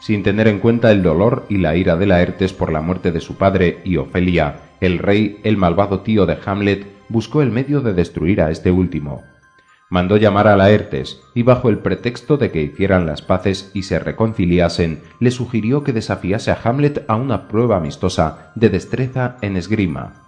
Sin 0.00 0.24
tener 0.24 0.48
en 0.48 0.58
cuenta 0.58 0.90
el 0.90 1.04
dolor 1.04 1.46
y 1.48 1.58
la 1.58 1.76
ira 1.76 1.96
de 1.96 2.06
Laertes 2.06 2.52
por 2.52 2.72
la 2.72 2.80
muerte 2.80 3.12
de 3.12 3.20
su 3.20 3.36
padre 3.36 3.78
y 3.84 3.96
Ofelia, 3.96 4.56
el 4.80 4.98
rey, 4.98 5.38
el 5.44 5.56
malvado 5.56 6.00
tío 6.00 6.26
de 6.26 6.38
Hamlet, 6.44 6.84
buscó 7.08 7.42
el 7.42 7.52
medio 7.52 7.82
de 7.82 7.94
destruir 7.94 8.42
a 8.42 8.50
este 8.50 8.72
último, 8.72 9.22
Mandó 9.88 10.16
llamar 10.16 10.48
a 10.48 10.56
Laertes 10.56 11.22
y 11.32 11.42
bajo 11.42 11.68
el 11.68 11.78
pretexto 11.78 12.36
de 12.38 12.50
que 12.50 12.60
hicieran 12.60 13.06
las 13.06 13.22
paces 13.22 13.70
y 13.72 13.84
se 13.84 14.00
reconciliasen, 14.00 15.02
le 15.20 15.30
sugirió 15.30 15.84
que 15.84 15.92
desafiase 15.92 16.50
a 16.50 16.58
Hamlet 16.64 17.04
a 17.06 17.14
una 17.14 17.46
prueba 17.46 17.76
amistosa 17.76 18.50
de 18.56 18.68
destreza 18.68 19.36
en 19.42 19.56
esgrima. 19.56 20.24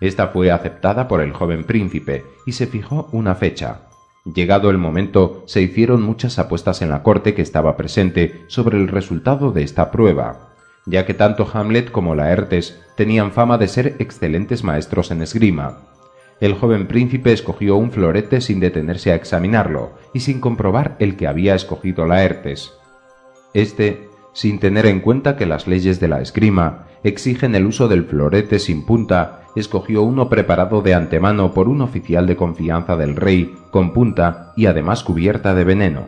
Esta 0.00 0.28
fue 0.28 0.52
aceptada 0.52 1.08
por 1.08 1.20
el 1.20 1.32
joven 1.32 1.64
príncipe 1.64 2.24
y 2.46 2.52
se 2.52 2.68
fijó 2.68 3.08
una 3.10 3.34
fecha. 3.34 3.88
Llegado 4.24 4.70
el 4.70 4.78
momento, 4.78 5.42
se 5.46 5.60
hicieron 5.60 6.02
muchas 6.02 6.38
apuestas 6.38 6.80
en 6.80 6.90
la 6.90 7.02
corte 7.02 7.34
que 7.34 7.42
estaba 7.42 7.76
presente 7.76 8.44
sobre 8.46 8.78
el 8.78 8.86
resultado 8.86 9.50
de 9.50 9.64
esta 9.64 9.90
prueba, 9.90 10.50
ya 10.86 11.04
que 11.04 11.14
tanto 11.14 11.48
Hamlet 11.52 11.90
como 11.90 12.14
Laertes 12.14 12.80
tenían 12.96 13.32
fama 13.32 13.58
de 13.58 13.66
ser 13.66 13.96
excelentes 13.98 14.62
maestros 14.62 15.10
en 15.10 15.22
esgrima. 15.22 15.97
El 16.40 16.54
joven 16.54 16.86
príncipe 16.86 17.32
escogió 17.32 17.76
un 17.76 17.90
florete 17.90 18.40
sin 18.40 18.60
detenerse 18.60 19.10
a 19.10 19.16
examinarlo 19.16 19.94
y 20.14 20.20
sin 20.20 20.40
comprobar 20.40 20.96
el 21.00 21.16
que 21.16 21.26
había 21.26 21.54
escogido 21.54 22.06
Laertes. 22.06 22.74
Este, 23.54 24.08
sin 24.32 24.60
tener 24.60 24.86
en 24.86 25.00
cuenta 25.00 25.36
que 25.36 25.46
las 25.46 25.66
leyes 25.66 25.98
de 25.98 26.06
la 26.06 26.20
esgrima 26.20 26.86
exigen 27.02 27.56
el 27.56 27.66
uso 27.66 27.88
del 27.88 28.04
florete 28.04 28.60
sin 28.60 28.84
punta, 28.84 29.42
escogió 29.56 30.02
uno 30.02 30.28
preparado 30.28 30.80
de 30.80 30.94
antemano 30.94 31.52
por 31.52 31.68
un 31.68 31.80
oficial 31.80 32.26
de 32.26 32.36
confianza 32.36 32.96
del 32.96 33.16
rey, 33.16 33.54
con 33.72 33.92
punta 33.92 34.52
y 34.56 34.66
además 34.66 35.02
cubierta 35.02 35.54
de 35.54 35.64
veneno. 35.64 36.06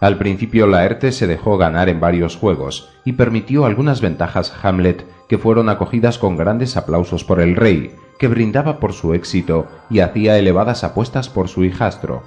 Al 0.00 0.16
principio 0.16 0.68
Laertes 0.68 1.16
se 1.16 1.26
dejó 1.26 1.58
ganar 1.58 1.88
en 1.88 1.98
varios 1.98 2.36
juegos 2.36 2.90
y 3.04 3.12
permitió 3.12 3.64
algunas 3.64 4.00
ventajas 4.00 4.52
a 4.52 4.68
Hamlet 4.68 5.04
que 5.28 5.38
fueron 5.38 5.68
acogidas 5.68 6.18
con 6.18 6.36
grandes 6.36 6.76
aplausos 6.76 7.24
por 7.24 7.40
el 7.40 7.56
rey, 7.56 7.96
que 8.18 8.28
brindaba 8.28 8.78
por 8.78 8.92
su 8.92 9.12
éxito 9.14 9.66
y 9.90 10.00
hacía 10.00 10.38
elevadas 10.38 10.84
apuestas 10.84 11.28
por 11.28 11.48
su 11.48 11.64
hijastro. 11.64 12.22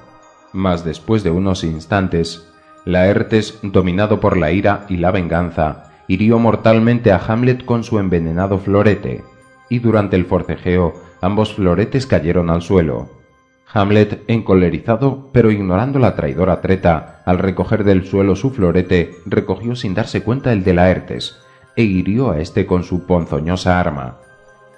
Mas 0.52 0.84
después 0.84 1.24
de 1.24 1.32
unos 1.32 1.64
instantes, 1.64 2.52
Laertes, 2.84 3.60
dominado 3.62 4.20
por 4.20 4.36
la 4.38 4.52
ira 4.52 4.86
y 4.90 4.98
la 4.98 5.12
venganza, 5.12 5.92
hirió 6.08 6.40
mortalmente 6.40 7.12
a 7.12 7.22
Hamlet 7.26 7.64
con 7.64 7.84
su 7.84 8.00
envenenado 8.00 8.58
florete, 8.58 9.24
y 9.70 9.80
durante 9.80 10.18
el 10.18 10.26
forcejeo 10.26 10.94
ambos 11.22 11.54
floretes 11.54 12.06
cayeron 12.06 12.50
al 12.50 12.62
suelo. 12.62 13.21
Hamlet, 13.74 14.24
encolerizado, 14.28 15.30
pero 15.32 15.52
ignorando 15.52 16.00
la 16.00 16.16
traidora 16.16 16.62
treta, 16.62 17.22
al 17.26 17.40
recoger 17.40 17.84
del 17.84 18.06
suelo 18.06 18.36
su 18.36 18.50
florete, 18.50 19.12
recogió 19.26 19.76
sin 19.76 19.94
darse 19.94 20.24
cuenta 20.24 20.52
el 20.52 20.64
de 20.64 20.74
Laertes, 20.74 21.40
e 21.76 21.84
hirió 21.84 22.32
a 22.32 22.40
éste 22.40 22.66
con 22.66 22.84
su 22.84 23.06
ponzoñosa 23.06 23.80
arma. 23.80 24.18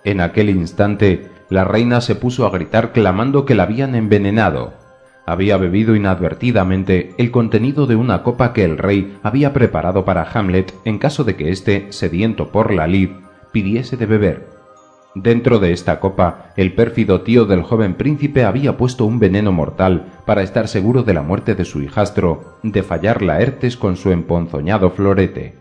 En 0.04 0.22
aquel 0.22 0.50
instante, 0.50 1.30
la 1.50 1.64
reina 1.64 2.02
se 2.02 2.16
puso 2.16 2.46
a 2.46 2.52
gritar 2.52 2.92
clamando 2.92 3.46
que 3.46 3.56
la 3.56 3.64
habían 3.64 3.96
envenenado, 3.96 4.74
había 5.26 5.58
bebido 5.58 5.96
inadvertidamente 5.96 7.14
el 7.18 7.32
contenido 7.32 7.88
de 7.88 7.96
una 7.96 8.24
copa 8.24 8.52
que 8.52 8.66
el 8.66 8.78
rey 8.78 9.18
había 9.24 9.54
preparado 9.54 10.04
para 10.04 10.24
Hamlet 10.24 10.74
en 10.84 10.98
caso 10.98 11.24
de 11.24 11.36
que 11.36 11.50
éste, 11.50 11.88
sediento 11.92 12.52
por 12.52 12.74
la 12.74 12.88
lid, 12.88 13.10
pidiese 13.52 13.96
de 13.96 14.06
beber. 14.06 14.53
Dentro 15.16 15.60
de 15.60 15.74
esta 15.74 16.00
copa, 16.00 16.54
el 16.58 16.74
pérfido 16.74 17.22
tío 17.22 17.46
del 17.46 17.62
joven 17.62 17.94
príncipe 17.94 18.46
había 18.46 18.78
puesto 18.78 19.06
un 19.06 19.20
veneno 19.20 19.52
mortal 19.52 20.12
para 20.26 20.42
estar 20.42 20.68
seguro 20.68 21.04
de 21.04 21.14
la 21.14 21.22
muerte 21.22 21.54
de 21.54 21.66
su 21.66 21.84
hijastro, 21.84 22.58
de 22.64 22.82
fallar 22.82 23.22
Laertes 23.22 23.78
con 23.78 23.96
su 23.96 24.12
emponzoñado 24.12 24.90
florete. 24.90 25.56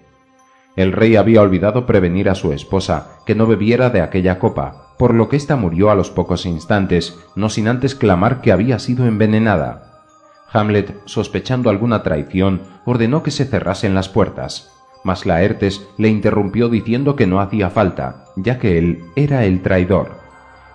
El 0.75 0.93
rey 0.93 1.17
había 1.17 1.43
olvidado 1.43 1.85
prevenir 1.85 2.31
a 2.31 2.35
su 2.35 2.55
esposa 2.55 3.19
que 3.27 3.35
no 3.35 3.47
bebiera 3.47 3.91
de 3.91 4.01
aquella 4.01 4.39
copa, 4.39 4.95
por 4.99 5.13
lo 5.13 5.29
que 5.29 5.37
ésta 5.37 5.55
murió 5.57 5.91
a 5.91 5.95
los 5.95 6.11
pocos 6.11 6.47
instantes, 6.47 7.19
no 7.37 7.51
sin 7.51 7.69
antes 7.69 7.95
clamar 7.95 8.41
que 8.41 8.53
había 8.53 8.79
sido 8.79 9.07
envenenada. 9.07 10.05
Hamlet, 10.51 10.97
sospechando 11.05 11.69
alguna 11.69 12.03
traición, 12.03 12.63
ordenó 12.87 13.23
que 13.23 13.31
se 13.31 13.45
cerrasen 13.45 13.95
las 13.95 14.09
puertas, 14.09 14.73
mas 15.05 15.27
Laertes 15.27 15.89
le 15.99 16.09
interrumpió 16.09 16.69
diciendo 16.69 17.17
que 17.17 17.27
no 17.27 17.41
hacía 17.41 17.71
falta, 17.71 18.25
ya 18.37 18.59
que 18.59 18.79
él 18.79 19.05
era 19.17 19.45
el 19.45 19.63
traidor. 19.63 20.21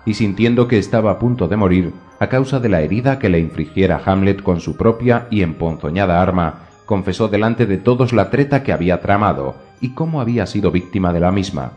Y 0.04 0.14
sintiendo 0.14 0.68
que 0.68 0.78
estaba 0.78 1.12
a 1.12 1.18
punto 1.18 1.48
de 1.48 1.56
morir, 1.56 1.92
a 2.20 2.28
causa 2.28 2.60
de 2.60 2.68
la 2.68 2.80
herida 2.80 3.18
que 3.18 3.28
le 3.28 3.38
infligiera 3.38 4.00
Hamlet 4.04 4.42
con 4.42 4.60
su 4.60 4.76
propia 4.76 5.26
y 5.30 5.42
emponzoñada 5.42 6.20
arma, 6.20 6.68
confesó 6.86 7.28
delante 7.28 7.66
de 7.66 7.76
todos 7.76 8.12
la 8.12 8.30
treta 8.30 8.62
que 8.62 8.72
había 8.72 9.00
tramado 9.00 9.56
y 9.80 9.90
cómo 9.90 10.20
había 10.20 10.46
sido 10.46 10.70
víctima 10.70 11.12
de 11.12 11.20
la 11.20 11.30
misma. 11.30 11.72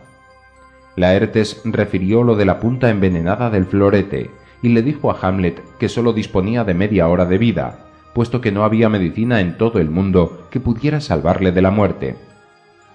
Laertes 0.96 1.62
refirió 1.66 2.24
lo 2.24 2.36
de 2.36 2.46
la 2.46 2.60
punta 2.60 2.90
envenenada 2.90 3.50
del 3.50 3.66
florete 3.66 4.32
y 4.62 4.70
le 4.70 4.82
dijo 4.82 5.12
a 5.12 5.18
Hamlet 5.22 5.62
que 5.78 5.90
sólo 5.90 6.14
disponía 6.14 6.64
de 6.64 6.74
media 6.74 7.08
hora 7.08 7.26
de 7.26 7.38
vida, 7.38 7.80
puesto 8.14 8.42
que 8.42 8.52
no 8.52 8.64
había 8.64 8.90
medicina 8.90 9.40
en 9.42 9.58
todo 9.58 9.80
el 9.80 9.90
mundo 9.90 10.48
que 10.50 10.60
pudiera 10.60 11.00
salvarle 11.02 11.52
de 11.52 11.62
la 11.62 11.72
muerte. 11.72 12.16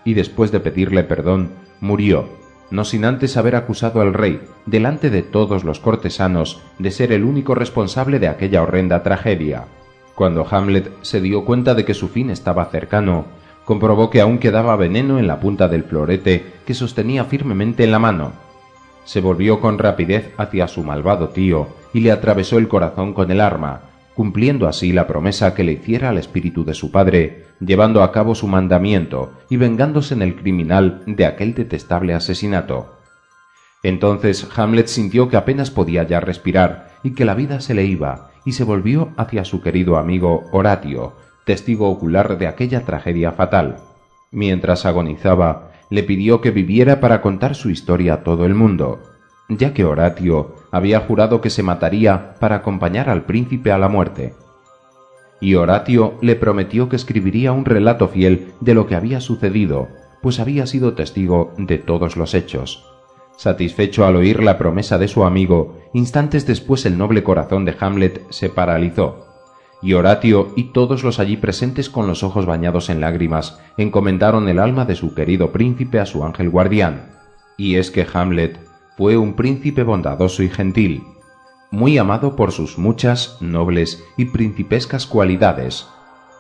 Y 0.07 0.15
después 0.15 0.51
de 0.53 0.61
pedirle 0.61 1.05
perdón, 1.05 1.51
murió, 1.81 2.31
no 2.71 2.85
sin 2.85 3.05
antes 3.05 3.37
haber 3.37 3.57
acusado 3.57 4.01
al 4.01 4.15
rey, 4.15 4.41
delante 4.65 5.11
de 5.11 5.23
todos 5.23 5.65
los 5.65 5.81
cortesanos, 5.81 6.63
de 6.79 6.91
ser 6.91 7.13
el 7.13 7.25
único 7.25 7.55
responsable 7.55 8.19
de 8.19 8.29
aquella 8.29 8.63
horrenda 8.63 9.03
tragedia. 9.03 9.67
Cuando 10.15 10.47
Hamlet 10.51 10.91
se 11.03 11.21
dio 11.21 11.45
cuenta 11.45 11.75
de 11.75 11.85
que 11.85 11.93
su 11.93 12.09
fin 12.09 12.31
estaba 12.31 12.65
cercano, 12.67 13.27
comprobó 13.65 14.09
que 14.09 14.21
aún 14.21 14.39
quedaba 14.39 14.77
veneno 14.77 15.19
en 15.19 15.27
la 15.27 15.41
punta 15.41 15.69
del 15.69 15.85
florete 15.85 16.55
que 16.65 16.73
sostenía 16.73 17.25
firmemente 17.25 17.85
en 17.85 17.91
la 17.91 17.99
mano. 17.99 18.33
Se 19.05 19.21
volvió 19.21 19.61
con 19.61 19.79
rapidez 19.79 20.33
hacia 20.39 20.69
su 20.69 20.83
malvado 20.83 21.29
tío 21.29 21.69
y 21.93 22.01
le 22.01 22.13
atravesó 22.13 22.59
el 22.59 22.69
corazón 22.69 23.13
con 23.13 23.31
el 23.31 23.41
arma, 23.41 23.83
cumpliendo 24.17 24.67
así 24.67 24.93
la 24.93 25.07
promesa 25.07 25.53
que 25.53 25.62
le 25.62 25.73
hiciera 25.73 26.09
al 26.09 26.17
espíritu 26.17 26.64
de 26.64 26.73
su 26.73 26.91
padre, 26.91 27.45
llevando 27.61 28.03
a 28.03 28.12
cabo 28.12 28.35
su 28.35 28.49
mandamiento 28.49 29.35
y 29.51 29.59
vengándose 29.59 30.14
en 30.14 30.23
el 30.23 30.37
criminal 30.37 31.03
de 31.07 31.27
aquel 31.27 31.53
detestable 31.53 32.14
asesinato. 32.14 32.97
Entonces 33.83 34.49
Hamlet 34.57 34.87
sintió 34.87 35.29
que 35.29 35.37
apenas 35.37 35.71
podía 35.71 36.03
ya 36.05 36.19
respirar 36.19 36.89
y 37.03 37.11
que 37.11 37.27
la 37.27 37.35
vida 37.35 37.61
se 37.61 37.75
le 37.75 37.85
iba, 37.85 38.31
y 38.47 38.53
se 38.53 38.64
volvió 38.64 39.11
hacia 39.19 39.45
su 39.45 39.61
querido 39.61 39.99
amigo 39.99 40.45
Horatio, 40.51 41.12
testigo 41.45 41.91
ocular 41.91 42.39
de 42.39 42.47
aquella 42.47 42.87
tragedia 42.87 43.33
fatal. 43.33 43.77
Mientras 44.33 44.87
agonizaba, 44.87 45.73
le 45.91 46.03
pidió 46.03 46.41
que 46.41 46.53
viviera 46.53 47.01
para 47.01 47.21
contar 47.21 47.55
su 47.55 47.69
historia 47.69 48.14
a 48.14 48.23
todo 48.23 48.47
el 48.47 48.55
mundo, 48.55 49.03
ya 49.51 49.75
que 49.75 49.85
Horatio 49.85 50.56
había 50.71 51.01
jurado 51.01 51.41
que 51.41 51.51
se 51.51 51.62
mataría 51.62 52.35
para 52.41 52.57
acompañar 52.57 53.09
al 53.09 53.25
príncipe 53.25 53.73
a 53.73 53.79
la 53.79 53.89
muerte. 53.89 54.35
Y 55.41 55.55
Horatio 55.55 56.14
le 56.23 56.37
prometió 56.37 56.89
que 56.89 56.97
escribiría 56.97 57.53
un 57.53 57.64
relato 57.64 58.09
fiel 58.09 58.53
de 58.61 58.75
lo 58.75 58.87
que 58.87 58.95
había 58.95 59.21
sucedido, 59.21 59.89
pues 60.23 60.41
había 60.41 60.67
sido 60.67 60.95
testigo 60.95 61.53
de 61.59 61.79
todos 61.79 62.17
los 62.17 62.35
hechos. 62.35 62.85
Satisfecho 63.37 64.07
al 64.07 64.17
oír 64.17 64.43
la 64.43 64.57
promesa 64.57 64.97
de 64.97 65.09
su 65.09 65.25
amigo, 65.25 65.79
instantes 65.93 66.47
después 66.47 66.87
el 66.87 66.97
noble 66.97 67.23
corazón 67.23 67.67
de 67.67 67.77
Hamlet 67.79 68.23
se 68.31 68.49
paralizó 68.49 69.27
y 69.83 69.93
Horatio 69.93 70.53
y 70.57 70.64
todos 70.64 71.05
los 71.05 71.19
allí 71.19 71.37
presentes 71.37 71.91
con 71.91 72.07
los 72.07 72.23
ojos 72.23 72.47
bañados 72.47 72.89
en 72.89 73.01
lágrimas 73.01 73.61
encomendaron 73.77 74.49
el 74.49 74.59
alma 74.59 74.85
de 74.85 74.97
su 74.97 75.14
querido 75.14 75.53
príncipe 75.53 76.01
a 76.01 76.07
su 76.07 76.25
ángel 76.25 76.51
guardián. 76.51 77.11
Y 77.57 77.77
es 77.77 77.91
que 77.91 78.07
Hamlet 78.12 78.59
fue 78.97 79.17
un 79.17 79.35
príncipe 79.35 79.83
bondadoso 79.83 80.43
y 80.43 80.49
gentil, 80.49 81.05
muy 81.71 81.99
amado 81.99 82.37
por 82.37 82.53
sus 82.53 82.79
muchas, 82.79 83.37
nobles 83.41 84.03
y 84.17 84.27
principescas 84.27 85.07
cualidades, 85.07 85.87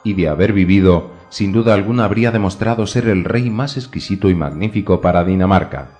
y 0.04 0.14
de 0.14 0.28
haber 0.28 0.52
vivido, 0.52 1.10
sin 1.28 1.52
duda 1.52 1.74
alguna 1.74 2.04
habría 2.04 2.30
demostrado 2.30 2.86
ser 2.86 3.08
el 3.08 3.24
rey 3.24 3.50
más 3.50 3.76
exquisito 3.76 4.30
y 4.30 4.34
magnífico 4.34 5.00
para 5.00 5.24
Dinamarca. 5.24 5.90